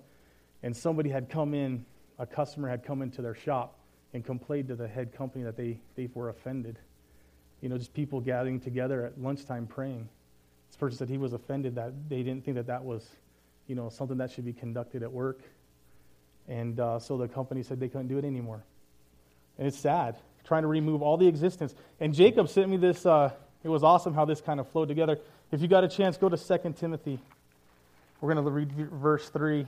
And 0.63 0.77
somebody 0.77 1.09
had 1.09 1.31
come 1.31 1.55
in, 1.55 1.87
a 2.19 2.27
customer 2.27 2.69
had 2.69 2.85
come 2.85 3.01
into 3.01 3.23
their 3.23 3.35
shop 3.35 3.79
and 4.13 4.23
complained 4.23 4.69
to 4.69 4.77
the 4.77 4.87
head 4.87 5.15
company 5.15 5.45
that 5.45 5.57
they, 5.57 5.81
they 5.97 6.11
were 6.13 6.29
offended. 6.29 6.79
You 7.63 7.71
know, 7.71 7.79
just 7.79 7.95
people 7.95 8.21
gathering 8.21 8.61
together 8.61 9.07
at 9.07 9.19
lunchtime 9.19 9.67
praying. 9.67 10.11
This 10.71 10.77
person 10.77 10.99
said 10.99 11.09
he 11.09 11.19
was 11.19 11.33
offended 11.33 11.75
that 11.75 11.93
they 12.09 12.23
didn't 12.23 12.45
think 12.45 12.57
that 12.57 12.69
that 12.69 12.85
was, 12.85 13.05
you 13.67 13.75
know, 13.75 13.89
something 13.89 14.19
that 14.19 14.31
should 14.31 14.45
be 14.45 14.53
conducted 14.53 15.03
at 15.03 15.11
work. 15.11 15.41
And 16.49 16.79
uh, 16.79 17.01
so 17.01 17.19
the 17.19 17.27
company 17.27 17.65
said 17.65 17.81
they 17.81 17.89
couldn't 17.89 18.07
do 18.07 18.19
it 18.19 18.25
anymore. 18.25 18.63
And 19.59 19.67
it's 19.67 19.79
sad, 19.79 20.17
trying 20.45 20.63
to 20.63 20.69
remove 20.69 21.03
all 21.03 21.17
the 21.17 21.27
existence. 21.27 21.75
And 21.99 22.15
Jacob 22.15 22.49
sent 22.49 22.69
me 22.69 22.77
this. 22.77 23.05
Uh, 23.05 23.33
it 23.65 23.69
was 23.69 23.83
awesome 23.83 24.15
how 24.15 24.25
this 24.25 24.41
kind 24.41 24.61
of 24.61 24.69
flowed 24.69 24.87
together. 24.87 25.19
If 25.51 25.61
you 25.61 25.67
got 25.67 25.83
a 25.83 25.89
chance, 25.89 26.17
go 26.17 26.29
to 26.29 26.37
2 26.37 26.75
Timothy. 26.79 27.19
We're 28.21 28.33
going 28.33 28.45
to 28.45 28.51
read 28.51 28.73
verse 28.93 29.29
3. 29.29 29.61
It 29.61 29.67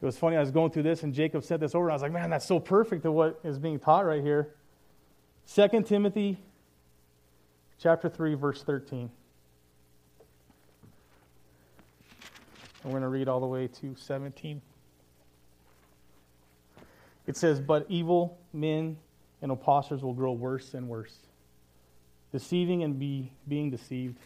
was 0.00 0.16
funny, 0.16 0.36
I 0.36 0.40
was 0.40 0.52
going 0.52 0.70
through 0.70 0.84
this, 0.84 1.02
and 1.02 1.12
Jacob 1.12 1.44
sent 1.44 1.60
this 1.60 1.74
over. 1.74 1.90
I 1.90 1.94
was 1.94 2.02
like, 2.02 2.12
man, 2.12 2.30
that's 2.30 2.46
so 2.46 2.60
perfect 2.60 3.02
to 3.02 3.10
what 3.10 3.40
is 3.42 3.58
being 3.58 3.80
taught 3.80 4.04
right 4.04 4.22
here. 4.22 4.54
2 5.54 5.82
Timothy 5.82 6.38
chapter 7.78 8.08
3, 8.08 8.34
verse 8.34 8.62
13. 8.62 9.10
And 12.84 12.92
we're 12.92 13.00
going 13.00 13.10
to 13.10 13.18
read 13.18 13.28
all 13.28 13.40
the 13.40 13.46
way 13.46 13.66
to 13.66 13.96
17. 13.96 14.60
It 17.26 17.36
says, 17.36 17.58
But 17.58 17.86
evil 17.88 18.38
men 18.52 18.98
and 19.40 19.50
impostors 19.50 20.02
will 20.02 20.12
grow 20.12 20.32
worse 20.32 20.74
and 20.74 20.88
worse, 20.88 21.16
deceiving 22.30 22.82
and 22.82 22.98
be, 22.98 23.32
being 23.48 23.70
deceived. 23.70 24.18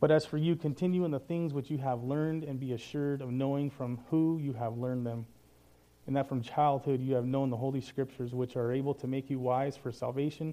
But 0.00 0.10
as 0.10 0.26
for 0.26 0.36
you, 0.36 0.56
continue 0.56 1.04
in 1.04 1.12
the 1.12 1.20
things 1.20 1.54
which 1.54 1.70
you 1.70 1.78
have 1.78 2.02
learned 2.02 2.42
and 2.42 2.58
be 2.58 2.72
assured 2.72 3.22
of 3.22 3.30
knowing 3.30 3.70
from 3.70 4.00
who 4.10 4.38
you 4.38 4.52
have 4.54 4.76
learned 4.76 5.06
them, 5.06 5.24
and 6.06 6.16
that 6.16 6.28
from 6.28 6.42
childhood 6.42 7.00
you 7.00 7.14
have 7.14 7.24
known 7.24 7.48
the 7.48 7.56
Holy 7.56 7.80
Scriptures, 7.80 8.34
which 8.34 8.56
are 8.56 8.72
able 8.72 8.92
to 8.94 9.06
make 9.06 9.30
you 9.30 9.38
wise 9.38 9.76
for 9.76 9.92
salvation 9.92 10.52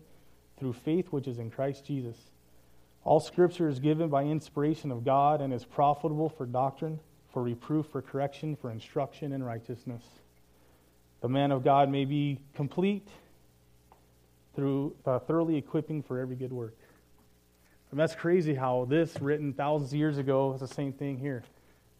through 0.57 0.73
faith 0.73 1.07
which 1.07 1.27
is 1.27 1.39
in 1.39 1.49
Christ 1.49 1.83
Jesus. 1.85 2.15
All 3.03 3.19
Scripture 3.19 3.67
is 3.67 3.79
given 3.79 4.09
by 4.09 4.23
inspiration 4.23 4.91
of 4.91 5.03
God 5.03 5.41
and 5.41 5.53
is 5.53 5.65
profitable 5.65 6.29
for 6.29 6.45
doctrine, 6.45 6.99
for 7.33 7.41
reproof, 7.41 7.87
for 7.87 8.01
correction, 8.01 8.55
for 8.55 8.69
instruction 8.69 9.31
in 9.33 9.43
righteousness. 9.43 10.03
The 11.21 11.29
man 11.29 11.51
of 11.51 11.63
God 11.63 11.89
may 11.89 12.05
be 12.05 12.39
complete 12.53 13.07
through 14.55 14.95
uh, 15.05 15.19
thoroughly 15.19 15.55
equipping 15.55 16.03
for 16.03 16.19
every 16.19 16.35
good 16.35 16.51
work. 16.51 16.75
And 17.91 17.99
that's 17.99 18.15
crazy 18.15 18.53
how 18.53 18.85
this, 18.85 19.19
written 19.19 19.53
thousands 19.53 19.91
of 19.91 19.99
years 19.99 20.17
ago, 20.17 20.53
is 20.53 20.61
the 20.61 20.67
same 20.67 20.93
thing 20.93 21.17
here. 21.17 21.43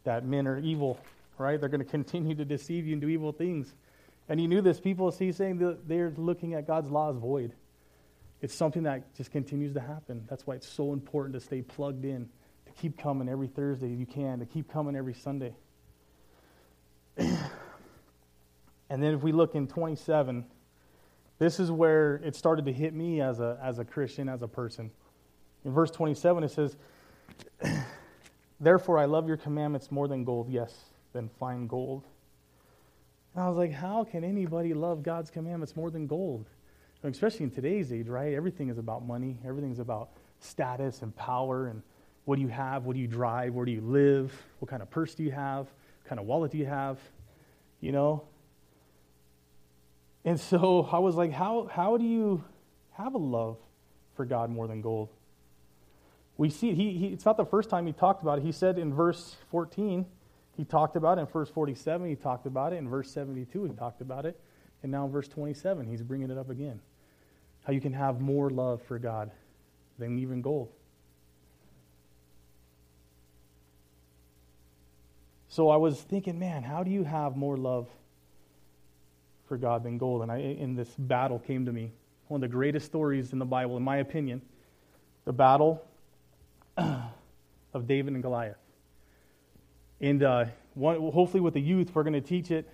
That 0.03 0.25
men 0.25 0.47
are 0.47 0.57
evil, 0.57 0.99
right? 1.37 1.59
They're 1.59 1.69
going 1.69 1.83
to 1.83 1.89
continue 1.89 2.35
to 2.35 2.45
deceive 2.45 2.85
you 2.85 2.93
and 2.93 3.01
do 3.01 3.09
evil 3.09 3.31
things. 3.31 3.73
And 4.29 4.39
he 4.39 4.47
knew 4.47 4.61
this. 4.61 4.79
People 4.79 5.11
see 5.11 5.31
saying 5.31 5.57
that 5.59 5.87
they're 5.87 6.13
looking 6.15 6.53
at 6.53 6.65
God's 6.65 6.89
law 6.89 7.09
as 7.09 7.17
void. 7.17 7.53
It's 8.41 8.55
something 8.55 8.83
that 8.83 9.15
just 9.15 9.31
continues 9.31 9.73
to 9.73 9.79
happen. 9.79 10.25
That's 10.27 10.47
why 10.47 10.55
it's 10.55 10.67
so 10.67 10.93
important 10.93 11.33
to 11.35 11.39
stay 11.39 11.61
plugged 11.61 12.05
in, 12.05 12.27
to 12.65 12.71
keep 12.73 12.97
coming 12.97 13.29
every 13.29 13.47
Thursday 13.47 13.93
if 13.93 13.99
you 13.99 14.05
can, 14.05 14.39
to 14.39 14.45
keep 14.45 14.71
coming 14.71 14.95
every 14.95 15.13
Sunday. 15.13 15.53
and 17.17 17.29
then 18.89 19.13
if 19.13 19.21
we 19.21 19.31
look 19.31 19.53
in 19.53 19.67
27, 19.67 20.45
this 21.37 21.59
is 21.59 21.69
where 21.69 22.15
it 22.23 22.35
started 22.35 22.65
to 22.65 22.73
hit 22.73 22.93
me 22.93 23.21
as 23.21 23.39
a, 23.39 23.59
as 23.61 23.79
a 23.79 23.85
Christian, 23.85 24.27
as 24.27 24.41
a 24.41 24.47
person. 24.47 24.91
In 25.63 25.71
verse 25.71 25.91
27, 25.91 26.43
it 26.43 26.51
says, 26.51 26.75
Therefore 28.59 28.97
I 28.97 29.05
love 29.05 29.27
your 29.27 29.37
commandments 29.37 29.91
more 29.91 30.07
than 30.07 30.23
gold, 30.23 30.49
yes, 30.49 30.73
than 31.13 31.29
fine 31.39 31.67
gold. 31.67 32.05
And 33.33 33.43
I 33.43 33.47
was 33.47 33.57
like, 33.57 33.71
how 33.71 34.03
can 34.03 34.23
anybody 34.23 34.73
love 34.73 35.03
God's 35.03 35.29
commandments 35.29 35.75
more 35.75 35.89
than 35.89 36.07
gold? 36.07 36.47
Especially 37.03 37.45
in 37.45 37.51
today's 37.51 37.91
age, 37.91 38.07
right? 38.07 38.33
Everything 38.33 38.69
is 38.69 38.77
about 38.77 39.05
money, 39.05 39.37
everything's 39.45 39.79
about 39.79 40.09
status 40.39 41.01
and 41.01 41.15
power 41.15 41.67
and 41.67 41.81
what 42.25 42.35
do 42.35 42.41
you 42.41 42.47
have, 42.47 42.85
what 42.85 42.93
do 42.93 42.99
you 42.99 43.07
drive, 43.07 43.53
where 43.53 43.65
do 43.65 43.71
you 43.71 43.81
live, 43.81 44.31
what 44.59 44.69
kind 44.69 44.81
of 44.81 44.89
purse 44.91 45.15
do 45.15 45.23
you 45.23 45.31
have, 45.31 45.65
what 45.65 46.09
kind 46.09 46.19
of 46.19 46.27
wallet 46.27 46.51
do 46.51 46.59
you 46.59 46.67
have, 46.67 46.99
you 47.79 47.91
know? 47.91 48.23
And 50.23 50.39
so 50.39 50.87
I 50.91 50.99
was 50.99 51.15
like, 51.15 51.31
how, 51.31 51.67
how 51.71 51.97
do 51.97 52.05
you 52.05 52.43
have 52.91 53.15
a 53.15 53.17
love 53.17 53.57
for 54.15 54.25
God 54.25 54.51
more 54.51 54.67
than 54.67 54.81
gold? 54.81 55.09
we 56.41 56.49
see 56.49 56.73
he, 56.73 56.93
he, 56.93 57.07
it's 57.07 57.23
not 57.23 57.37
the 57.37 57.45
first 57.45 57.69
time 57.69 57.85
he 57.85 57.93
talked 57.93 58.23
about 58.23 58.39
it. 58.39 58.43
He 58.43 58.51
said 58.51 58.79
in 58.79 58.91
verse 58.91 59.35
14, 59.51 60.07
he 60.57 60.65
talked 60.65 60.95
about 60.95 61.19
it. 61.19 61.21
In 61.21 61.27
verse 61.27 61.51
47, 61.51 62.09
he 62.09 62.15
talked 62.15 62.47
about 62.47 62.73
it. 62.73 62.77
In 62.77 62.89
verse 62.89 63.11
72, 63.11 63.65
he 63.65 63.73
talked 63.73 64.01
about 64.01 64.25
it. 64.25 64.39
And 64.81 64.91
now 64.91 65.05
in 65.05 65.11
verse 65.11 65.27
27, 65.27 65.85
he's 65.85 66.01
bringing 66.01 66.31
it 66.31 66.39
up 66.39 66.49
again. 66.49 66.79
How 67.63 67.73
you 67.73 67.81
can 67.81 67.93
have 67.93 68.19
more 68.19 68.49
love 68.49 68.81
for 68.83 68.97
God 68.99 69.31
than 69.99 70.19
even 70.19 70.41
gold. 70.41 70.69
So 75.47 75.69
I 75.69 75.75
was 75.75 75.99
thinking, 76.01 76.39
man, 76.39 76.63
how 76.63 76.81
do 76.83 76.91
you 76.91 77.03
have 77.03 77.35
more 77.35 77.57
love 77.57 77.89
for 79.47 79.57
God 79.57 79.83
than 79.83 79.97
gold? 79.97 80.21
And 80.21 80.31
I, 80.31 80.37
in 80.37 80.75
this 80.75 80.89
battle 80.97 81.39
came 81.39 81.65
to 81.65 81.73
me 81.73 81.91
one 82.29 82.41
of 82.41 82.49
the 82.49 82.53
greatest 82.53 82.85
stories 82.85 83.33
in 83.33 83.39
the 83.39 83.45
Bible, 83.45 83.75
in 83.75 83.83
my 83.83 83.97
opinion. 83.97 84.41
The 85.25 85.33
battle 85.33 85.85
of 86.77 87.85
David 87.85 88.13
and 88.13 88.23
Goliath. 88.23 88.55
And 89.99 90.23
uh, 90.23 90.45
one, 90.73 90.95
hopefully, 91.11 91.41
with 91.41 91.53
the 91.53 91.61
youth, 91.61 91.91
we're 91.93 92.03
going 92.03 92.13
to 92.13 92.21
teach 92.21 92.49
it, 92.49 92.69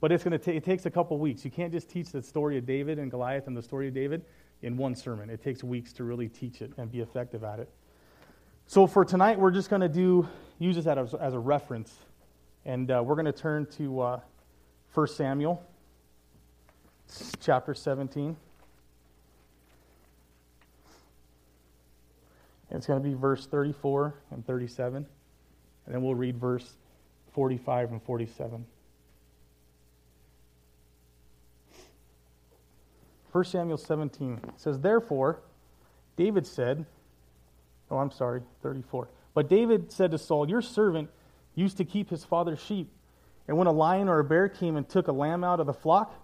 but 0.00 0.10
it's 0.10 0.24
going 0.24 0.38
to 0.38 0.54
it 0.54 0.64
takes 0.64 0.86
a 0.86 0.90
couple 0.90 1.18
weeks. 1.18 1.44
You 1.44 1.50
can't 1.50 1.72
just 1.72 1.88
teach 1.88 2.10
the 2.10 2.22
story 2.22 2.56
of 2.58 2.66
David 2.66 2.98
and 2.98 3.10
Goliath 3.10 3.46
and 3.46 3.56
the 3.56 3.62
story 3.62 3.88
of 3.88 3.94
David 3.94 4.24
in 4.62 4.76
one 4.76 4.94
sermon. 4.94 5.30
It 5.30 5.42
takes 5.42 5.62
weeks 5.62 5.92
to 5.94 6.04
really 6.04 6.28
teach 6.28 6.62
it 6.62 6.72
and 6.76 6.90
be 6.90 7.00
effective 7.00 7.44
at 7.44 7.60
it. 7.60 7.68
So 8.66 8.86
for 8.86 9.04
tonight, 9.04 9.38
we're 9.38 9.50
just 9.50 9.68
going 9.68 9.82
to 9.82 9.88
do 9.88 10.28
use 10.58 10.76
this 10.76 10.86
as, 10.86 11.14
as 11.14 11.34
a 11.34 11.38
reference, 11.38 11.96
and 12.64 12.90
uh, 12.90 13.02
we're 13.04 13.14
going 13.14 13.26
to 13.26 13.32
turn 13.32 13.66
to 13.78 14.00
uh, 14.00 14.20
1 14.94 15.08
Samuel, 15.08 15.62
chapter 17.40 17.74
17. 17.74 18.36
It's 22.72 22.86
going 22.86 23.02
to 23.02 23.08
be 23.08 23.14
verse 23.14 23.46
34 23.46 24.14
and 24.30 24.46
37. 24.46 25.06
And 25.86 25.94
then 25.94 26.02
we'll 26.02 26.14
read 26.14 26.36
verse 26.36 26.76
45 27.32 27.92
and 27.92 28.02
47. 28.02 28.64
1 33.32 33.44
Samuel 33.44 33.78
17 33.78 34.40
says, 34.56 34.80
Therefore, 34.80 35.40
David 36.16 36.46
said, 36.46 36.86
Oh, 37.90 37.98
I'm 37.98 38.10
sorry, 38.10 38.42
34. 38.62 39.08
But 39.34 39.48
David 39.48 39.92
said 39.92 40.10
to 40.12 40.18
Saul, 40.18 40.48
Your 40.48 40.62
servant 40.62 41.10
used 41.54 41.76
to 41.78 41.84
keep 41.84 42.10
his 42.10 42.24
father's 42.24 42.60
sheep. 42.60 42.90
And 43.48 43.56
when 43.56 43.66
a 43.66 43.72
lion 43.72 44.08
or 44.08 44.20
a 44.20 44.24
bear 44.24 44.48
came 44.48 44.76
and 44.76 44.88
took 44.88 45.08
a 45.08 45.12
lamb 45.12 45.42
out 45.42 45.60
of 45.60 45.66
the 45.66 45.72
flock, 45.72 46.14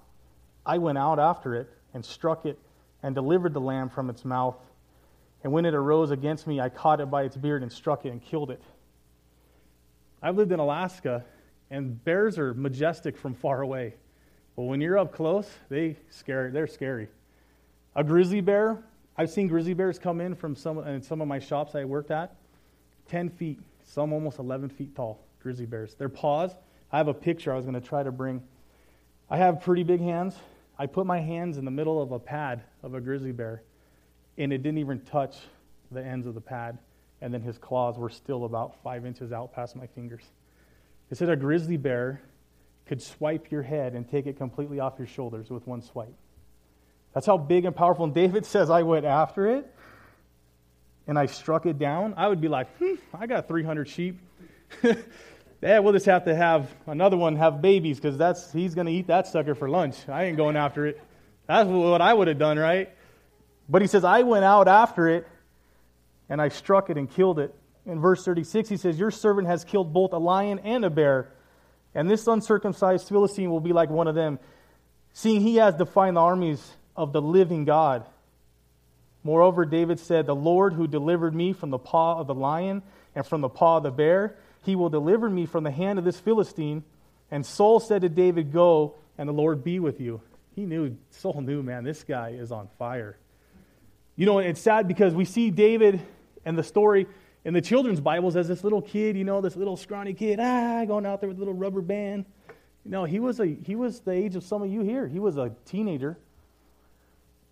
I 0.65 0.79
went 0.79 0.99
out 0.99 1.19
after 1.19 1.55
it 1.55 1.69
and 1.95 2.05
struck 2.05 2.47
it 2.47 2.59
and 3.03 3.15
delivered 3.15 3.53
the 3.53 3.61
lamb 3.61 3.89
from 3.89 4.11
its 4.11 4.25
mouth 4.25 4.57
and 5.47 5.53
when 5.53 5.65
it 5.65 5.75
arose 5.75 6.11
against 6.11 6.49
me, 6.49 6.61
I 6.61 6.69
caught 6.69 7.01
it 7.01 7.09
by 7.09 7.23
its 7.23 7.37
beard 7.37 7.63
and 7.63 7.71
struck 7.71 8.05
it 8.05 8.11
and 8.11 8.21
killed 8.21 8.51
it. 8.51 8.61
I've 10.21 10.37
lived 10.37 10.51
in 10.51 10.59
Alaska, 10.59 11.25
and 11.71 12.03
bears 12.05 12.37
are 12.37 12.53
majestic 12.53 13.17
from 13.17 13.35
far 13.35 13.61
away. 13.61 13.95
But 14.57 14.63
when 14.63 14.81
you're 14.81 14.99
up 14.99 15.13
close, 15.13 15.49
they 15.69 15.97
scare, 16.09 16.51
they're 16.51 16.67
scary. 16.67 17.09
A 17.95 18.03
grizzly 18.03 18.41
bear, 18.41 18.83
I've 19.17 19.31
seen 19.31 19.49
grizzly 19.49 19.75
bears 19.75 19.99
come 19.99 20.21
in 20.21 20.35
from 20.35 20.57
some, 20.57 20.79
in 20.79 21.03
some 21.03 21.21
of 21.21 21.29
my 21.29 21.39
shops 21.39 21.75
I 21.75 21.85
worked 21.85 22.11
at, 22.11 22.35
10 23.09 23.29
feet, 23.29 23.61
some 23.85 24.13
almost 24.13 24.39
11 24.39 24.71
feet 24.71 24.97
tall, 24.97 25.21
grizzly 25.41 25.67
bears. 25.67 25.95
Their 25.95 26.09
paws, 26.09 26.53
I 26.91 26.97
have 26.97 27.09
a 27.09 27.15
picture 27.15 27.53
I 27.53 27.57
was 27.57 27.67
going 27.67 27.81
to 27.81 27.87
try 27.87 28.03
to 28.03 28.11
bring. 28.11 28.43
I 29.29 29.37
have 29.37 29.61
pretty 29.61 29.83
big 29.83 30.01
hands. 30.01 30.35
I 30.79 30.87
put 30.87 31.07
my 31.07 31.21
hands 31.21 31.59
in 31.59 31.65
the 31.65 31.71
middle 31.71 32.03
of 32.03 32.13
a 32.13 32.19
pad 32.19 32.63
of 32.83 32.95
a 32.95 33.01
grizzly 33.01 33.33
bear, 33.33 33.63
and 34.39 34.53
it 34.53 34.63
didn't 34.63 34.79
even 34.79 35.01
touch 35.01 35.37
the 35.91 36.05
ends 36.05 36.27
of 36.27 36.35
the 36.35 36.41
pad. 36.41 36.79
And 37.21 37.33
then 37.33 37.41
his 37.43 37.59
claws 37.59 37.99
were 37.99 38.11
still 38.11 38.45
about 38.45 38.83
five 38.83 39.07
inches 39.07 39.33
out 39.33 39.53
past 39.55 39.77
my 39.77 39.87
fingers. 39.87 40.25
It 41.11 41.17
said 41.17 41.29
a 41.29 41.37
grizzly 41.37 41.77
bear 41.77 42.21
could 42.87 43.03
swipe 43.03 43.51
your 43.51 43.63
head 43.63 43.95
and 43.95 44.09
take 44.09 44.27
it 44.27 44.37
completely 44.37 44.81
off 44.81 44.95
your 44.99 45.09
shoulders 45.09 45.51
with 45.51 45.67
one 45.67 45.83
swipe. 45.83 46.15
That's 47.13 47.27
how 47.27 47.39
big 47.39 47.65
and 47.65 47.75
powerful. 47.75 48.05
And 48.05 48.15
David 48.15 48.47
says, 48.47 48.71
I 48.71 48.83
went 48.83 49.05
after 49.05 49.47
it 49.49 49.73
and 51.07 51.19
I 51.19 51.27
struck 51.27 51.67
it 51.67 51.79
down. 51.79 52.15
I 52.17 52.29
would 52.29 52.41
be 52.41 52.49
like, 52.49 52.75
hmm, 52.79 52.95
I 53.15 53.27
got 53.27 53.49
300 53.49 53.89
sheep. 53.89 54.19
yeah, 55.63 55.79
we'll 55.79 55.93
just 55.93 56.07
have 56.07 56.25
to 56.25 56.35
have 56.35 56.69
another 56.87 57.17
one 57.17 57.37
have 57.37 57.63
babies 57.63 57.99
because 57.99 58.19
that's 58.19 58.53
he's 58.53 58.75
going 58.75 58.87
to 58.87 58.93
eat 58.93 59.07
that 59.07 59.27
sucker 59.27 59.55
for 59.55 59.69
lunch. 59.69 59.97
I 60.09 60.25
ain't 60.25 60.37
going 60.37 60.57
after 60.57 60.87
it. 60.87 61.01
That's 61.47 61.69
what 61.69 62.01
I 62.01 62.13
would 62.13 62.29
have 62.29 62.39
done, 62.39 62.59
right? 62.59 62.91
But 63.69 63.83
he 63.83 63.89
says, 63.89 64.05
I 64.05 64.23
went 64.23 64.45
out 64.45 64.69
after 64.69 65.09
it 65.09 65.27
and 66.29 66.41
I 66.41 66.49
struck 66.49 66.91
it 66.91 66.97
and 66.97 67.11
killed 67.11 67.39
it. 67.39 67.55
In 67.85 68.01
verse 68.01 68.25
36, 68.25 68.69
he 68.69 68.77
says, 68.77 68.99
Your 68.99 69.11
servant 69.11 69.47
has 69.47 69.65
killed 69.65 69.93
both 69.93 70.13
a 70.13 70.19
lion 70.19 70.59
and 70.61 70.85
a 70.85 70.91
bear, 70.91 71.33
and 71.97 72.11
this 72.11 72.27
uncircumcised 72.27 73.09
Philistine 73.09 73.51
will 73.51 73.59
be 73.59 73.73
like 73.73 73.89
one 73.89 74.07
of 74.07 74.15
them, 74.15 74.39
seeing 75.15 75.41
he 75.41 75.57
has 75.57 75.75
defied 75.75 76.15
the 76.15 76.21
armies 76.21 76.63
of 76.95 77.15
the 77.15 77.23
living 77.23 77.65
God. 77.65 78.05
Moreover, 79.25 79.65
David 79.65 79.99
said, 79.99 80.27
The 80.27 80.35
Lord 80.35 80.75
who 80.75 80.87
delivered 80.87 81.35
me 81.35 81.55
from 81.55 81.71
the 81.71 81.79
paw 81.79 82.21
of 82.21 82.27
the 82.27 82.35
lion 82.35 82.83
and 83.15 83.27
from 83.27 83.41
the 83.41 83.49
paw 83.49 83.79
of 83.79 83.83
the 83.83 83.91
bear, 83.91 84.37
he 84.63 84.77
will 84.77 84.91
deliver 84.91 85.31
me 85.31 85.47
from 85.47 85.65
the 85.65 85.71
hand 85.71 85.99
of 85.99 86.05
this 86.05 86.21
Philistine. 86.21 86.85
And 87.31 87.47
Saul 87.47 87.81
said 87.81 88.03
to 88.03 88.11
David, 88.11 88.53
Go, 88.53 88.97
and 89.17 89.27
the 89.27 89.33
Lord 89.33 89.65
be 89.65 89.81
with 89.81 89.99
you. 89.99 90.21
He 90.55 90.67
knew, 90.67 90.99
Saul 91.11 91.41
knew, 91.41 91.63
man, 91.63 91.83
this 91.83 92.05
guy 92.05 92.37
is 92.39 92.53
on 92.53 92.69
fire. 92.79 93.17
You 94.17 94.27
know, 94.27 94.39
it's 94.39 94.61
sad 94.61 94.87
because 94.87 95.15
we 95.15 95.25
see 95.25 95.51
David 95.51 96.03
and 96.45 96.59
the 96.59 96.63
story 96.63 97.07
in 97.47 97.55
the 97.55 97.61
children's 97.61 98.01
Bibles 98.01 98.35
as 98.35 98.49
this 98.49 98.65
little 98.65 98.83
kid, 98.83 99.17
you 99.17 99.23
know, 99.23 99.41
this 99.41 99.55
little 99.55 99.77
scrawny 99.77 100.15
kid, 100.15 100.41
ah, 100.41 100.85
going 100.85 101.07
out 101.07 101.21
there 101.21 101.29
with 101.29 101.37
a 101.37 101.41
little 101.41 101.55
rubber 101.55 101.81
band. 101.81 102.25
You 102.85 102.91
know, 102.91 103.05
he 103.05 103.21
was, 103.21 103.39
a, 103.39 103.47
he 103.47 103.77
was 103.77 104.01
the 104.01 104.11
age 104.11 104.35
of 104.35 104.43
some 104.43 104.63
of 104.63 104.69
you 104.69 104.81
here. 104.81 105.07
He 105.07 105.21
was 105.21 105.37
a 105.37 105.53
teenager. 105.65 106.19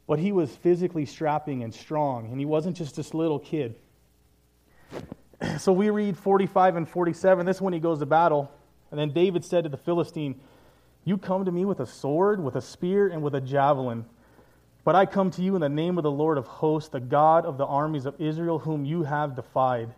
But 0.09 0.19
he 0.19 0.33
was 0.33 0.51
physically 0.51 1.07
strapping 1.07 1.63
and 1.63 1.73
strong, 1.73 2.29
and 2.31 2.41
he 2.41 2.45
wasn't 2.45 2.77
just 2.77 2.97
this 2.97 3.15
little 3.15 3.39
kid. 3.39 3.77
So 5.59 5.73
we 5.73 5.91
read 5.91 6.17
45 6.17 6.77
and 6.77 6.89
47. 6.89 7.45
This 7.45 7.57
is 7.57 7.63
when 7.63 7.75
he 7.75 7.81
goes 7.81 7.99
to 7.99 8.07
battle. 8.07 8.51
And 8.91 8.99
then 8.99 9.11
David 9.11 9.45
said 9.45 9.65
to 9.65 9.69
the 9.69 9.77
Philistine, 9.77 10.41
You 11.05 11.19
come 11.19 11.45
to 11.45 11.53
me 11.53 11.67
with 11.67 11.81
a 11.81 11.87
sword, 11.87 12.43
with 12.43 12.57
a 12.57 12.63
spear, 12.63 13.09
and 13.09 13.23
with 13.23 13.35
a 13.35 13.43
javelin. 13.43 14.07
But 14.85 14.95
I 14.95 15.07
come 15.07 15.31
to 15.33 15.43
you 15.43 15.55
in 15.55 15.63
the 15.63 15.69
name 15.69 15.97
of 15.97 16.05
the 16.05 16.11
Lord 16.11 16.37
of 16.37 16.47
hosts, 16.47 16.91
the 16.91 17.01
God 17.01 17.47
of 17.47 17.57
the 17.57 17.65
armies 17.65 18.05
of 18.05 18.21
Israel, 18.21 18.59
whom 18.59 18.85
you 18.85 19.03
have 19.05 19.35
defied. 19.35 19.95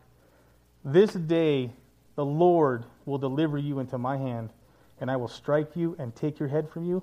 This 0.84 1.12
day 1.12 1.72
the 2.14 2.24
Lord 2.24 2.84
will 3.04 3.18
deliver 3.18 3.58
you 3.58 3.80
into 3.80 3.98
my 3.98 4.16
hand, 4.16 4.50
and 5.00 5.10
I 5.10 5.16
will 5.16 5.28
strike 5.28 5.74
you 5.74 5.96
and 5.98 6.14
take 6.14 6.38
your 6.38 6.48
head 6.48 6.68
from 6.70 6.86
you. 6.86 7.02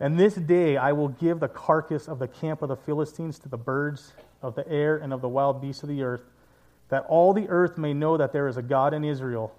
And 0.00 0.18
this 0.18 0.34
day 0.34 0.78
I 0.78 0.92
will 0.92 1.08
give 1.08 1.40
the 1.40 1.48
carcass 1.48 2.08
of 2.08 2.18
the 2.18 2.28
camp 2.28 2.62
of 2.62 2.70
the 2.70 2.76
Philistines 2.76 3.38
to 3.40 3.50
the 3.50 3.58
birds 3.58 4.12
of 4.40 4.54
the 4.54 4.66
air 4.66 4.96
and 4.96 5.12
of 5.12 5.20
the 5.20 5.28
wild 5.28 5.60
beasts 5.60 5.82
of 5.82 5.90
the 5.90 6.02
earth, 6.02 6.22
that 6.88 7.04
all 7.06 7.34
the 7.34 7.48
earth 7.50 7.76
may 7.76 7.92
know 7.92 8.16
that 8.16 8.32
there 8.32 8.48
is 8.48 8.56
a 8.56 8.62
God 8.62 8.94
in 8.94 9.04
Israel. 9.04 9.54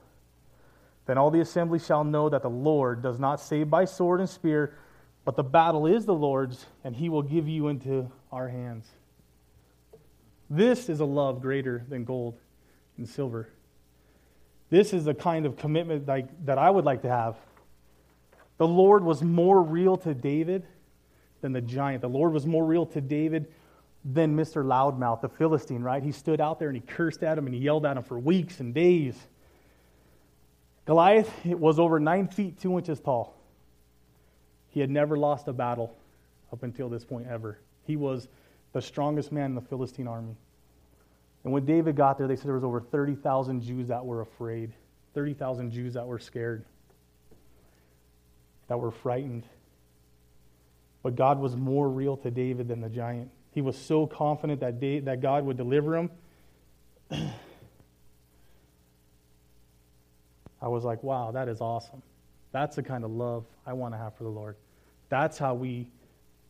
Then 1.06 1.20
all 1.20 1.30
the 1.30 1.42
assembly 1.42 1.78
shall 1.78 2.04
know 2.04 2.28
that 2.30 2.42
the 2.42 2.50
Lord 2.50 3.04
does 3.04 3.20
not 3.20 3.40
save 3.40 3.70
by 3.70 3.86
sword 3.86 4.20
and 4.20 4.30
spear 4.30 4.74
but 5.24 5.36
the 5.36 5.44
battle 5.44 5.86
is 5.86 6.06
the 6.06 6.14
Lord's, 6.14 6.66
and 6.84 6.96
he 6.96 7.10
will 7.10 7.22
give 7.22 7.48
you 7.48 7.68
into 7.68 8.12
our 8.32 8.48
hands. 8.48 8.88
This 10.50 10.90
is 10.90 11.00
a 11.00 11.06
love 11.06 11.42
greater 11.42 11.86
than 11.88 12.04
gold 12.04 12.38
and 12.98 13.08
silver. 13.08 13.48
This 14.70 14.94
is 14.94 15.06
the 15.06 15.14
kind 15.14 15.46
of 15.46 15.58
commitment 15.58 16.06
that 16.08 16.58
I 16.58 16.70
would 16.70 16.86
like 16.86 17.04
to 17.04 17.10
have. 17.10 17.36
The 18.58 18.68
Lord 18.68 19.04
was 19.04 19.22
more 19.22 19.62
real 19.62 19.98
to 19.98 20.14
David 20.14 20.66
than 21.42 21.52
the 21.52 21.62
giant. 21.62 22.02
The 22.02 22.10
Lord 22.10 22.34
was 22.34 22.46
more 22.46 22.66
real 22.66 22.86
to 22.88 23.02
David 23.02 23.48
than 24.04 24.36
Mr. 24.36 24.64
Loudmouth, 24.64 25.22
the 25.22 25.30
Philistine, 25.30 25.84
right? 25.84 26.02
He 26.02 26.12
stood 26.12 26.42
out 26.42 26.60
there 26.60 26.70
and 26.70 26.76
he 26.76 26.82
cursed 26.82 27.24
at 27.24 27.38
him 27.38 27.46
and 27.46 27.56
he 27.56 27.62
yelled 27.62 27.86
at 27.86 27.98
him 27.98 28.04
for 28.04 28.18
weeks 28.20 28.60
and 28.60 28.74
days. 28.74 29.16
Goliath 30.86 31.30
was 31.46 31.80
over 31.80 32.00
nine 32.00 32.28
feet, 32.28 32.60
two 32.60 32.78
inches 32.78 33.00
tall. 33.00 33.36
He 34.72 34.80
had 34.80 34.90
never 34.90 35.18
lost 35.18 35.48
a 35.48 35.54
battle 35.54 35.96
up 36.52 36.64
until 36.64 36.90
this 36.90 37.06
point 37.06 37.28
ever. 37.28 37.60
He 37.86 37.96
was 37.96 38.28
the 38.74 38.82
strongest 38.82 39.32
man 39.32 39.52
in 39.52 39.56
the 39.56 39.62
Philistine 39.62 40.08
army. 40.08 40.36
And 41.44 41.54
when 41.54 41.66
David 41.66 41.96
got 41.96 42.18
there, 42.18 42.28
they 42.28 42.36
said 42.36 42.46
there 42.46 42.56
was 42.56 42.64
over 42.64 42.82
30,000 42.82 43.62
Jews 43.62 43.88
that 43.90 44.06
were 44.06 44.22
afraid, 44.22 44.72
30,000 45.14 45.72
Jews 45.72 45.94
that 45.96 46.06
were 46.06 46.20
scared, 46.20 46.64
that 48.68 48.78
were 48.78 48.92
frightened. 48.92 49.44
But 51.04 51.16
God 51.16 51.40
was 51.40 51.56
more 51.56 51.90
real 51.90 52.16
to 52.18 52.32
David 52.32 52.68
than 52.68 52.80
the 52.80 52.90
giant. 52.90 53.32
He 53.52 53.62
was 53.62 53.76
so 53.78 54.06
confident 54.08 54.60
that, 54.62 54.80
that 55.06 55.20
God 55.20 55.44
would 55.46 55.58
deliver 55.58 55.98
him. 55.98 56.12
I 60.62 60.68
was 60.68 60.84
like, 60.84 61.02
wow, 61.02 61.32
that 61.32 61.50
is 61.50 61.60
awesome. 61.60 62.04
That's 62.52 62.76
the 62.76 62.84
kind 62.84 63.04
of 63.04 63.12
love 63.12 63.46
I 63.66 63.74
want 63.74 63.94
to 63.94 63.98
have 63.98 64.16
for 64.16 64.24
the 64.24 64.30
Lord. 64.30 64.56
That's 65.10 65.38
how 65.38 65.54
we 65.54 65.88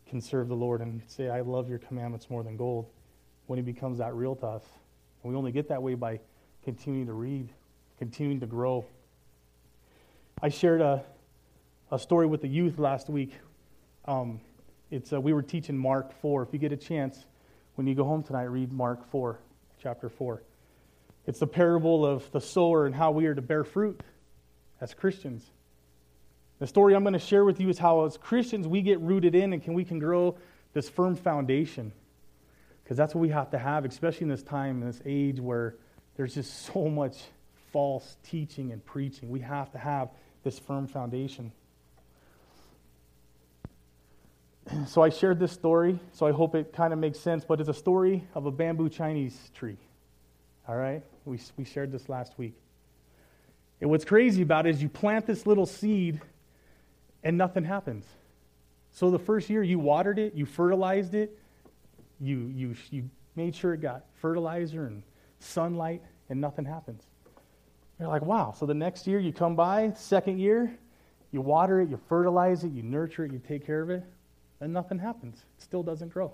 can 0.08 0.22
serve 0.22 0.48
the 0.48 0.56
Lord 0.56 0.82
and 0.82 1.02
say, 1.08 1.30
I 1.30 1.42
love 1.42 1.70
your 1.70 1.80
commandments 1.80 2.30
more 2.30 2.44
than 2.44 2.58
gold 2.58 2.88
when 3.48 3.58
He 3.58 3.64
becomes 3.64 4.00
that 4.00 4.14
real 4.14 4.36
to 4.38 4.48
us. 4.48 4.64
And 5.24 5.32
we 5.32 5.38
only 5.38 5.52
get 5.52 5.70
that 5.70 5.82
way 5.82 5.96
by 5.96 6.20
continuing 6.64 7.08
to 7.08 7.14
read, 7.14 7.50
continuing 7.98 8.40
to 8.40 8.46
grow. 8.46 8.86
I 10.42 10.50
shared 10.50 10.82
a, 10.82 11.04
a 11.92 12.00
story 12.00 12.26
with 12.26 12.42
the 12.42 12.48
youth 12.48 12.80
last 12.80 13.10
week. 13.10 13.34
Um, 14.06 14.42
it's, 14.90 15.14
uh, 15.14 15.22
we 15.22 15.34
were 15.34 15.44
teaching 15.44 15.78
Mark 15.78 16.20
4. 16.22 16.44
If 16.44 16.50
you 16.52 16.60
get 16.60 16.72
a 16.72 16.78
chance, 16.78 17.26
when 17.76 17.88
you 17.88 17.96
go 17.96 18.04
home 18.04 18.24
tonight, 18.24 18.44
read 18.44 18.74
Mark 18.74 19.10
4, 19.12 19.40
chapter 19.82 20.10
4. 20.10 20.42
It's 21.28 21.40
the 21.40 21.48
parable 21.48 22.06
of 22.06 22.30
the 22.32 22.42
sower 22.42 22.86
and 22.86 22.96
how 22.96 23.12
we 23.12 23.28
are 23.28 23.36
to 23.36 23.42
bear 23.42 23.64
fruit 23.64 24.02
as 24.82 24.94
Christians. 24.94 25.46
The 26.62 26.68
story 26.68 26.94
I'm 26.94 27.02
going 27.02 27.14
to 27.14 27.20
share 27.20 27.44
with 27.44 27.60
you 27.60 27.70
is 27.70 27.80
how, 27.80 28.06
as 28.06 28.18
Christians, 28.18 28.68
we 28.68 28.84
get 28.84 29.00
rooted 29.00 29.34
in 29.34 29.52
and 29.52 29.64
can, 29.64 29.74
we 29.74 29.84
can 29.84 29.98
grow 29.98 30.38
this 30.74 30.88
firm 30.88 31.16
foundation. 31.16 31.92
Because 32.84 32.96
that's 32.96 33.16
what 33.16 33.22
we 33.22 33.30
have 33.30 33.50
to 33.50 33.58
have, 33.58 33.84
especially 33.84 34.26
in 34.26 34.30
this 34.30 34.44
time, 34.44 34.84
in 34.84 34.88
this 34.88 35.02
age 35.04 35.40
where 35.40 35.74
there's 36.18 36.36
just 36.36 36.68
so 36.68 36.88
much 36.88 37.18
false 37.72 38.16
teaching 38.22 38.72
and 38.72 38.86
preaching. 38.86 39.32
We 39.32 39.40
have 39.40 39.72
to 39.72 39.80
have 39.80 40.10
this 40.44 40.60
firm 40.60 40.86
foundation. 40.86 41.52
So 44.86 45.02
I 45.02 45.10
shared 45.10 45.40
this 45.40 45.52
story, 45.52 46.00
so 46.14 46.28
I 46.28 46.32
hope 46.32 46.54
it 46.54 46.74
kind 46.74 46.94
of 46.94 47.00
makes 47.00 47.20
sense, 47.20 47.44
but 47.44 47.60
it's 47.60 47.70
a 47.70 47.74
story 47.74 48.24
of 48.36 48.46
a 48.46 48.52
bamboo 48.52 48.90
Chinese 48.90 49.36
tree. 49.56 49.78
All 50.68 50.76
right? 50.76 51.02
We, 51.26 51.40
we 51.58 51.66
shared 51.66 51.92
this 51.92 52.08
last 52.08 52.38
week. 52.38 52.54
And 53.82 53.90
what's 53.90 54.06
crazy 54.06 54.44
about 54.44 54.68
it 54.68 54.76
is 54.76 54.84
you 54.84 54.90
plant 54.90 55.26
this 55.26 55.48
little 55.48 55.66
seed 55.66 56.22
and 57.24 57.38
nothing 57.38 57.64
happens. 57.64 58.06
So 58.92 59.10
the 59.10 59.20
first 59.20 59.50
year 59.50 59.64
you 59.64 59.80
watered 59.80 60.20
it, 60.20 60.34
you 60.34 60.46
fertilized 60.46 61.14
it, 61.14 61.38
you, 62.20 62.52
you, 62.54 62.76
you 62.90 63.10
made 63.36 63.56
sure 63.56 63.74
it 63.74 63.82
got 63.82 64.06
fertilizer 64.16 64.86
and 64.86 65.04
sunlight, 65.40 66.02
and 66.30 66.40
nothing 66.40 66.66
happens. 66.66 67.04
You're 68.00 68.10
like, 68.10 68.24
wow. 68.24 68.54
So 68.58 68.66
the 68.66 68.74
next 68.74 69.08
year 69.08 69.20
you 69.20 69.32
come 69.32 69.56
by, 69.56 69.94
second 69.96 70.40
year, 70.40 70.76
you 71.32 71.42
water 71.42 71.82
it, 71.82 71.90
you 71.90 72.00
fertilize 72.10 72.64
it, 72.64 72.72
you 72.72 72.84
nurture 72.84 73.26
it, 73.26 73.32
you 73.32 73.40
take 73.40 73.66
care 73.66 73.82
of 73.82 73.90
it, 73.90 74.04
and 74.60 74.74
nothing 74.74 75.00
happens. 75.00 75.38
It 75.58 75.64
still 75.64 75.84
doesn't 75.84 76.10
grow. 76.10 76.34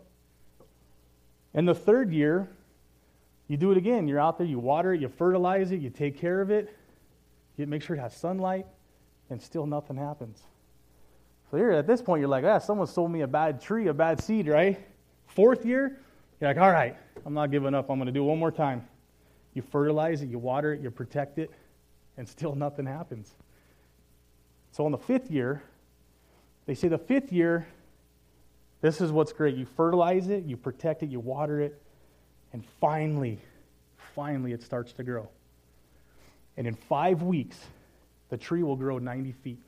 And 1.54 1.68
the 1.68 1.76
third 1.76 2.12
year, 2.12 2.50
you 3.48 3.58
do 3.58 3.72
it 3.72 3.78
again. 3.78 4.08
You're 4.08 4.20
out 4.20 4.38
there, 4.38 4.48
you 4.48 4.60
water 4.60 4.94
it, 4.94 5.02
you 5.02 5.08
fertilize 5.08 5.72
it, 5.72 5.80
you 5.80 5.90
take 5.90 6.18
care 6.18 6.42
of 6.42 6.52
it, 6.52 6.76
you 7.56 7.66
make 7.66 7.82
sure 7.82 7.96
it 7.96 8.00
has 8.00 8.16
sunlight, 8.16 8.66
and 9.30 9.42
still 9.42 9.66
nothing 9.66 9.98
happens. 9.98 10.42
So 11.50 11.58
here 11.58 11.72
at 11.72 11.88
this 11.88 12.02
point, 12.02 12.20
you're 12.20 12.30
like, 12.30 12.44
ah, 12.44 12.60
someone 12.60 12.88
sold 12.88 13.12
me 13.12 13.22
a 13.22 13.28
bad 13.28 13.62
tree, 13.62 13.88
a 13.88 13.94
bad 13.94 14.22
seed, 14.22 14.48
right? 14.48 14.80
Fourth 15.28 15.66
year, 15.66 16.00
you're 16.42 16.50
like, 16.50 16.58
all 16.58 16.72
right, 16.72 16.96
I'm 17.26 17.34
not 17.34 17.52
giving 17.52 17.74
up. 17.74 17.90
I'm 17.90 17.98
going 17.98 18.08
to 18.08 18.12
do 18.12 18.24
it 18.24 18.28
one 18.28 18.40
more 18.40 18.52
time. 18.52 18.86
You 19.54 19.62
fertilize 19.62 20.22
it, 20.22 20.28
you 20.28 20.40
water 20.40 20.74
it, 20.74 20.82
you 20.82 20.92
protect 20.92 21.40
it, 21.40 21.52
and 22.18 22.28
still 22.28 22.54
nothing 22.56 22.86
happens. 22.86 23.34
So 24.72 24.86
on 24.86 24.92
the 24.92 24.98
fifth 24.98 25.32
year, 25.32 25.64
they 26.66 26.76
say 26.76 26.90
the 26.90 26.98
fifth 26.98 27.32
year, 27.32 27.66
this 28.82 29.00
is 29.00 29.12
what's 29.12 29.32
great. 29.32 29.56
You 29.56 29.66
fertilize 29.66 30.28
it, 30.28 30.44
you 30.44 30.58
protect 30.58 31.02
it, 31.02 31.10
you 31.10 31.20
water 31.20 31.62
it, 31.62 31.82
and 32.52 32.64
finally, 32.82 33.40
finally 34.16 34.52
it 34.52 34.62
starts 34.62 34.92
to 34.94 35.04
grow. 35.04 35.30
And 36.58 36.68
in 36.68 36.76
five 36.76 37.24
weeks, 37.24 37.58
the 38.30 38.38
tree 38.38 38.64
will 38.64 38.76
grow 38.76 38.98
90 38.98 39.32
feet 39.32 39.60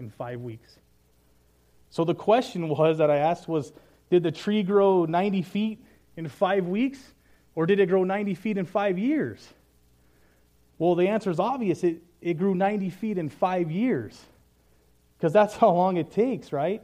in 0.00 0.10
five 0.10 0.40
weeks. 0.40 0.78
So 1.92 2.04
the 2.04 2.14
question 2.14 2.68
was 2.68 2.98
that 2.98 3.10
I 3.10 3.18
asked 3.18 3.46
was 3.46 3.70
Did 4.10 4.24
the 4.24 4.32
tree 4.32 4.62
grow 4.62 5.04
90 5.04 5.42
feet 5.42 5.84
in 6.16 6.26
five 6.26 6.66
weeks, 6.66 6.98
or 7.54 7.66
did 7.66 7.78
it 7.78 7.86
grow 7.86 8.02
90 8.02 8.34
feet 8.34 8.56
in 8.56 8.64
five 8.64 8.98
years? 8.98 9.46
Well, 10.78 10.94
the 10.94 11.08
answer 11.08 11.30
is 11.30 11.38
obvious. 11.38 11.84
It, 11.84 12.02
it 12.20 12.34
grew 12.34 12.54
90 12.54 12.90
feet 12.90 13.18
in 13.18 13.28
five 13.28 13.70
years, 13.70 14.20
because 15.16 15.34
that's 15.34 15.54
how 15.58 15.70
long 15.70 15.98
it 15.98 16.10
takes, 16.10 16.50
right? 16.50 16.82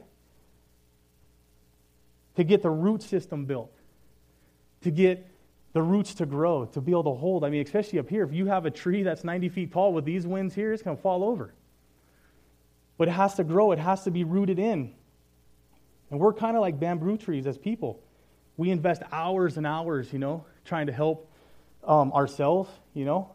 To 2.35 2.43
get 2.43 2.61
the 2.61 2.69
root 2.69 3.01
system 3.01 3.45
built, 3.45 3.73
to 4.83 4.91
get 4.91 5.27
the 5.73 5.81
roots 5.81 6.13
to 6.15 6.27
grow, 6.27 6.65
to 6.65 6.81
be 6.81 6.91
able 6.91 7.15
to 7.15 7.19
hold. 7.19 7.43
I 7.43 7.49
mean, 7.49 7.65
especially 7.65 7.97
up 7.97 8.09
here, 8.09 8.23
if 8.23 8.31
you 8.31 8.45
have 8.45 8.67
a 8.67 8.71
tree 8.71 9.01
that's 9.01 9.23
90 9.23 9.49
feet 9.49 9.73
tall 9.73 9.91
with 9.91 10.05
these 10.05 10.27
winds 10.27 10.53
here, 10.53 10.71
it's 10.71 10.83
going 10.83 10.97
to 10.97 11.01
fall 11.01 11.23
over. 11.23 11.53
But 12.97 13.07
it 13.07 13.11
has 13.11 13.33
to 13.35 13.43
grow, 13.43 13.71
it 13.71 13.79
has 13.79 14.03
to 14.03 14.11
be 14.11 14.23
rooted 14.23 14.59
in. 14.59 14.93
And 16.11 16.19
we're 16.19 16.33
kind 16.33 16.55
of 16.55 16.61
like 16.61 16.79
bamboo 16.79 17.17
trees 17.17 17.47
as 17.47 17.57
people. 17.57 18.01
We 18.57 18.71
invest 18.71 19.03
hours 19.11 19.57
and 19.57 19.65
hours, 19.65 20.11
you 20.11 20.19
know, 20.19 20.45
trying 20.65 20.87
to 20.87 20.93
help 20.93 21.31
um, 21.83 22.11
ourselves, 22.13 22.69
you 22.93 23.05
know. 23.05 23.31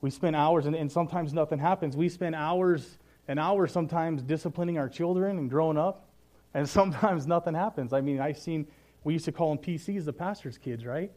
We 0.00 0.10
spend 0.10 0.36
hours, 0.36 0.66
and, 0.66 0.76
and 0.76 0.90
sometimes 0.90 1.32
nothing 1.32 1.58
happens. 1.58 1.96
We 1.96 2.08
spend 2.08 2.34
hours 2.34 2.98
and 3.28 3.40
hours 3.40 3.72
sometimes 3.72 4.22
disciplining 4.22 4.78
our 4.78 4.88
children 4.88 5.38
and 5.38 5.50
growing 5.50 5.76
up, 5.76 6.08
and 6.54 6.68
sometimes 6.78 7.26
nothing 7.26 7.54
happens. 7.54 7.92
I 7.92 8.00
mean, 8.00 8.20
I've 8.20 8.38
seen 8.38 8.66
we 9.04 9.12
used 9.12 9.24
to 9.26 9.32
call 9.32 9.54
them 9.54 9.64
PCs, 9.64 10.04
the 10.04 10.12
pastor's 10.12 10.58
kids, 10.58 10.84
right? 10.84 11.12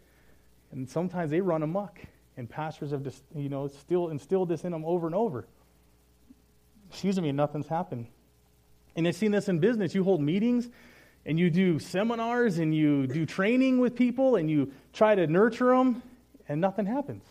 And 0.72 0.88
sometimes 0.88 1.32
they 1.32 1.42
run 1.42 1.64
amok, 1.64 2.00
and 2.38 2.48
pastors 2.48 2.92
have 2.92 3.04
just, 3.04 3.24
you 3.36 3.50
know, 3.50 3.68
still 3.68 4.10
instilled 4.10 4.50
this 4.50 4.64
in 4.64 4.72
them 4.72 4.86
over 4.86 5.08
and 5.08 5.16
over. 5.16 5.48
Excuse 6.92 7.20
me, 7.20 7.32
nothing's 7.32 7.68
happened. 7.68 8.08
And 8.96 9.08
I've 9.08 9.16
seen 9.16 9.32
this 9.32 9.50
in 9.50 9.60
business. 9.60 9.96
You 9.96 10.04
hold 10.04 10.22
meetings 10.22 10.70
and 11.26 11.40
you 11.40 11.50
do 11.50 11.80
seminars 11.80 12.58
and 12.58 12.74
you 12.76 13.08
do 13.08 13.26
training 13.26 13.80
with 13.80 13.96
people 13.96 14.36
and 14.36 14.50
you 14.50 14.72
try 14.94 15.16
to 15.16 15.28
nurture 15.28 15.76
them, 15.76 16.02
and 16.48 16.60
nothing 16.60 16.86
happens. 16.86 17.24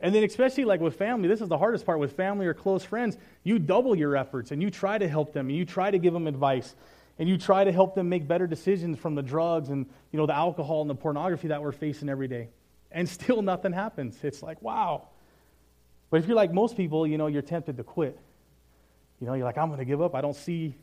And 0.00 0.14
then, 0.14 0.22
especially 0.22 0.64
like 0.64 0.80
with 0.80 0.96
family, 0.96 1.28
this 1.28 1.40
is 1.40 1.48
the 1.48 1.58
hardest 1.58 1.84
part 1.84 1.98
with 1.98 2.12
family 2.12 2.46
or 2.46 2.54
close 2.54 2.84
friends. 2.84 3.16
You 3.42 3.58
double 3.58 3.96
your 3.96 4.16
efforts 4.16 4.52
and 4.52 4.62
you 4.62 4.70
try 4.70 4.96
to 4.96 5.08
help 5.08 5.32
them 5.32 5.48
and 5.48 5.56
you 5.56 5.64
try 5.64 5.90
to 5.90 5.98
give 5.98 6.12
them 6.12 6.28
advice 6.28 6.74
and 7.18 7.28
you 7.28 7.36
try 7.36 7.64
to 7.64 7.72
help 7.72 7.94
them 7.94 8.08
make 8.08 8.28
better 8.28 8.46
decisions 8.46 8.98
from 8.98 9.14
the 9.14 9.22
drugs 9.22 9.70
and 9.70 9.86
you 10.12 10.18
know 10.18 10.26
the 10.26 10.36
alcohol 10.36 10.82
and 10.82 10.90
the 10.90 10.94
pornography 10.94 11.48
that 11.48 11.62
we're 11.62 11.72
facing 11.72 12.08
every 12.08 12.28
day 12.28 12.48
and 12.92 13.08
still 13.08 13.42
nothing 13.42 13.72
happens 13.72 14.16
it's 14.22 14.42
like 14.42 14.60
wow 14.62 15.08
but 16.10 16.20
if 16.20 16.26
you're 16.26 16.36
like 16.36 16.52
most 16.52 16.76
people 16.76 17.06
you 17.06 17.18
know 17.18 17.26
you're 17.26 17.42
tempted 17.42 17.76
to 17.76 17.84
quit 17.84 18.18
you 19.20 19.26
know 19.26 19.34
you're 19.34 19.44
like 19.44 19.58
i'm 19.58 19.68
going 19.68 19.78
to 19.78 19.84
give 19.84 20.02
up. 20.02 20.14
I 20.14 20.20
don't 20.20 20.36
see 20.36 20.74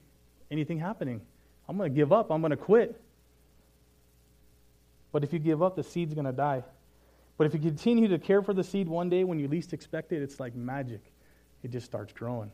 anything 0.52 0.80
happening. 0.80 1.22
I'm 1.68 1.78
going 1.78 1.92
to 1.92 1.96
give 1.96 2.14
up. 2.14 2.32
I'm 2.32 2.42
going 2.42 2.52
to 2.52 2.58
quit. 2.58 3.00
But 5.12 5.24
if 5.24 5.34
you 5.34 5.40
give 5.40 5.64
up 5.64 5.76
the 5.76 5.84
seed's 5.84 6.14
going 6.14 6.26
to 6.26 6.32
die. 6.32 6.64
But 7.38 7.48
if 7.48 7.54
you 7.54 7.60
continue 7.60 8.08
to 8.10 8.20
care 8.20 8.42
for 8.42 8.54
the 8.54 8.64
seed 8.64 8.88
one 8.88 9.10
day 9.10 9.24
when 9.24 9.40
you 9.40 9.48
least 9.48 9.74
expect 9.74 10.12
it 10.12 10.22
it's 10.22 10.40
like 10.40 10.56
magic. 10.56 11.02
It 11.64 11.72
just 11.72 11.86
starts 11.86 12.14
growing. 12.14 12.52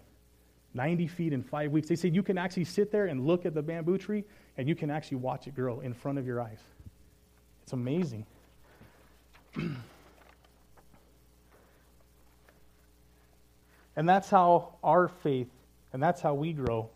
90 0.74 1.08
feet 1.08 1.34
in 1.34 1.44
five 1.44 1.72
weeks. 1.72 1.90
They 1.90 1.98
said 1.98 2.16
you 2.16 2.24
can 2.24 2.38
actually 2.38 2.64
sit 2.64 2.92
there 2.92 3.08
and 3.08 3.28
look 3.28 3.46
at 3.46 3.54
the 3.54 3.62
bamboo 3.62 3.98
tree 3.98 4.24
and 4.58 4.70
you 4.70 4.76
can 4.76 4.90
actually 4.90 5.18
watch 5.18 5.48
it 5.48 5.56
grow 5.56 5.82
in 5.82 5.94
front 5.94 6.18
of 6.18 6.26
your 6.26 6.42
eyes. 6.42 6.60
It's 7.64 7.74
amazing. 7.74 8.26
and 9.56 9.76
that's 14.08 14.30
how 14.30 14.76
our 14.82 15.10
faith 15.10 15.50
and 15.94 16.02
that's 16.02 16.22
how 16.22 16.34
we 16.34 16.54
grow. 16.54 16.90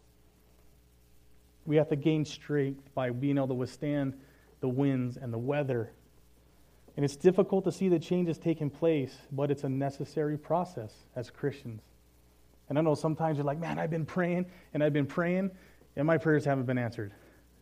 We 1.66 1.76
have 1.78 1.90
to 1.90 1.96
gain 1.96 2.26
strength 2.26 2.94
by 2.94 3.10
being 3.10 3.38
able 3.38 3.48
to 3.50 3.54
withstand 3.54 4.14
the 4.62 4.68
winds 4.68 5.18
and 5.18 5.34
the 5.34 5.38
weather. 5.38 5.92
And 6.96 7.04
it's 7.04 7.16
difficult 7.16 7.66
to 7.66 7.72
see 7.72 7.90
the 7.90 8.00
changes 8.00 8.38
taking 8.38 8.70
place, 8.70 9.16
but 9.32 9.52
it's 9.52 9.64
a 9.64 9.70
necessary 9.70 10.38
process 10.38 10.94
as 11.16 11.30
Christians. 11.30 11.82
And 12.70 12.78
I 12.78 12.82
know 12.82 12.96
sometimes 12.96 13.38
you're 13.38 13.46
like, 13.46 13.60
man, 13.60 13.78
I've 13.80 13.90
been 13.90 14.06
praying 14.06 14.46
and 14.74 14.84
I've 14.84 14.94
been 14.94 15.06
praying, 15.06 15.52
and 15.96 16.08
my 16.08 16.18
prayers 16.18 16.46
haven't 16.46 16.66
been 16.66 16.78
answered. 16.78 17.12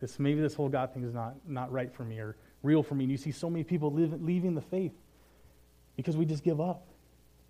This, 0.00 0.18
maybe 0.18 0.40
this 0.40 0.54
whole 0.54 0.68
God 0.68 0.92
thing 0.92 1.04
is 1.04 1.14
not, 1.14 1.34
not 1.46 1.72
right 1.72 1.92
for 1.92 2.04
me 2.04 2.18
or 2.18 2.36
real 2.62 2.82
for 2.82 2.94
me. 2.94 3.04
And 3.04 3.10
you 3.10 3.16
see 3.16 3.32
so 3.32 3.50
many 3.50 3.64
people 3.64 3.92
leaving 3.92 4.54
the 4.54 4.60
faith 4.60 4.92
because 5.96 6.16
we 6.16 6.24
just 6.24 6.44
give 6.44 6.60
up. 6.60 6.86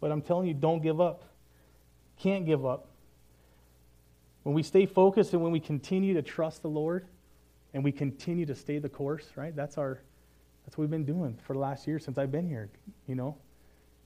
But 0.00 0.10
I'm 0.10 0.22
telling 0.22 0.48
you, 0.48 0.54
don't 0.54 0.82
give 0.82 1.00
up. 1.00 1.24
Can't 2.18 2.44
give 2.46 2.64
up. 2.64 2.88
When 4.44 4.54
we 4.54 4.62
stay 4.62 4.86
focused 4.86 5.32
and 5.32 5.42
when 5.42 5.52
we 5.52 5.60
continue 5.60 6.14
to 6.14 6.22
trust 6.22 6.62
the 6.62 6.68
Lord 6.68 7.06
and 7.72 7.82
we 7.82 7.92
continue 7.92 8.46
to 8.46 8.54
stay 8.54 8.78
the 8.78 8.88
course, 8.88 9.26
right? 9.36 9.54
That's 9.54 9.76
our 9.76 10.00
that's 10.64 10.78
what 10.78 10.82
we've 10.82 10.90
been 10.90 11.04
doing 11.04 11.38
for 11.46 11.52
the 11.52 11.58
last 11.58 11.86
year 11.86 11.98
since 11.98 12.16
I've 12.16 12.32
been 12.32 12.48
here, 12.48 12.70
you 13.06 13.14
know. 13.14 13.36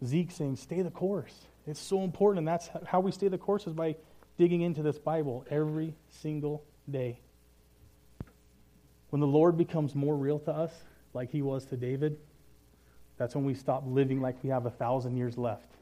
Zeke 0.05 0.31
saying, 0.31 0.57
stay 0.57 0.83
the 0.83 0.91
course. 0.91 1.35
It's 1.67 1.81
so 1.81 2.03
important, 2.03 2.39
and 2.39 2.49
that's 2.49 2.69
how 2.87 3.01
we 3.01 3.13
stay 3.13 3.29
the 3.29 3.39
course 3.39 3.67
is 3.67 3.73
by 3.73 3.97
digging 4.39 4.63
into 4.63 4.83
this 4.83 4.99
Bible 4.99 5.45
every 5.51 5.95
single 6.09 6.65
day. 6.91 7.21
When 9.11 9.21
the 9.21 9.27
Lord 9.27 9.57
becomes 9.57 9.95
more 9.95 10.17
real 10.17 10.39
to 10.41 10.53
us, 10.53 10.73
like 11.15 11.31
he 11.31 11.43
was 11.43 11.65
to 11.67 11.77
David, 11.77 12.19
that's 13.17 13.35
when 13.35 13.45
we 13.45 13.55
stop 13.55 13.85
living 13.87 14.21
like 14.21 14.43
we 14.43 14.51
have 14.51 14.67
a 14.67 14.71
thousand 14.71 15.17
years 15.17 15.37
left 15.37 15.75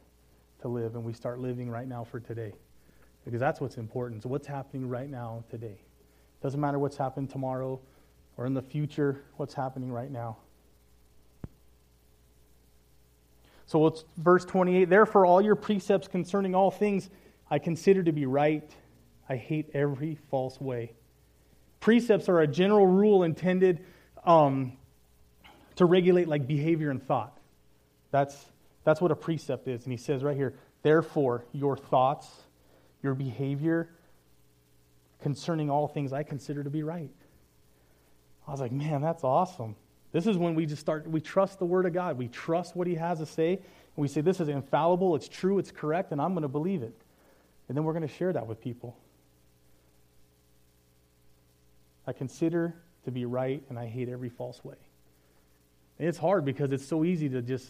to 0.63 0.69
live, 0.69 0.95
and 0.95 1.05
we 1.05 1.13
start 1.13 1.39
living 1.39 1.71
right 1.71 1.87
now 1.87 2.05
for 2.05 2.21
today. 2.21 2.53
Because 3.27 3.41
that's 3.41 3.61
what's 3.61 3.77
important. 3.77 4.23
So, 4.23 4.31
what's 4.31 4.47
happening 4.47 4.89
right 4.89 5.11
now 5.11 5.45
today? 5.51 5.83
Doesn't 6.43 6.61
matter 6.61 6.79
what's 6.79 6.97
happened 6.97 7.29
tomorrow 7.29 7.79
or 8.39 8.47
in 8.47 8.55
the 8.55 8.63
future, 8.63 9.23
what's 9.37 9.53
happening 9.53 9.93
right 9.93 10.11
now. 10.11 10.39
So 13.67 13.87
it's 13.89 14.05
verse 14.17 14.45
28 14.45 14.89
Therefore, 14.89 15.27
all 15.27 15.43
your 15.43 15.57
precepts 15.57 16.09
concerning 16.09 16.55
all 16.55 16.71
things 16.71 17.11
I 17.51 17.59
consider 17.59 18.03
to 18.03 18.13
be 18.13 18.27
right. 18.27 18.69
I 19.29 19.37
hate 19.37 19.71
every 19.75 20.19
false 20.31 20.61
way. 20.61 20.93
Precepts 21.81 22.29
are 22.29 22.41
a 22.41 22.47
general 22.47 22.87
rule 22.87 23.25
intended 23.25 23.85
um, 24.25 24.73
to 25.77 25.85
regulate 25.85 26.29
like 26.29 26.47
behavior 26.47 26.91
and 26.91 27.03
thought. 27.03 27.39
That's, 28.13 28.47
that's 28.85 29.01
what 29.01 29.11
a 29.11 29.17
precept 29.17 29.69
is. 29.69 29.83
And 29.83 29.93
he 29.93 29.97
says 29.97 30.23
right 30.23 30.37
here, 30.37 30.55
therefore, 30.83 31.45
your 31.53 31.77
thoughts, 31.77 32.29
your 33.07 33.15
behavior 33.15 33.89
concerning 35.23 35.71
all 35.71 35.89
things 35.89 36.13
I 36.13 36.25
consider 36.25 36.63
to 36.63 36.71
be 36.71 36.83
right. 36.83 37.11
I 38.47 38.51
was 38.51 38.61
like, 38.61 38.73
man, 38.73 39.01
that's 39.01 39.25
awesome. 39.25 39.77
This 40.13 40.27
is 40.27 40.37
when 40.37 40.55
we 40.55 40.67
just 40.67 40.81
start, 40.81 41.09
we 41.09 41.21
trust 41.21 41.59
the 41.59 41.65
Word 41.65 41.87
of 41.87 41.93
God. 41.93 42.19
We 42.19 42.29
trust 42.29 42.77
what 42.77 42.87
He 42.87 42.97
has 42.97 43.19
to 43.19 43.27
say. 43.27 43.53
And 43.53 43.63
we 43.97 44.09
say, 44.09 44.21
this 44.21 44.41
is 44.41 44.49
infallible, 44.49 45.17
it's 45.17 45.29
true, 45.29 45.59
it's 45.59 45.71
correct, 45.71 46.13
and 46.13 46.21
I'm 46.21 46.33
going 46.33 46.43
to 46.43 46.49
believe 46.49 46.83
it. 46.83 46.95
And 47.69 47.77
then 47.77 47.85
we're 47.85 47.93
going 47.93 48.07
to 48.07 48.15
share 48.15 48.33
that 48.33 48.47
with 48.47 48.61
people. 48.61 48.97
I 52.07 52.13
consider 52.13 52.75
to 53.05 53.11
be 53.11 53.25
right, 53.25 53.63
and 53.69 53.79
I 53.79 53.87
hate 53.87 54.09
every 54.09 54.29
false 54.29 54.63
way. 54.65 54.77
And 55.99 56.09
it's 56.09 56.19
hard 56.19 56.45
because 56.45 56.73
it's 56.73 56.87
so 56.87 57.05
easy 57.05 57.29
to 57.31 57.43
just 57.43 57.69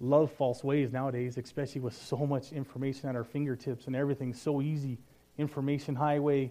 love 0.00 0.30
false 0.32 0.62
ways 0.62 0.92
nowadays, 0.92 1.36
especially 1.38 1.80
with 1.80 1.94
so 1.94 2.26
much 2.26 2.52
information 2.52 3.08
at 3.08 3.16
our 3.16 3.24
fingertips 3.24 3.86
and 3.86 3.96
everything's 3.96 4.40
so 4.40 4.60
easy. 4.60 4.98
Information 5.38 5.94
highway. 5.94 6.50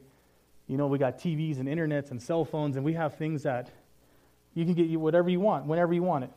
You 0.68 0.78
know, 0.78 0.88
we 0.88 0.98
got 0.98 1.20
TVs 1.20 1.60
and 1.60 1.68
internets 1.68 2.12
and 2.12 2.22
cell 2.22 2.46
phones, 2.46 2.76
and 2.76 2.86
we 2.86 2.94
have 2.94 3.18
things 3.18 3.44
that 3.44 3.70
you 4.54 4.66
can 4.66 4.74
get 4.74 4.88
you 4.88 5.00
whatever 5.00 5.30
you 5.30 5.40
want, 5.40 5.66
whenever 5.66 5.94
you 5.94 6.04
want 6.04 6.26
it. 6.26 6.32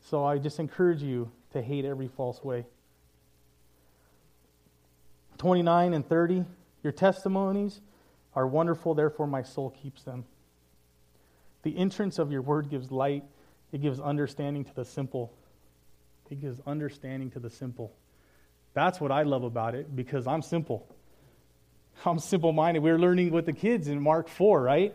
So 0.00 0.24
I 0.24 0.38
just 0.38 0.58
encourage 0.58 1.02
you 1.02 1.30
to 1.52 1.62
hate 1.62 1.84
every 1.84 2.08
false 2.08 2.42
way. 2.42 2.64
29 5.38 5.94
and 5.94 6.06
30, 6.06 6.44
your 6.82 6.92
testimonies 6.92 7.80
are 8.34 8.46
wonderful, 8.46 8.94
therefore 8.94 9.26
my 9.26 9.42
soul 9.42 9.70
keeps 9.82 10.02
them. 10.02 10.24
The 11.62 11.76
entrance 11.76 12.18
of 12.18 12.32
your 12.32 12.42
word 12.42 12.70
gives 12.70 12.90
light, 12.90 13.24
it 13.72 13.80
gives 13.80 13.98
understanding 13.98 14.64
to 14.64 14.74
the 14.74 14.84
simple. 14.84 15.32
It 16.30 16.40
gives 16.40 16.60
understanding 16.66 17.30
to 17.32 17.40
the 17.40 17.50
simple. 17.50 17.92
That's 18.74 19.00
what 19.00 19.10
I 19.10 19.22
love 19.22 19.44
about 19.44 19.74
it 19.74 19.94
because 19.94 20.26
I'm 20.26 20.42
simple. 20.42 20.86
I'm 22.04 22.18
simple 22.18 22.52
minded. 22.52 22.82
We 22.82 22.90
are 22.90 22.98
learning 22.98 23.32
with 23.32 23.46
the 23.46 23.52
kids 23.52 23.88
in 23.88 24.00
Mark 24.00 24.28
4, 24.28 24.62
right? 24.62 24.94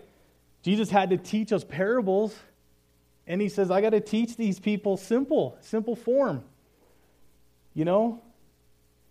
Jesus 0.64 0.90
had 0.90 1.12
to 1.12 1.18
teach 1.18 1.52
us 1.52 1.64
parables, 1.64 2.36
and 3.28 3.40
he 3.40 3.50
says, 3.50 3.70
I 3.70 3.82
got 3.82 3.92
to 3.92 4.02
teach 4.02 4.36
these 4.36 4.60
people 4.60 4.98
simple, 4.98 5.58
simple 5.62 5.96
form. 5.96 6.44
You 7.74 7.86
know? 7.86 8.22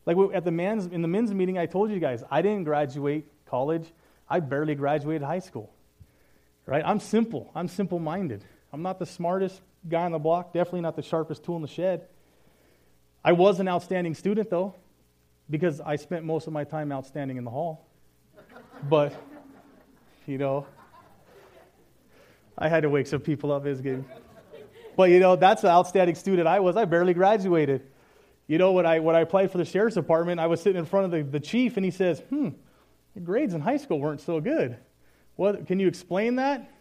Like 0.05 0.17
at 0.35 0.45
the 0.45 0.51
men's, 0.51 0.87
in 0.87 1.03
the 1.03 1.09
men's 1.09 1.33
meeting, 1.33 1.59
I 1.59 1.67
told 1.67 1.91
you 1.91 2.01
guys, 2.01 2.23
I 2.31 2.43
didn't 2.43 2.65
graduate 2.65 3.27
college. 3.47 3.87
I 4.29 4.41
barely 4.41 4.75
graduated 4.75 5.23
high 5.23 5.39
school. 5.39 5.73
Right? 6.67 6.83
I'm 6.85 6.99
simple. 6.99 7.51
I'm 7.55 7.69
simple 7.69 7.99
minded. 7.99 8.45
I'm 8.77 8.83
not 8.83 8.99
the 8.99 9.07
smartest 9.07 9.63
guy 9.89 10.03
on 10.03 10.13
the 10.13 10.19
block, 10.19 10.53
definitely 10.53 10.83
not 10.83 10.97
the 10.97 11.03
sharpest 11.03 11.43
tool 11.43 11.57
in 11.57 11.63
the 11.63 11.69
shed. 11.69 12.09
I 13.25 13.33
was 13.33 13.59
an 13.59 13.69
outstanding 13.69 14.15
student, 14.15 14.51
though, 14.51 14.75
because 15.49 15.81
I 15.81 15.97
spent 15.97 16.27
most 16.27 16.47
of 16.47 16.53
my 16.53 16.65
time 16.65 16.93
outstanding 16.93 17.39
in 17.39 17.45
the 17.45 17.51
hall. 17.51 17.87
But, 18.87 19.15
you 20.27 20.37
know, 20.37 20.67
I 22.59 22.69
had 22.69 22.83
to 22.83 22.91
wake 22.91 23.07
some 23.07 23.21
people 23.21 23.51
up 23.51 23.65
as 23.65 23.81
good. 23.81 24.05
But, 24.95 25.09
you 25.09 25.21
know, 25.21 25.37
that's 25.37 25.63
the 25.63 25.71
outstanding 25.71 26.15
student 26.15 26.47
I 26.47 26.61
was. 26.61 26.77
I 26.77 26.85
barely 26.85 27.15
graduated. 27.15 27.81
You 28.47 28.59
know, 28.59 28.73
when 28.73 28.85
I, 28.85 28.99
when 28.99 29.17
I 29.17 29.21
applied 29.21 29.53
for 29.53 29.57
the 29.57 29.65
sheriff's 29.65 29.95
department, 29.95 30.39
I 30.39 30.49
was 30.49 30.61
sitting 30.61 30.79
in 30.79 30.85
front 30.85 31.07
of 31.07 31.13
the, 31.13 31.23
the 31.23 31.41
chief, 31.41 31.79
and 31.79 31.85
he 31.85 31.91
says, 31.91 32.21
hmm, 32.29 32.51
your 33.15 33.25
grades 33.25 33.55
in 33.55 33.63
high 33.63 33.79
school 33.79 33.99
weren't 33.99 34.21
so 34.21 34.39
good. 34.39 34.77
What, 35.37 35.67
can 35.67 35.81
you 35.81 35.89
explain 35.89 36.37
that? 36.37 36.73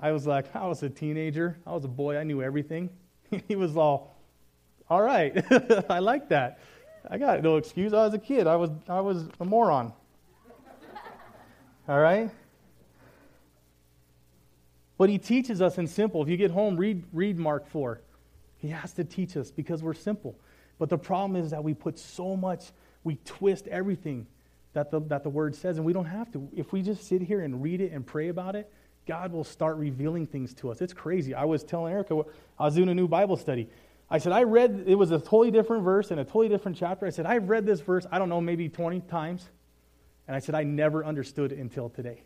I 0.00 0.12
was 0.12 0.26
like, 0.26 0.54
I 0.54 0.66
was 0.66 0.82
a 0.82 0.88
teenager. 0.88 1.58
I 1.66 1.72
was 1.72 1.84
a 1.84 1.88
boy. 1.88 2.16
I 2.16 2.24
knew 2.24 2.42
everything. 2.42 2.90
he 3.48 3.56
was 3.56 3.76
all, 3.76 4.16
all 4.88 5.02
right. 5.02 5.44
I 5.90 5.98
like 5.98 6.28
that. 6.28 6.60
I 7.10 7.18
got 7.18 7.42
no 7.42 7.56
excuse. 7.56 7.92
I 7.92 8.04
was 8.04 8.14
a 8.14 8.18
kid. 8.18 8.46
I 8.46 8.56
was, 8.56 8.70
I 8.88 9.00
was 9.00 9.28
a 9.40 9.44
moron. 9.44 9.92
all 11.88 11.98
right? 11.98 12.30
But 14.98 15.08
he 15.08 15.18
teaches 15.18 15.62
us 15.62 15.78
in 15.78 15.86
simple. 15.86 16.22
If 16.22 16.28
you 16.28 16.36
get 16.36 16.50
home, 16.50 16.76
read, 16.76 17.04
read 17.12 17.38
Mark 17.38 17.68
4. 17.68 18.00
He 18.58 18.68
has 18.68 18.92
to 18.94 19.04
teach 19.04 19.36
us 19.36 19.50
because 19.50 19.82
we're 19.82 19.94
simple. 19.94 20.38
But 20.78 20.90
the 20.90 20.98
problem 20.98 21.40
is 21.40 21.50
that 21.50 21.62
we 21.62 21.74
put 21.74 21.98
so 21.98 22.36
much, 22.36 22.72
we 23.04 23.16
twist 23.24 23.66
everything 23.68 24.26
that 24.72 24.90
the, 24.90 25.00
that 25.02 25.22
the 25.22 25.30
word 25.30 25.54
says, 25.54 25.76
and 25.76 25.86
we 25.86 25.92
don't 25.92 26.06
have 26.06 26.30
to. 26.32 26.48
If 26.54 26.72
we 26.72 26.82
just 26.82 27.06
sit 27.06 27.22
here 27.22 27.40
and 27.40 27.62
read 27.62 27.80
it 27.80 27.92
and 27.92 28.06
pray 28.06 28.28
about 28.28 28.54
it, 28.54 28.72
God 29.08 29.32
will 29.32 29.42
start 29.42 29.78
revealing 29.78 30.26
things 30.26 30.52
to 30.54 30.70
us. 30.70 30.82
It's 30.82 30.92
crazy. 30.92 31.34
I 31.34 31.46
was 31.46 31.64
telling 31.64 31.94
Erica, 31.94 32.22
I 32.58 32.66
was 32.66 32.74
doing 32.74 32.90
a 32.90 32.94
new 32.94 33.08
Bible 33.08 33.38
study. 33.38 33.68
I 34.10 34.18
said, 34.18 34.32
I 34.32 34.42
read, 34.42 34.84
it 34.86 34.96
was 34.96 35.10
a 35.10 35.18
totally 35.18 35.50
different 35.50 35.82
verse 35.82 36.10
and 36.10 36.20
a 36.20 36.24
totally 36.24 36.50
different 36.50 36.76
chapter. 36.76 37.06
I 37.06 37.10
said, 37.10 37.24
I've 37.24 37.48
read 37.48 37.64
this 37.64 37.80
verse, 37.80 38.06
I 38.12 38.18
don't 38.18 38.28
know, 38.28 38.40
maybe 38.40 38.68
20 38.68 39.00
times. 39.00 39.48
And 40.26 40.36
I 40.36 40.40
said, 40.40 40.54
I 40.54 40.62
never 40.62 41.06
understood 41.06 41.52
it 41.52 41.58
until 41.58 41.88
today. 41.88 42.22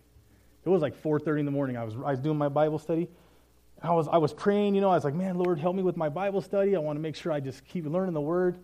It 0.65 0.69
was 0.69 0.83
like 0.83 1.01
4.30 1.01 1.41
in 1.41 1.45
the 1.45 1.53
morning. 1.53 1.77
I 1.77 1.85
was, 1.85 1.95
I 1.95 2.11
was 2.11 2.21
doing 2.21 2.37
my 2.37 2.49
Bible 2.49 2.81
study. 2.81 3.09
I 3.81 3.93
was, 3.93 4.09
I 4.09 4.19
was 4.19 4.33
praying, 4.33 4.75
you 4.75 4.81
know, 4.81 4.91
I 4.91 4.97
was 4.97 5.05
like, 5.05 5.15
man, 5.15 5.39
Lord, 5.39 5.61
help 5.61 5.77
me 5.77 5.85
with 5.85 5.97
my 5.97 6.09
Bible 6.09 6.41
study. 6.41 6.75
I 6.75 6.81
want 6.81 6.97
to 6.97 7.01
make 7.01 7.15
sure 7.15 7.31
I 7.31 7.39
just 7.39 7.65
keep 7.65 7.87
learning 7.87 8.15
the 8.15 8.21
word. 8.21 8.59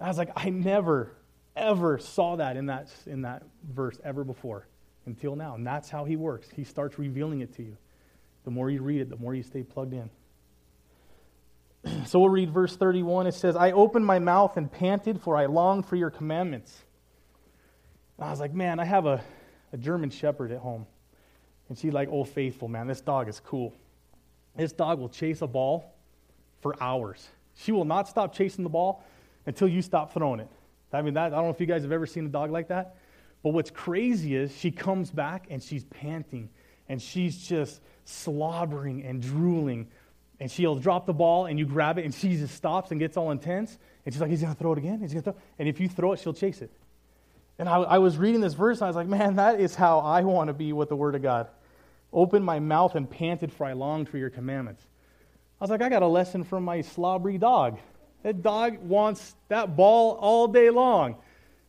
I 0.00 0.08
was 0.08 0.16
like, 0.16 0.30
I 0.36 0.48
never, 0.48 1.12
ever 1.54 1.98
saw 1.98 2.36
that 2.36 2.56
in 2.56 2.66
that, 2.66 2.88
in 3.06 3.22
that 3.22 3.42
verse 3.62 3.98
ever 4.04 4.24
before 4.24 4.66
until 5.06 5.36
now. 5.36 5.54
And 5.54 5.66
that's 5.66 5.88
how 5.88 6.04
he 6.04 6.16
works. 6.16 6.48
He 6.54 6.64
starts 6.64 6.98
revealing 6.98 7.40
it 7.40 7.54
to 7.56 7.62
you. 7.62 7.76
The 8.44 8.50
more 8.50 8.70
you 8.70 8.82
read 8.82 9.00
it, 9.00 9.08
the 9.08 9.16
more 9.16 9.34
you 9.34 9.42
stay 9.42 9.62
plugged 9.62 9.94
in. 9.94 10.10
so 12.06 12.20
we'll 12.20 12.28
read 12.28 12.50
verse 12.50 12.76
31. 12.76 13.26
It 13.26 13.34
says, 13.34 13.56
I 13.56 13.72
opened 13.72 14.04
my 14.04 14.18
mouth 14.18 14.56
and 14.56 14.70
panted, 14.70 15.20
for 15.20 15.36
I 15.36 15.46
longed 15.46 15.86
for 15.86 15.96
your 15.96 16.10
commandments. 16.10 16.84
And 18.18 18.26
I 18.26 18.30
was 18.30 18.40
like, 18.40 18.54
man, 18.54 18.78
I 18.78 18.84
have 18.84 19.06
a, 19.06 19.22
a 19.72 19.76
German 19.76 20.10
shepherd 20.10 20.52
at 20.52 20.58
home. 20.58 20.86
And 21.68 21.78
she's 21.78 21.92
like, 21.92 22.08
oh, 22.10 22.24
faithful, 22.24 22.68
man. 22.68 22.86
This 22.86 23.00
dog 23.00 23.28
is 23.28 23.40
cool. 23.40 23.74
This 24.54 24.72
dog 24.72 24.98
will 24.98 25.08
chase 25.08 25.42
a 25.42 25.46
ball 25.46 25.94
for 26.60 26.80
hours. 26.80 27.28
She 27.54 27.72
will 27.72 27.84
not 27.84 28.08
stop 28.08 28.34
chasing 28.34 28.64
the 28.64 28.70
ball 28.70 29.04
until 29.44 29.68
you 29.68 29.82
stop 29.82 30.12
throwing 30.12 30.40
it. 30.40 30.48
I 30.92 31.02
mean, 31.02 31.14
that, 31.14 31.26
I 31.26 31.36
don't 31.36 31.44
know 31.44 31.50
if 31.50 31.60
you 31.60 31.66
guys 31.66 31.82
have 31.82 31.92
ever 31.92 32.06
seen 32.06 32.26
a 32.26 32.28
dog 32.28 32.50
like 32.50 32.68
that. 32.68 32.96
But 33.46 33.52
what's 33.52 33.70
crazy 33.70 34.34
is 34.34 34.50
she 34.58 34.72
comes 34.72 35.12
back 35.12 35.46
and 35.50 35.62
she's 35.62 35.84
panting 35.84 36.48
and 36.88 37.00
she's 37.00 37.46
just 37.46 37.80
slobbering 38.04 39.04
and 39.04 39.22
drooling. 39.22 39.86
And 40.40 40.50
she'll 40.50 40.74
drop 40.74 41.06
the 41.06 41.12
ball 41.12 41.46
and 41.46 41.56
you 41.56 41.64
grab 41.64 41.96
it 41.96 42.04
and 42.04 42.12
she 42.12 42.36
just 42.36 42.56
stops 42.56 42.90
and 42.90 42.98
gets 42.98 43.16
all 43.16 43.30
intense. 43.30 43.78
And 44.04 44.12
she's 44.12 44.20
like, 44.20 44.30
he's 44.30 44.42
going 44.42 44.52
to 44.52 44.58
throw 44.58 44.72
it 44.72 44.78
again. 44.78 44.98
He's 45.00 45.12
going 45.12 45.22
to 45.22 45.30
throw 45.30 45.40
And 45.60 45.68
if 45.68 45.78
you 45.78 45.88
throw 45.88 46.12
it, 46.12 46.18
she'll 46.18 46.32
chase 46.32 46.60
it. 46.60 46.72
And 47.56 47.68
I, 47.68 47.76
I 47.76 47.98
was 47.98 48.18
reading 48.18 48.40
this 48.40 48.54
verse 48.54 48.78
and 48.78 48.86
I 48.86 48.88
was 48.88 48.96
like, 48.96 49.06
man, 49.06 49.36
that 49.36 49.60
is 49.60 49.76
how 49.76 50.00
I 50.00 50.22
want 50.22 50.48
to 50.48 50.52
be 50.52 50.72
with 50.72 50.88
the 50.88 50.96
Word 50.96 51.14
of 51.14 51.22
God. 51.22 51.46
Opened 52.12 52.44
my 52.44 52.58
mouth 52.58 52.96
and 52.96 53.08
panted, 53.08 53.52
for 53.52 53.64
I 53.64 53.74
longed 53.74 54.08
for 54.08 54.18
your 54.18 54.30
commandments. 54.30 54.84
I 55.60 55.62
was 55.62 55.70
like, 55.70 55.82
I 55.82 55.88
got 55.88 56.02
a 56.02 56.08
lesson 56.08 56.42
from 56.42 56.64
my 56.64 56.80
slobbery 56.80 57.38
dog. 57.38 57.78
That 58.24 58.42
dog 58.42 58.78
wants 58.78 59.36
that 59.50 59.76
ball 59.76 60.18
all 60.20 60.48
day 60.48 60.68
long. 60.68 61.18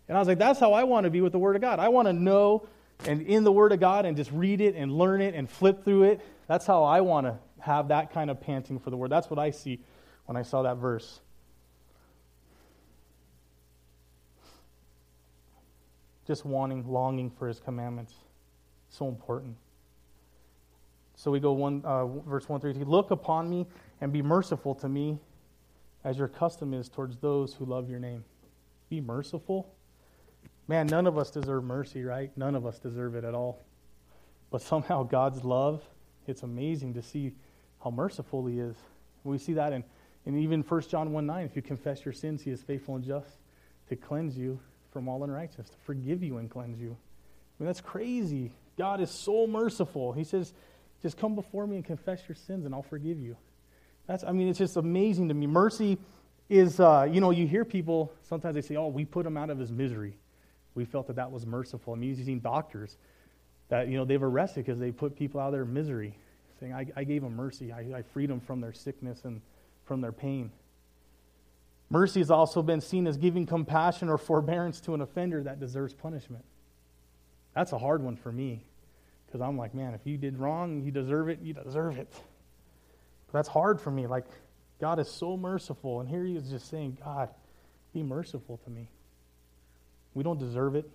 And 0.08 0.18
I 0.18 0.22
was 0.22 0.28
like, 0.28 0.40
that's 0.40 0.60
how 0.60 0.74
I 0.74 0.84
want 0.84 1.04
to 1.04 1.10
be 1.10 1.22
with 1.22 1.32
the 1.32 1.40
Word 1.40 1.56
of 1.56 1.62
God. 1.62 1.80
I 1.80 1.90
want 1.90 2.08
to 2.08 2.14
know 2.14 2.68
and 3.06 3.22
in 3.22 3.44
the 3.44 3.52
Word 3.52 3.72
of 3.72 3.80
God 3.80 4.06
and 4.06 4.18
just 4.18 4.32
read 4.32 4.62
it 4.62 4.76
and 4.76 4.92
learn 4.92 5.22
it 5.22 5.36
and 5.36 5.50
flip 5.50 5.84
through 5.84 6.04
it. 6.04 6.22
That's 6.48 6.66
how 6.66 6.84
I 6.84 7.02
want 7.02 7.28
to 7.28 7.38
have 7.60 7.90
that 7.90 8.14
kind 8.14 8.30
of 8.30 8.42
panting 8.42 8.80
for 8.80 8.90
the 8.90 8.98
Word. 8.98 9.12
That's 9.12 9.30
what 9.30 9.40
I 9.40 9.52
see 9.52 9.80
when 10.26 10.38
I 10.38 10.42
saw 10.42 10.64
that 10.64 10.78
verse. 10.78 11.20
Just 16.26 16.46
wanting, 16.46 16.90
longing 16.92 17.30
for 17.30 17.48
His 17.48 17.60
commandments. 17.60 18.14
So 18.90 19.08
important. 19.08 19.56
So 21.16 21.32
we 21.32 21.40
go 21.40 21.54
one, 21.54 21.82
uh, 21.84 22.06
verse 22.06 22.48
1 22.48 22.62
through 22.62 22.74
3. 22.74 22.84
Look 22.84 23.12
upon 23.12 23.50
me 23.50 23.66
and 24.02 24.14
be 24.14 24.22
merciful 24.22 24.76
to 24.76 24.90
me 24.90 25.18
as 26.04 26.18
your 26.18 26.28
custom 26.28 26.74
is 26.74 26.90
towards 26.90 27.18
those 27.18 27.54
who 27.56 27.66
love 27.66 27.90
your 27.90 28.00
name. 28.00 28.24
Be 28.90 29.02
merciful. 29.02 29.74
Man, 30.68 30.88
none 30.88 31.08
of 31.08 31.18
us 31.18 31.32
deserve 31.32 31.64
mercy, 31.64 32.04
right? 32.04 32.32
None 32.38 32.56
of 32.56 32.66
us 32.66 32.78
deserve 32.80 33.16
it 33.16 33.24
at 33.24 33.34
all. 33.34 33.64
But 34.52 34.62
somehow 34.62 35.04
God's 35.04 35.44
love, 35.44 35.82
it's 36.28 36.44
amazing 36.44 36.94
to 36.96 37.02
see 37.02 37.34
how 37.84 37.92
merciful 37.92 38.46
He 38.46 38.60
is. 38.60 38.76
We 39.24 39.38
see 39.38 39.54
that 39.54 39.74
in, 39.74 39.84
in 40.26 40.38
even 40.40 40.62
1 40.62 40.82
John 40.84 41.12
1 41.12 41.26
9. 41.26 41.46
If 41.46 41.56
you 41.56 41.62
confess 41.62 42.04
your 42.04 42.14
sins, 42.14 42.42
He 42.42 42.52
is 42.52 42.62
faithful 42.62 42.96
and 42.96 43.04
just 43.04 43.38
to 43.90 43.96
cleanse 43.96 44.38
you 44.38 44.60
from 44.92 45.08
all 45.08 45.24
unrighteousness, 45.24 45.70
to 45.70 45.78
forgive 45.86 46.24
you 46.24 46.38
and 46.38 46.50
cleanse 46.50 46.80
you. 46.80 46.92
I 46.92 47.64
mean, 47.64 47.68
that's 47.68 47.82
crazy. 47.82 48.52
God 48.78 49.02
is 49.02 49.10
so 49.10 49.48
merciful. 49.48 50.14
He 50.14 50.24
says, 50.24 50.54
just 51.02 51.18
come 51.18 51.36
before 51.36 51.68
me 51.68 51.78
and 51.78 51.86
confess 51.86 52.22
your 52.28 52.36
sins, 52.36 52.66
and 52.66 52.74
I'll 52.74 52.84
forgive 52.84 53.20
you. 53.20 53.38
That's, 54.08 54.24
I 54.24 54.32
mean, 54.32 54.48
it's 54.48 54.60
just 54.60 54.78
amazing 54.78 55.28
to 55.30 55.34
me. 55.34 55.48
Mercy 55.48 55.98
is, 56.50 56.80
uh, 56.80 57.08
you 57.10 57.22
know, 57.22 57.32
you 57.32 57.48
hear 57.48 57.66
people, 57.66 58.12
sometimes 58.24 58.56
they 58.56 58.62
say, 58.62 58.76
oh, 58.76 58.88
we 58.88 59.06
put 59.06 59.26
him 59.26 59.38
out 59.38 59.50
of 59.50 59.60
his 59.60 59.72
misery. 59.72 60.18
We 60.78 60.86
felt 60.86 61.08
that 61.08 61.18
that 61.18 61.32
was 61.32 61.46
merciful. 61.46 61.94
I 61.94 61.98
mean, 61.98 62.10
you've 62.10 62.26
seen 62.26 62.40
doctors 62.40 62.98
that, 63.70 63.90
you 63.90 63.98
know, 63.98 64.06
they've 64.06 64.22
arrested 64.22 64.66
because 64.66 64.80
they 64.80 64.92
put 64.92 65.18
people 65.18 65.42
out 65.42 65.48
of 65.48 65.54
their 65.54 65.66
misery, 65.66 66.16
saying, 66.60 66.74
I, 66.74 66.86
I 66.96 67.04
gave 67.04 67.24
them 67.24 67.36
mercy. 67.36 67.74
I, 67.74 67.98
I 67.98 68.02
freed 68.04 68.30
them 68.30 68.40
from 68.40 68.62
their 68.62 68.74
sickness 68.74 69.26
and 69.26 69.42
from 69.86 70.02
their 70.02 70.12
pain. 70.12 70.52
Mercy 71.90 72.20
has 72.20 72.30
also 72.30 72.62
been 72.62 72.82
seen 72.82 73.08
as 73.08 73.18
giving 73.18 73.46
compassion 73.46 74.08
or 74.08 74.18
forbearance 74.18 74.80
to 74.82 74.94
an 74.94 75.02
offender 75.02 75.44
that 75.44 75.60
deserves 75.60 75.94
punishment. 75.94 76.46
That's 77.56 77.72
a 77.72 77.78
hard 77.78 78.04
one 78.04 78.16
for 78.16 78.32
me 78.32 78.64
because 79.26 79.42
I'm 79.42 79.58
like, 79.58 79.74
man, 79.74 79.94
if 79.94 80.02
you 80.06 80.18
did 80.18 80.38
wrong, 80.38 80.84
you 80.84 80.92
deserve 80.92 81.30
it, 81.30 81.40
you 81.42 81.54
deserve 81.54 81.98
it. 81.98 82.12
But 83.28 83.34
that's 83.34 83.50
hard 83.50 83.82
for 83.82 83.90
me. 83.90 84.06
Like, 84.06 84.26
God 84.80 85.00
is 85.00 85.10
so 85.10 85.38
merciful. 85.38 86.02
And 86.02 86.08
here 86.08 86.24
he 86.24 86.36
is 86.36 86.50
just 86.50 86.70
saying, 86.70 87.00
God, 87.04 87.30
be 87.94 88.04
merciful 88.04 88.58
to 88.64 88.70
me. 88.70 88.90
We 90.14 90.24
don't 90.24 90.40
deserve 90.40 90.76
it. 90.76 90.90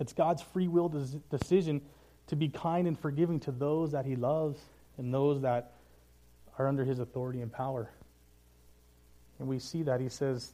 It's 0.00 0.12
God's 0.12 0.42
free 0.42 0.68
will 0.68 0.88
des- 0.88 1.20
decision 1.30 1.80
to 2.26 2.36
be 2.36 2.48
kind 2.48 2.88
and 2.88 2.98
forgiving 2.98 3.40
to 3.40 3.52
those 3.52 3.92
that 3.92 4.04
He 4.04 4.16
loves 4.16 4.60
and 4.98 5.12
those 5.12 5.42
that 5.42 5.72
are 6.58 6.66
under 6.66 6.84
His 6.84 6.98
authority 6.98 7.40
and 7.40 7.52
power. 7.52 7.90
And 9.38 9.48
we 9.48 9.58
see 9.58 9.82
that 9.84 10.00
He 10.00 10.08
says, 10.08 10.52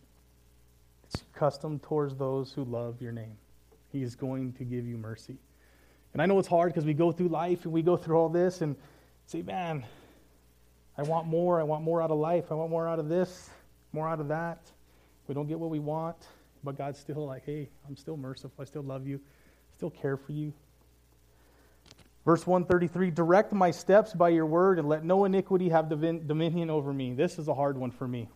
it's 1.04 1.22
custom 1.34 1.78
towards 1.78 2.14
those 2.16 2.52
who 2.52 2.64
love 2.64 3.00
your 3.00 3.12
name. 3.12 3.36
He 3.92 4.02
is 4.02 4.14
going 4.14 4.52
to 4.54 4.64
give 4.64 4.86
you 4.86 4.98
mercy. 4.98 5.36
And 6.12 6.20
I 6.20 6.26
know 6.26 6.38
it's 6.38 6.48
hard 6.48 6.72
because 6.72 6.84
we 6.84 6.94
go 6.94 7.12
through 7.12 7.28
life 7.28 7.64
and 7.64 7.72
we 7.72 7.82
go 7.82 7.96
through 7.96 8.16
all 8.16 8.28
this 8.28 8.60
and 8.60 8.76
say, 9.26 9.42
man, 9.42 9.84
I 10.96 11.02
want 11.02 11.26
more. 11.26 11.60
I 11.60 11.62
want 11.62 11.84
more 11.84 12.02
out 12.02 12.10
of 12.10 12.18
life. 12.18 12.50
I 12.50 12.54
want 12.54 12.70
more 12.70 12.88
out 12.88 12.98
of 12.98 13.08
this, 13.08 13.48
more 13.92 14.08
out 14.08 14.20
of 14.20 14.28
that. 14.28 14.58
We 15.26 15.34
don't 15.34 15.46
get 15.46 15.58
what 15.58 15.70
we 15.70 15.78
want. 15.78 16.16
But 16.62 16.76
God's 16.76 16.98
still 16.98 17.26
like, 17.26 17.44
hey, 17.44 17.68
I'm 17.86 17.96
still 17.96 18.16
merciful. 18.16 18.52
I 18.60 18.64
still 18.64 18.82
love 18.82 19.06
you, 19.06 19.20
still 19.76 19.90
care 19.90 20.16
for 20.16 20.32
you. 20.32 20.52
Verse 22.24 22.46
133 22.46 23.10
Direct 23.10 23.52
my 23.52 23.70
steps 23.70 24.12
by 24.12 24.28
your 24.28 24.46
word, 24.46 24.78
and 24.78 24.88
let 24.88 25.04
no 25.04 25.24
iniquity 25.24 25.70
have 25.70 25.88
dominion 25.88 26.70
over 26.70 26.92
me. 26.92 27.14
This 27.14 27.38
is 27.38 27.48
a 27.48 27.54
hard 27.54 27.78
one 27.78 27.90
for 27.90 28.06
me. 28.06 28.28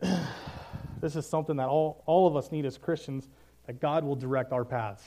this 1.00 1.16
is 1.16 1.26
something 1.26 1.56
that 1.56 1.68
all, 1.68 2.02
all 2.06 2.26
of 2.26 2.36
us 2.36 2.50
need 2.50 2.64
as 2.64 2.78
Christians, 2.78 3.28
that 3.66 3.80
God 3.80 4.04
will 4.04 4.16
direct 4.16 4.52
our 4.52 4.64
paths. 4.64 5.04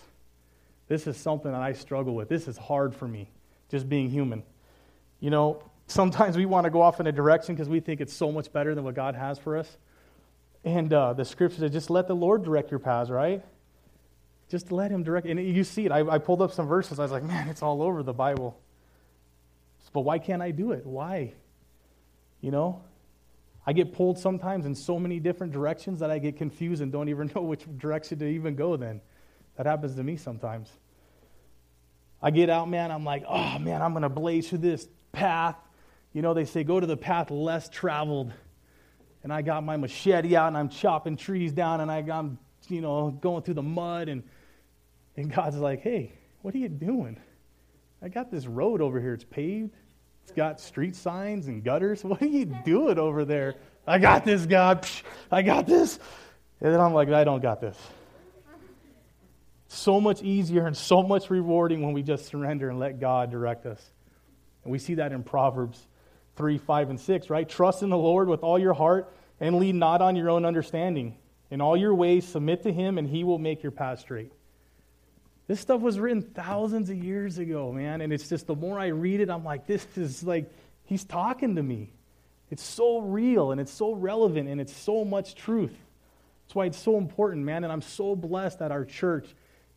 This 0.87 1.07
is 1.07 1.17
something 1.17 1.51
that 1.51 1.61
I 1.61 1.73
struggle 1.73 2.15
with. 2.15 2.29
This 2.29 2.47
is 2.47 2.57
hard 2.57 2.95
for 2.95 3.07
me, 3.07 3.29
just 3.69 3.87
being 3.87 4.09
human. 4.09 4.43
You 5.19 5.29
know, 5.29 5.63
sometimes 5.87 6.37
we 6.37 6.45
want 6.45 6.65
to 6.65 6.69
go 6.69 6.81
off 6.81 6.99
in 6.99 7.07
a 7.07 7.11
direction 7.11 7.55
because 7.55 7.69
we 7.69 7.79
think 7.79 8.01
it's 8.01 8.13
so 8.13 8.31
much 8.31 8.51
better 8.51 8.75
than 8.75 8.83
what 8.83 8.95
God 8.95 9.15
has 9.15 9.39
for 9.39 9.57
us. 9.57 9.77
And 10.63 10.91
uh, 10.91 11.13
the 11.13 11.25
scripture 11.25 11.59
says, 11.59 11.71
just 11.71 11.89
let 11.89 12.07
the 12.07 12.15
Lord 12.15 12.43
direct 12.43 12.71
your 12.71 12.79
paths, 12.79 13.09
right? 13.09 13.43
Just 14.49 14.71
let 14.71 14.91
him 14.91 15.03
direct. 15.03 15.27
And 15.27 15.39
you 15.39 15.63
see 15.63 15.85
it. 15.85 15.91
I, 15.91 15.99
I 15.99 16.17
pulled 16.17 16.41
up 16.41 16.51
some 16.51 16.67
verses. 16.67 16.99
I 16.99 17.03
was 17.03 17.11
like, 17.11 17.23
man, 17.23 17.47
it's 17.47 17.61
all 17.61 17.81
over 17.81 18.03
the 18.03 18.13
Bible. 18.13 18.59
But 19.93 20.01
why 20.01 20.19
can't 20.19 20.41
I 20.41 20.51
do 20.51 20.71
it? 20.71 20.85
Why? 20.85 21.33
You 22.41 22.51
know? 22.51 22.83
I 23.65 23.73
get 23.73 23.93
pulled 23.93 24.17
sometimes 24.17 24.65
in 24.65 24.75
so 24.75 24.99
many 24.99 25.19
different 25.19 25.53
directions 25.53 25.99
that 25.99 26.09
I 26.09 26.17
get 26.17 26.37
confused 26.37 26.81
and 26.81 26.91
don't 26.91 27.09
even 27.09 27.31
know 27.35 27.41
which 27.41 27.65
direction 27.77 28.19
to 28.19 28.25
even 28.25 28.55
go 28.55 28.75
then. 28.77 29.01
That 29.57 29.65
happens 29.65 29.95
to 29.95 30.03
me 30.03 30.17
sometimes. 30.17 30.69
I 32.21 32.31
get 32.31 32.49
out, 32.49 32.69
man, 32.69 32.91
I'm 32.91 33.05
like, 33.05 33.23
oh, 33.27 33.59
man, 33.59 33.81
I'm 33.81 33.91
going 33.91 34.03
to 34.03 34.09
blaze 34.09 34.49
through 34.49 34.59
this 34.59 34.87
path. 35.11 35.55
You 36.13 36.21
know, 36.21 36.33
they 36.33 36.45
say 36.45 36.63
go 36.63 36.79
to 36.79 36.87
the 36.87 36.97
path 36.97 37.31
less 37.31 37.69
traveled. 37.69 38.33
And 39.23 39.33
I 39.33 39.41
got 39.41 39.63
my 39.63 39.77
machete 39.77 40.35
out 40.35 40.47
and 40.47 40.57
I'm 40.57 40.69
chopping 40.69 41.17
trees 41.17 41.51
down 41.51 41.81
and 41.81 41.91
I, 41.91 41.97
I'm, 42.11 42.37
you 42.67 42.81
know, 42.81 43.11
going 43.11 43.43
through 43.43 43.55
the 43.55 43.61
mud. 43.61 44.09
And, 44.09 44.23
and 45.17 45.33
God's 45.33 45.57
like, 45.57 45.81
hey, 45.81 46.13
what 46.41 46.55
are 46.55 46.57
you 46.57 46.69
doing? 46.69 47.19
I 48.01 48.07
got 48.07 48.31
this 48.31 48.47
road 48.47 48.81
over 48.81 48.99
here. 48.99 49.13
It's 49.13 49.25
paved. 49.25 49.71
It's 50.23 50.31
got 50.31 50.61
street 50.61 50.95
signs 50.95 51.47
and 51.47 51.63
gutters. 51.63 52.03
What 52.03 52.21
are 52.21 52.27
you 52.27 52.45
doing 52.45 52.97
over 52.97 53.25
there? 53.25 53.55
I 53.85 53.99
got 53.99 54.23
this, 54.23 54.45
God. 54.45 54.87
I 55.31 55.41
got 55.41 55.65
this. 55.65 55.99
And 56.61 56.73
then 56.73 56.79
I'm 56.79 56.93
like, 56.93 57.09
I 57.09 57.23
don't 57.23 57.41
got 57.41 57.61
this 57.61 57.77
so 59.69 60.01
much 60.01 60.23
easier 60.23 60.65
and 60.65 60.75
so 60.75 61.03
much 61.03 61.29
rewarding 61.29 61.83
when 61.83 61.93
we 61.93 62.01
just 62.01 62.25
surrender 62.25 62.69
and 62.69 62.79
let 62.79 62.99
God 62.99 63.29
direct 63.31 63.65
us. 63.65 63.81
And 64.63 64.71
we 64.71 64.79
see 64.79 64.95
that 64.95 65.11
in 65.11 65.23
Proverbs 65.23 65.87
3, 66.35 66.57
5, 66.57 66.89
and 66.91 66.99
6, 66.99 67.29
right? 67.29 67.47
Trust 67.47 67.83
in 67.83 67.89
the 67.89 67.97
Lord 67.97 68.27
with 68.27 68.43
all 68.43 68.57
your 68.57 68.73
heart 68.73 69.13
and 69.39 69.57
lean 69.57 69.79
not 69.79 70.01
on 70.01 70.15
your 70.15 70.29
own 70.29 70.45
understanding. 70.45 71.17
In 71.51 71.61
all 71.61 71.75
your 71.75 71.95
ways, 71.95 72.27
submit 72.27 72.63
to 72.63 72.71
Him, 72.71 72.97
and 72.97 73.07
He 73.07 73.23
will 73.23 73.39
make 73.39 73.63
your 73.63 73.71
path 73.71 73.99
straight. 73.99 74.31
This 75.47 75.59
stuff 75.59 75.81
was 75.81 75.99
written 75.99 76.21
thousands 76.21 76.91
of 76.91 77.03
years 77.03 77.39
ago, 77.39 77.71
man. 77.71 78.01
And 78.01 78.13
it's 78.13 78.29
just 78.29 78.45
the 78.45 78.55
more 78.55 78.79
I 78.79 78.87
read 78.87 79.19
it, 79.19 79.29
I'm 79.29 79.43
like, 79.43 79.65
this 79.65 79.85
is 79.97 80.23
like, 80.23 80.51
He's 80.83 81.03
talking 81.03 81.55
to 81.55 81.63
me. 81.63 81.91
It's 82.51 82.63
so 82.63 82.99
real 82.99 83.51
and 83.51 83.61
it's 83.61 83.71
so 83.71 83.93
relevant 83.93 84.49
and 84.49 84.59
it's 84.59 84.75
so 84.75 85.05
much 85.05 85.35
truth. 85.35 85.75
That's 86.43 86.55
why 86.55 86.65
it's 86.65 86.79
so 86.79 86.97
important, 86.97 87.45
man. 87.45 87.63
And 87.63 87.71
I'm 87.71 87.81
so 87.81 88.15
blessed 88.15 88.59
that 88.59 88.71
our 88.71 88.85
church 88.85 89.27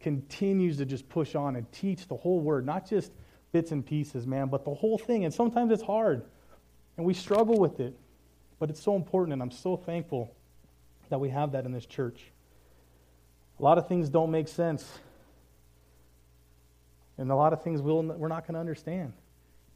continues 0.00 0.78
to 0.78 0.86
just 0.86 1.08
push 1.08 1.34
on 1.34 1.56
and 1.56 1.70
teach 1.70 2.08
the 2.08 2.16
whole 2.16 2.40
word, 2.40 2.64
not 2.64 2.88
just 2.88 3.12
bits 3.52 3.72
and 3.72 3.84
pieces, 3.84 4.26
man, 4.26 4.48
but 4.48 4.64
the 4.64 4.74
whole 4.74 4.98
thing. 4.98 5.24
And 5.24 5.32
sometimes 5.32 5.70
it's 5.70 5.82
hard 5.82 6.24
and 6.96 7.06
we 7.06 7.14
struggle 7.14 7.58
with 7.58 7.80
it, 7.80 7.98
but 8.58 8.70
it's 8.70 8.82
so 8.82 8.94
important, 8.94 9.32
and 9.32 9.42
I'm 9.42 9.50
so 9.50 9.76
thankful 9.76 10.34
that 11.08 11.18
we 11.18 11.30
have 11.30 11.52
that 11.52 11.64
in 11.64 11.72
this 11.72 11.86
church. 11.86 12.30
A 13.58 13.62
lot 13.62 13.78
of 13.78 13.88
things 13.88 14.08
don't 14.08 14.30
make 14.30 14.48
sense, 14.48 14.98
and 17.18 17.30
a 17.30 17.34
lot 17.34 17.52
of 17.52 17.62
things 17.62 17.80
we'll, 17.82 18.02
we're 18.02 18.28
not 18.28 18.46
going 18.46 18.54
to 18.54 18.60
understand, 18.60 19.12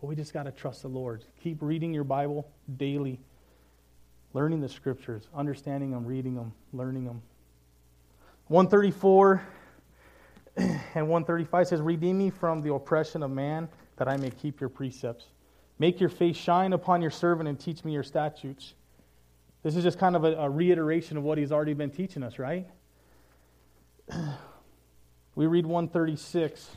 but 0.00 0.06
we 0.06 0.16
just 0.16 0.32
got 0.32 0.44
to 0.44 0.52
trust 0.52 0.82
the 0.82 0.88
Lord. 0.88 1.24
Keep 1.42 1.58
reading 1.60 1.92
your 1.92 2.04
Bible 2.04 2.48
daily, 2.76 3.20
learning 4.32 4.60
the 4.60 4.68
scriptures, 4.68 5.28
understanding 5.34 5.90
them, 5.90 6.04
reading 6.04 6.34
them, 6.34 6.52
learning 6.72 7.04
them. 7.04 7.22
134 8.48 9.42
and 10.56 11.08
135 11.08 11.68
says, 11.68 11.80
Redeem 11.80 12.18
me 12.18 12.30
from 12.30 12.62
the 12.62 12.72
oppression 12.72 13.22
of 13.22 13.30
man, 13.30 13.68
that 13.96 14.08
I 14.08 14.16
may 14.16 14.30
keep 14.30 14.60
your 14.60 14.68
precepts. 14.70 15.26
Make 15.78 16.00
your 16.00 16.08
face 16.08 16.36
shine 16.36 16.72
upon 16.72 17.02
your 17.02 17.10
servant 17.10 17.48
and 17.48 17.58
teach 17.58 17.84
me 17.84 17.92
your 17.92 18.02
statutes. 18.02 18.74
This 19.62 19.76
is 19.76 19.82
just 19.82 19.98
kind 19.98 20.16
of 20.16 20.24
a, 20.24 20.34
a 20.36 20.48
reiteration 20.48 21.16
of 21.16 21.22
what 21.22 21.38
he's 21.38 21.52
already 21.52 21.74
been 21.74 21.90
teaching 21.90 22.22
us, 22.22 22.38
right? 22.38 22.66
we 25.34 25.46
read 25.46 25.66
136, 25.66 26.70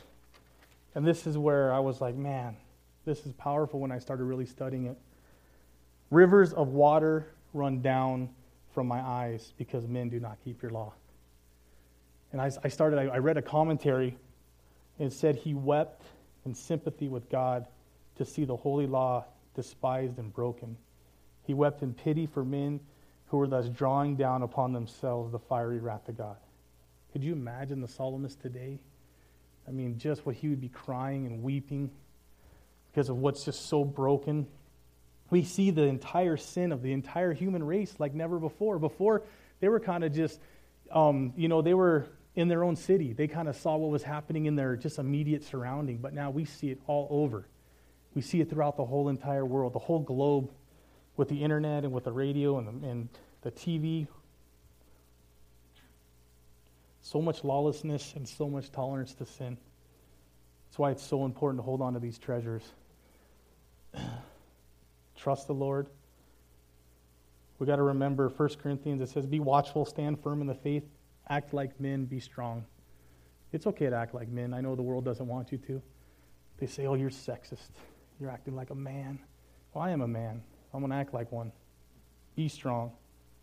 and 0.94 1.06
this 1.06 1.26
is 1.26 1.38
where 1.38 1.72
I 1.72 1.78
was 1.78 2.00
like, 2.00 2.14
man, 2.14 2.56
this 3.04 3.24
is 3.24 3.32
powerful 3.32 3.80
when 3.80 3.92
I 3.92 3.98
started 3.98 4.24
really 4.24 4.46
studying 4.46 4.86
it. 4.86 4.98
Rivers 6.10 6.52
of 6.52 6.68
water 6.68 7.26
run 7.54 7.80
down 7.80 8.28
from 8.74 8.86
my 8.86 9.00
eyes 9.00 9.52
because 9.56 9.86
men 9.86 10.08
do 10.08 10.20
not 10.20 10.38
keep 10.44 10.60
your 10.60 10.72
law. 10.72 10.92
And 12.32 12.40
I, 12.40 12.50
I 12.62 12.68
started, 12.68 12.98
I, 12.98 13.14
I 13.14 13.18
read 13.18 13.36
a 13.36 13.42
commentary, 13.42 14.16
and 14.98 15.12
said 15.12 15.36
he 15.36 15.54
wept 15.54 16.02
in 16.44 16.54
sympathy 16.54 17.08
with 17.08 17.30
God 17.30 17.66
to 18.20 18.26
see 18.26 18.44
the 18.44 18.56
holy 18.56 18.86
law 18.86 19.24
despised 19.54 20.18
and 20.18 20.30
broken. 20.30 20.76
He 21.42 21.54
wept 21.54 21.82
in 21.82 21.94
pity 21.94 22.26
for 22.26 22.44
men 22.44 22.80
who 23.28 23.38
were 23.38 23.46
thus 23.46 23.70
drawing 23.70 24.16
down 24.16 24.42
upon 24.42 24.74
themselves 24.74 25.32
the 25.32 25.38
fiery 25.38 25.78
wrath 25.78 26.06
of 26.06 26.18
God. 26.18 26.36
Could 27.12 27.24
you 27.24 27.32
imagine 27.32 27.80
the 27.80 27.88
psalmist 27.88 28.38
today? 28.38 28.78
I 29.66 29.70
mean, 29.70 29.96
just 29.96 30.26
what 30.26 30.34
he 30.34 30.48
would 30.48 30.60
be 30.60 30.68
crying 30.68 31.24
and 31.24 31.42
weeping 31.42 31.90
because 32.92 33.08
of 33.08 33.16
what's 33.16 33.42
just 33.42 33.70
so 33.70 33.86
broken. 33.86 34.46
We 35.30 35.42
see 35.42 35.70
the 35.70 35.84
entire 35.84 36.36
sin 36.36 36.72
of 36.72 36.82
the 36.82 36.92
entire 36.92 37.32
human 37.32 37.64
race 37.64 37.94
like 37.98 38.12
never 38.12 38.38
before. 38.38 38.78
Before, 38.78 39.22
they 39.60 39.70
were 39.70 39.80
kind 39.80 40.04
of 40.04 40.12
just, 40.12 40.38
um, 40.92 41.32
you 41.38 41.48
know, 41.48 41.62
they 41.62 41.74
were 41.74 42.06
in 42.34 42.48
their 42.48 42.64
own 42.64 42.76
city. 42.76 43.14
They 43.14 43.28
kind 43.28 43.48
of 43.48 43.56
saw 43.56 43.76
what 43.76 43.90
was 43.90 44.02
happening 44.02 44.44
in 44.44 44.56
their 44.56 44.76
just 44.76 44.98
immediate 44.98 45.42
surrounding, 45.42 45.98
but 45.98 46.12
now 46.12 46.30
we 46.30 46.44
see 46.44 46.68
it 46.68 46.80
all 46.86 47.08
over. 47.10 47.46
We 48.14 48.22
see 48.22 48.40
it 48.40 48.50
throughout 48.50 48.76
the 48.76 48.84
whole 48.84 49.08
entire 49.08 49.44
world, 49.44 49.72
the 49.72 49.78
whole 49.78 50.00
globe, 50.00 50.50
with 51.16 51.28
the 51.28 51.42
internet 51.42 51.84
and 51.84 51.92
with 51.92 52.04
the 52.04 52.12
radio 52.12 52.58
and 52.58 52.66
the, 52.66 52.88
and 52.88 53.08
the 53.42 53.50
TV. 53.50 54.06
So 57.02 57.20
much 57.20 57.44
lawlessness 57.44 58.14
and 58.14 58.28
so 58.28 58.48
much 58.48 58.72
tolerance 58.72 59.14
to 59.14 59.26
sin. 59.26 59.56
That's 60.68 60.78
why 60.78 60.90
it's 60.90 61.02
so 61.02 61.24
important 61.24 61.58
to 61.58 61.62
hold 61.62 61.82
on 61.82 61.94
to 61.94 62.00
these 62.00 62.18
treasures. 62.18 62.62
Trust 65.16 65.46
the 65.46 65.54
Lord. 65.54 65.88
We 67.58 67.66
got 67.66 67.76
to 67.76 67.82
remember 67.82 68.28
1 68.28 68.48
Corinthians, 68.62 69.02
it 69.02 69.08
says, 69.10 69.26
Be 69.26 69.40
watchful, 69.40 69.84
stand 69.84 70.22
firm 70.22 70.40
in 70.40 70.46
the 70.46 70.54
faith 70.54 70.84
Act 71.30 71.54
like 71.54 71.80
men, 71.80 72.06
be 72.06 72.18
strong. 72.18 72.64
It's 73.52 73.66
okay 73.68 73.88
to 73.88 73.96
act 73.96 74.14
like 74.14 74.28
men. 74.28 74.52
I 74.52 74.60
know 74.60 74.74
the 74.74 74.82
world 74.82 75.04
doesn't 75.04 75.26
want 75.26 75.52
you 75.52 75.58
to. 75.58 75.80
They 76.58 76.66
say, 76.66 76.86
oh, 76.86 76.94
you're 76.94 77.08
sexist. 77.08 77.70
You're 78.20 78.30
acting 78.30 78.54
like 78.54 78.70
a 78.70 78.74
man. 78.74 79.18
Well, 79.72 79.84
I 79.84 79.90
am 79.90 80.02
a 80.02 80.08
man. 80.08 80.42
I'm 80.72 80.80
going 80.80 80.90
to 80.90 80.96
act 80.96 81.14
like 81.14 81.32
one. 81.32 81.52
Be 82.36 82.48
strong. 82.48 82.92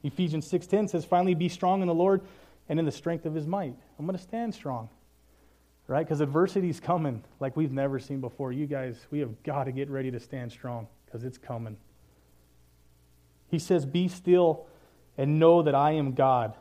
Ephesians 0.04 0.50
6.10 0.50 0.90
says, 0.90 1.04
finally 1.04 1.34
be 1.34 1.50
strong 1.50 1.82
in 1.82 1.88
the 1.88 1.94
Lord 1.94 2.22
and 2.70 2.80
in 2.80 2.86
the 2.86 2.92
strength 2.92 3.26
of 3.26 3.34
his 3.34 3.48
might. 3.48 3.74
I'm 3.98 4.06
going 4.06 4.18
to 4.18 4.24
stand 4.24 4.54
strong. 4.54 4.90
Right? 5.88 6.06
Because 6.06 6.22
adversity's 6.22 6.80
coming 6.80 7.24
like 7.40 7.56
we've 7.56 7.72
never 7.72 7.98
seen 7.98 8.22
before. 8.22 8.52
You 8.52 8.68
guys, 8.68 8.98
we 9.10 9.20
have 9.20 9.42
got 9.44 9.64
to 9.64 9.72
get 9.72 9.90
ready 9.90 10.12
to 10.12 10.20
stand 10.20 10.52
strong 10.52 10.88
because 11.06 11.24
it's 11.24 11.38
coming. 11.38 11.78
He 13.50 13.58
says, 13.58 13.86
Be 13.86 14.10
still 14.10 14.68
and 15.18 15.40
know 15.40 15.62
that 15.64 15.74
I 15.74 15.92
am 15.92 16.14
God. 16.14 16.56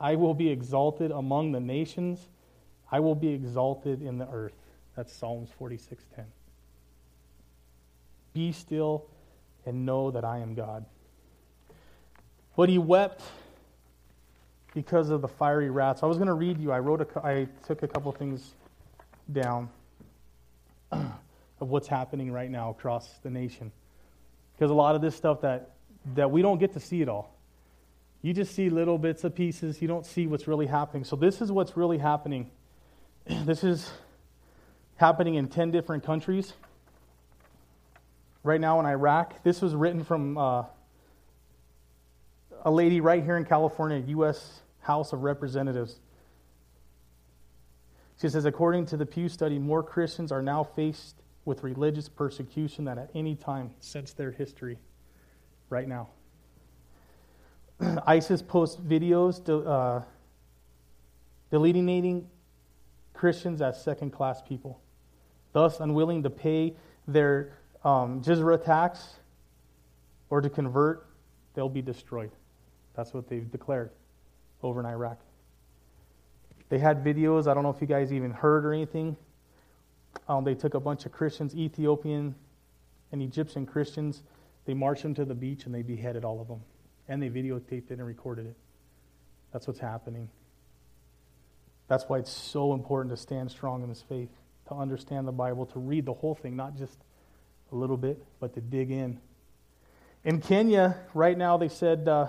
I 0.00 0.14
will 0.14 0.34
be 0.34 0.48
exalted 0.48 1.10
among 1.10 1.50
the 1.50 1.60
nations. 1.60 2.28
I 2.90 3.00
will 3.00 3.16
be 3.16 3.28
exalted 3.30 4.00
in 4.00 4.18
the 4.18 4.28
earth. 4.28 4.54
That's 4.96 5.12
Psalms 5.12 5.50
46:10. 5.60 6.24
Be 8.38 8.52
still 8.52 9.04
and 9.66 9.84
know 9.84 10.12
that 10.12 10.24
I 10.24 10.38
am 10.38 10.54
God. 10.54 10.84
But 12.54 12.68
he 12.68 12.78
wept 12.78 13.20
because 14.74 15.10
of 15.10 15.22
the 15.22 15.26
fiery 15.28 15.70
wrath. 15.70 15.98
So 15.98 16.06
I 16.06 16.08
was 16.08 16.18
going 16.18 16.28
to 16.28 16.34
read 16.34 16.60
you. 16.60 16.70
I 16.70 16.78
wrote 16.78 17.00
a, 17.00 17.26
I 17.26 17.48
took 17.66 17.82
a 17.82 17.88
couple 17.88 18.12
things 18.12 18.54
down 19.32 19.68
of 20.92 21.10
what's 21.58 21.88
happening 21.88 22.30
right 22.30 22.48
now 22.48 22.70
across 22.70 23.08
the 23.24 23.30
nation. 23.30 23.72
Because 24.54 24.70
a 24.70 24.74
lot 24.74 24.94
of 24.94 25.00
this 25.00 25.16
stuff 25.16 25.40
that 25.40 25.72
that 26.14 26.30
we 26.30 26.40
don't 26.40 26.58
get 26.58 26.74
to 26.74 26.80
see 26.80 27.02
it 27.02 27.08
all. 27.08 27.34
You 28.22 28.32
just 28.32 28.54
see 28.54 28.70
little 28.70 28.98
bits 28.98 29.24
of 29.24 29.34
pieces. 29.34 29.82
You 29.82 29.88
don't 29.88 30.06
see 30.06 30.28
what's 30.28 30.46
really 30.46 30.66
happening. 30.66 31.02
So, 31.02 31.16
this 31.16 31.40
is 31.40 31.50
what's 31.50 31.76
really 31.76 31.98
happening. 31.98 32.50
This 33.44 33.64
is 33.64 33.90
happening 34.94 35.34
in 35.34 35.48
10 35.48 35.72
different 35.72 36.04
countries. 36.04 36.52
Right 38.42 38.60
now 38.60 38.78
in 38.80 38.86
Iraq, 38.86 39.42
this 39.42 39.60
was 39.60 39.74
written 39.74 40.04
from 40.04 40.38
uh, 40.38 40.64
a 42.64 42.70
lady 42.70 43.00
right 43.00 43.22
here 43.22 43.36
in 43.36 43.44
California, 43.44 44.02
U.S. 44.08 44.60
House 44.80 45.12
of 45.12 45.22
Representatives. 45.22 45.98
She 48.20 48.28
says, 48.28 48.44
according 48.44 48.86
to 48.86 48.96
the 48.96 49.06
Pew 49.06 49.28
study, 49.28 49.58
more 49.58 49.82
Christians 49.82 50.32
are 50.32 50.42
now 50.42 50.64
faced 50.64 51.16
with 51.44 51.62
religious 51.62 52.08
persecution 52.08 52.84
than 52.84 52.98
at 52.98 53.10
any 53.14 53.34
time 53.34 53.70
since 53.80 54.12
their 54.12 54.30
history 54.30 54.78
right 55.70 55.88
now. 55.88 56.08
ISIS 58.06 58.42
posts 58.42 58.76
videos 58.80 59.42
de- 59.42 59.58
uh, 59.58 60.02
delineating 61.50 62.28
Christians 63.14 63.62
as 63.62 63.82
second 63.82 64.10
class 64.10 64.42
people, 64.42 64.80
thus 65.52 65.80
unwilling 65.80 66.22
to 66.22 66.30
pay 66.30 66.74
their 67.06 67.52
um, 67.88 68.20
jizya 68.20 68.62
tax 68.62 69.14
or 70.28 70.42
to 70.42 70.50
convert, 70.50 71.06
they'll 71.54 71.70
be 71.70 71.80
destroyed. 71.80 72.30
That's 72.94 73.14
what 73.14 73.28
they've 73.28 73.50
declared 73.50 73.90
over 74.62 74.80
in 74.80 74.86
Iraq. 74.86 75.18
They 76.68 76.78
had 76.78 77.02
videos, 77.02 77.46
I 77.46 77.54
don't 77.54 77.62
know 77.62 77.70
if 77.70 77.80
you 77.80 77.86
guys 77.86 78.12
even 78.12 78.30
heard 78.30 78.66
or 78.66 78.74
anything. 78.74 79.16
Um, 80.28 80.44
they 80.44 80.54
took 80.54 80.74
a 80.74 80.80
bunch 80.80 81.06
of 81.06 81.12
Christians, 81.12 81.54
Ethiopian 81.54 82.34
and 83.10 83.22
Egyptian 83.22 83.64
Christians, 83.64 84.22
they 84.66 84.74
marched 84.74 85.02
them 85.02 85.14
to 85.14 85.24
the 85.24 85.34
beach 85.34 85.64
and 85.64 85.74
they 85.74 85.80
beheaded 85.80 86.26
all 86.26 86.42
of 86.42 86.48
them 86.48 86.60
and 87.08 87.22
they 87.22 87.30
videotaped 87.30 87.90
it 87.90 87.92
and 87.92 88.06
recorded 88.06 88.46
it. 88.46 88.56
That's 89.50 89.66
what's 89.66 89.80
happening. 89.80 90.28
That's 91.86 92.04
why 92.06 92.18
it's 92.18 92.30
so 92.30 92.74
important 92.74 93.14
to 93.14 93.16
stand 93.16 93.50
strong 93.50 93.82
in 93.82 93.88
this 93.88 94.04
faith, 94.06 94.28
to 94.66 94.74
understand 94.74 95.26
the 95.26 95.32
Bible, 95.32 95.64
to 95.66 95.78
read 95.78 96.04
the 96.04 96.12
whole 96.12 96.34
thing, 96.34 96.54
not 96.54 96.76
just 96.76 96.98
a 97.72 97.74
little 97.74 97.96
bit, 97.96 98.22
but 98.40 98.54
to 98.54 98.60
dig 98.60 98.90
in. 98.90 99.20
In 100.24 100.40
Kenya, 100.40 100.96
right 101.14 101.36
now, 101.36 101.56
they 101.56 101.68
said 101.68 102.08
uh, 102.08 102.28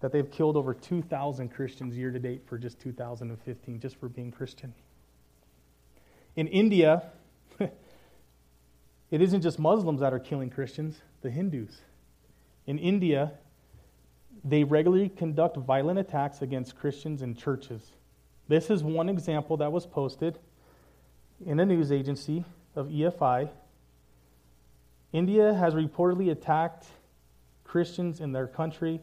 that 0.00 0.12
they've 0.12 0.30
killed 0.30 0.56
over 0.56 0.74
2,000 0.74 1.48
Christians 1.48 1.96
year 1.96 2.10
to 2.10 2.18
date 2.18 2.42
for 2.46 2.58
just 2.58 2.80
2015, 2.80 3.80
just 3.80 3.96
for 3.96 4.08
being 4.08 4.30
Christian. 4.30 4.74
In 6.36 6.48
India, 6.48 7.04
it 7.58 7.70
isn't 9.10 9.42
just 9.42 9.58
Muslims 9.58 10.00
that 10.00 10.12
are 10.12 10.18
killing 10.18 10.50
Christians, 10.50 11.00
the 11.22 11.30
Hindus. 11.30 11.80
In 12.66 12.78
India, 12.78 13.32
they 14.44 14.64
regularly 14.64 15.08
conduct 15.08 15.56
violent 15.56 15.98
attacks 15.98 16.42
against 16.42 16.76
Christians 16.76 17.22
and 17.22 17.36
churches. 17.36 17.92
This 18.48 18.70
is 18.70 18.82
one 18.82 19.08
example 19.08 19.56
that 19.58 19.70
was 19.70 19.86
posted 19.86 20.38
in 21.44 21.60
a 21.60 21.66
news 21.66 21.92
agency 21.92 22.44
of 22.74 22.88
EFI. 22.88 23.50
India 25.12 25.52
has 25.52 25.74
reportedly 25.74 26.30
attacked 26.30 26.86
Christians 27.64 28.20
in 28.20 28.32
their 28.32 28.46
country. 28.46 29.00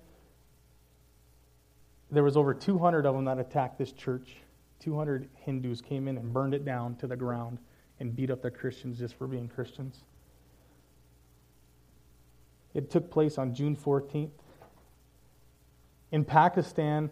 There 2.11 2.23
was 2.23 2.35
over 2.35 2.53
200 2.53 3.05
of 3.05 3.15
them 3.15 3.25
that 3.25 3.37
attacked 3.37 3.77
this 3.77 3.91
church. 3.91 4.37
200 4.79 5.29
Hindus 5.35 5.81
came 5.81 6.07
in 6.07 6.17
and 6.17 6.33
burned 6.33 6.53
it 6.53 6.65
down 6.65 6.95
to 6.95 7.07
the 7.07 7.15
ground 7.15 7.59
and 7.99 8.15
beat 8.15 8.31
up 8.31 8.41
the 8.41 8.49
Christians 8.49 8.97
just 8.97 9.15
for 9.15 9.27
being 9.27 9.47
Christians. 9.47 10.03
It 12.73 12.89
took 12.89 13.11
place 13.11 13.37
on 13.37 13.53
June 13.53 13.75
14th. 13.75 14.29
In 16.11 16.23
Pakistan, 16.23 17.11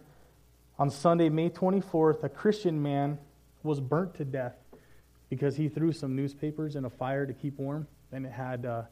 on 0.79 0.89
Sunday, 0.89 1.29
May 1.29 1.49
24th, 1.49 2.23
a 2.23 2.29
Christian 2.29 2.81
man 2.81 3.17
was 3.63 3.79
burnt 3.79 4.15
to 4.15 4.25
death 4.25 4.55
because 5.29 5.57
he 5.57 5.67
threw 5.67 5.91
some 5.91 6.15
newspapers 6.15 6.75
in 6.75 6.85
a 6.85 6.89
fire 6.89 7.25
to 7.25 7.33
keep 7.33 7.57
warm, 7.57 7.87
and 8.11 8.25
it 8.25 8.31
had 8.31 8.65
uh, 8.65 8.83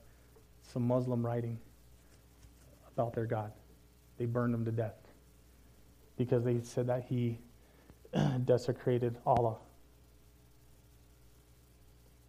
some 0.62 0.88
Muslim 0.88 1.26
writing 1.26 1.58
about 2.94 3.14
their 3.14 3.26
God. 3.26 3.52
They 4.18 4.26
burned 4.26 4.54
him 4.54 4.66
to 4.66 4.72
death 4.72 4.96
because 6.18 6.44
they 6.44 6.60
said 6.62 6.88
that 6.88 7.06
he 7.08 7.40
desecrated 8.46 9.18
Allah. 9.26 9.58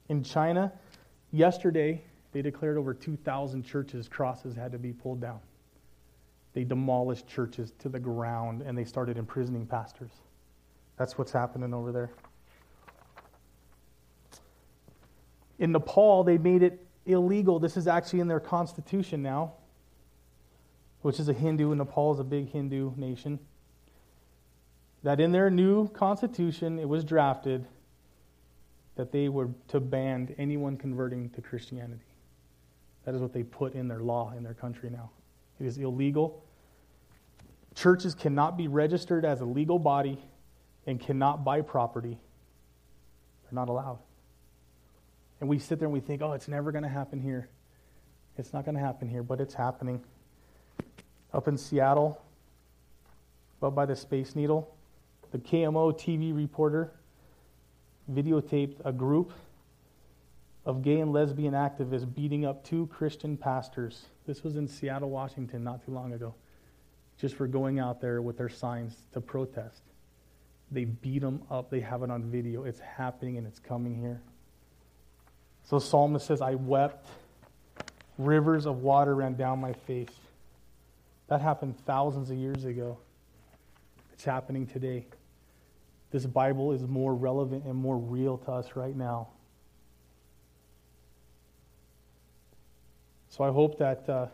In 0.08 0.22
China, 0.22 0.72
yesterday, 1.32 2.02
they 2.32 2.42
declared 2.42 2.76
over 2.76 2.94
2,000 2.94 3.62
churches' 3.64 4.08
crosses 4.08 4.54
had 4.54 4.72
to 4.72 4.78
be 4.78 4.92
pulled 4.92 5.20
down. 5.20 5.40
They 6.52 6.64
demolished 6.64 7.26
churches 7.26 7.72
to 7.80 7.88
the 7.88 7.98
ground 7.98 8.62
and 8.62 8.76
they 8.76 8.84
started 8.84 9.18
imprisoning 9.18 9.66
pastors. 9.66 10.10
That's 10.96 11.18
what's 11.18 11.32
happening 11.32 11.74
over 11.74 11.92
there. 11.92 12.10
In 15.58 15.72
Nepal, 15.72 16.24
they 16.24 16.38
made 16.38 16.62
it 16.62 16.84
illegal. 17.06 17.58
This 17.58 17.76
is 17.76 17.86
actually 17.86 18.20
in 18.20 18.28
their 18.28 18.40
constitution 18.40 19.22
now, 19.22 19.54
which 21.02 21.18
is 21.18 21.28
a 21.28 21.32
Hindu, 21.32 21.70
and 21.70 21.78
Nepal 21.78 22.12
is 22.12 22.20
a 22.20 22.24
big 22.24 22.50
Hindu 22.50 22.92
nation. 22.96 23.38
That 25.02 25.20
in 25.20 25.32
their 25.32 25.50
new 25.50 25.88
constitution, 25.88 26.78
it 26.78 26.88
was 26.88 27.04
drafted 27.04 27.66
that 28.96 29.12
they 29.12 29.28
were 29.28 29.50
to 29.68 29.78
ban 29.78 30.34
anyone 30.38 30.76
converting 30.76 31.30
to 31.30 31.42
Christianity. 31.42 32.02
That 33.04 33.14
is 33.14 33.20
what 33.20 33.32
they 33.32 33.44
put 33.44 33.74
in 33.74 33.88
their 33.88 34.00
law 34.00 34.32
in 34.36 34.42
their 34.42 34.54
country 34.54 34.90
now. 34.90 35.10
It 35.60 35.66
is 35.66 35.78
illegal. 35.78 36.42
Churches 37.74 38.14
cannot 38.14 38.56
be 38.56 38.68
registered 38.68 39.24
as 39.24 39.42
a 39.42 39.44
legal 39.44 39.78
body 39.78 40.18
and 40.86 40.98
cannot 40.98 41.44
buy 41.44 41.60
property. 41.60 42.18
They're 43.44 43.54
not 43.54 43.68
allowed. 43.68 43.98
And 45.40 45.48
we 45.48 45.58
sit 45.58 45.78
there 45.78 45.86
and 45.86 45.92
we 45.92 46.00
think, 46.00 46.22
oh, 46.22 46.32
it's 46.32 46.48
never 46.48 46.72
going 46.72 46.84
to 46.84 46.88
happen 46.88 47.20
here. 47.20 47.48
It's 48.38 48.52
not 48.52 48.64
going 48.64 48.74
to 48.74 48.80
happen 48.80 49.08
here, 49.08 49.22
but 49.22 49.40
it's 49.40 49.54
happening. 49.54 50.02
Up 51.32 51.48
in 51.48 51.56
Seattle, 51.56 52.20
up 53.62 53.74
by 53.74 53.86
the 53.86 53.96
Space 53.96 54.34
Needle, 54.34 54.74
the 55.32 55.38
KMO 55.38 55.98
TV 55.98 56.34
reporter 56.34 56.92
videotaped 58.10 58.76
a 58.84 58.92
group 58.92 59.32
of 60.64 60.82
gay 60.82 61.00
and 61.00 61.12
lesbian 61.12 61.54
activists 61.54 62.12
beating 62.14 62.44
up 62.44 62.64
two 62.64 62.86
Christian 62.88 63.36
pastors. 63.36 64.06
This 64.26 64.42
was 64.42 64.56
in 64.56 64.66
Seattle, 64.66 65.10
Washington, 65.10 65.62
not 65.62 65.84
too 65.84 65.92
long 65.92 66.12
ago, 66.12 66.34
just 67.18 67.36
for 67.36 67.46
going 67.46 67.78
out 67.78 68.00
there 68.00 68.20
with 68.20 68.36
their 68.36 68.48
signs 68.48 68.96
to 69.12 69.20
protest. 69.20 69.82
They 70.70 70.84
beat 70.84 71.20
them 71.20 71.42
up. 71.50 71.70
They 71.70 71.80
have 71.80 72.02
it 72.02 72.10
on 72.10 72.24
video. 72.24 72.64
It's 72.64 72.80
happening 72.80 73.38
and 73.38 73.46
it's 73.46 73.60
coming 73.60 73.94
here. 73.94 74.20
So 75.66 75.78
psalmist 75.78 76.26
says, 76.26 76.40
I 76.40 76.54
wept. 76.54 77.06
Rivers 78.18 78.66
of 78.66 78.82
water 78.82 79.14
ran 79.14 79.34
down 79.34 79.60
my 79.60 79.72
face. 79.72 80.08
That 81.28 81.40
happened 81.40 81.76
thousands 81.84 82.30
of 82.30 82.36
years 82.36 82.64
ago. 82.64 82.98
It's 84.12 84.24
happening 84.24 84.66
today. 84.66 85.06
This 86.12 86.24
Bible 86.24 86.72
is 86.72 86.82
more 86.82 87.14
relevant 87.14 87.64
and 87.64 87.74
more 87.74 87.98
real 87.98 88.38
to 88.38 88.52
us 88.52 88.76
right 88.76 88.96
now. 88.96 89.28
So 93.28 93.44
I 93.44 93.50
hope 93.50 93.78
that 93.80 94.08
uh, 94.08 94.26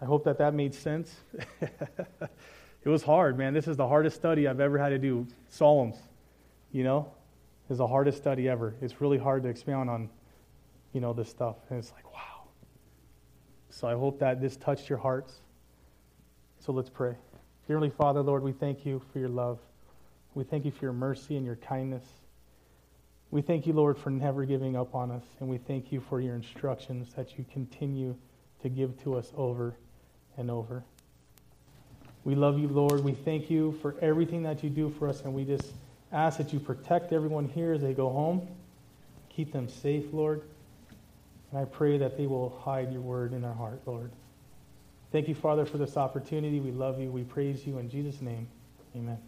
I 0.00 0.04
hope 0.04 0.24
that 0.24 0.38
that 0.38 0.54
made 0.54 0.74
sense. 0.74 1.14
it 1.60 2.88
was 2.88 3.02
hard, 3.02 3.36
man. 3.38 3.52
This 3.52 3.68
is 3.68 3.76
the 3.76 3.86
hardest 3.86 4.16
study 4.16 4.48
I've 4.48 4.58
ever 4.58 4.78
had 4.78 4.88
to 4.88 4.98
do. 4.98 5.26
Psalms, 5.48 5.96
you 6.72 6.82
know, 6.82 7.12
is 7.68 7.78
the 7.78 7.86
hardest 7.86 8.18
study 8.18 8.48
ever. 8.48 8.74
It's 8.80 9.00
really 9.00 9.18
hard 9.18 9.42
to 9.42 9.48
expound 9.48 9.90
on, 9.90 10.08
you 10.92 11.00
know, 11.00 11.12
this 11.12 11.28
stuff. 11.28 11.56
And 11.70 11.78
it's 11.78 11.92
like, 11.92 12.12
wow. 12.12 12.48
So 13.70 13.88
I 13.88 13.94
hope 13.94 14.20
that 14.20 14.40
this 14.40 14.56
touched 14.56 14.88
your 14.88 14.98
hearts. 14.98 15.34
So 16.60 16.72
let's 16.72 16.90
pray. 16.90 17.16
Dearly 17.66 17.90
Father, 17.90 18.22
Lord, 18.22 18.42
we 18.42 18.52
thank 18.52 18.86
you 18.86 19.02
for 19.12 19.18
your 19.18 19.28
love. 19.28 19.58
We 20.34 20.44
thank 20.44 20.64
you 20.64 20.70
for 20.70 20.84
your 20.84 20.92
mercy 20.92 21.36
and 21.36 21.44
your 21.44 21.56
kindness. 21.56 22.04
We 23.30 23.42
thank 23.42 23.66
you, 23.66 23.74
Lord, 23.74 23.98
for 23.98 24.08
never 24.10 24.44
giving 24.46 24.74
up 24.74 24.94
on 24.94 25.10
us. 25.10 25.24
And 25.40 25.48
we 25.48 25.58
thank 25.58 25.92
you 25.92 26.00
for 26.00 26.20
your 26.20 26.34
instructions 26.34 27.12
that 27.14 27.36
you 27.36 27.44
continue 27.52 28.16
to 28.62 28.68
give 28.68 29.00
to 29.02 29.16
us 29.16 29.32
over 29.36 29.76
and 30.38 30.50
over. 30.50 30.82
We 32.24 32.34
love 32.34 32.58
you, 32.58 32.68
Lord. 32.68 33.04
We 33.04 33.12
thank 33.12 33.50
you 33.50 33.72
for 33.82 33.96
everything 34.00 34.42
that 34.44 34.64
you 34.64 34.70
do 34.70 34.90
for 34.98 35.08
us. 35.08 35.20
And 35.22 35.34
we 35.34 35.44
just 35.44 35.72
ask 36.12 36.38
that 36.38 36.52
you 36.52 36.60
protect 36.60 37.12
everyone 37.12 37.48
here 37.48 37.72
as 37.72 37.82
they 37.82 37.94
go 37.94 38.10
home. 38.10 38.48
Keep 39.28 39.52
them 39.52 39.68
safe, 39.68 40.04
Lord. 40.12 40.42
And 41.50 41.60
I 41.60 41.64
pray 41.64 41.98
that 41.98 42.16
they 42.16 42.26
will 42.26 42.50
hide 42.64 42.92
your 42.92 43.00
word 43.00 43.32
in 43.32 43.42
their 43.42 43.52
heart, 43.52 43.80
Lord. 43.86 44.10
Thank 45.12 45.28
you, 45.28 45.34
Father, 45.34 45.64
for 45.64 45.78
this 45.78 45.96
opportunity. 45.96 46.60
We 46.60 46.70
love 46.70 47.00
you. 47.00 47.10
We 47.10 47.22
praise 47.22 47.66
you. 47.66 47.78
In 47.78 47.88
Jesus' 47.88 48.20
name, 48.20 48.46
amen. 48.94 49.18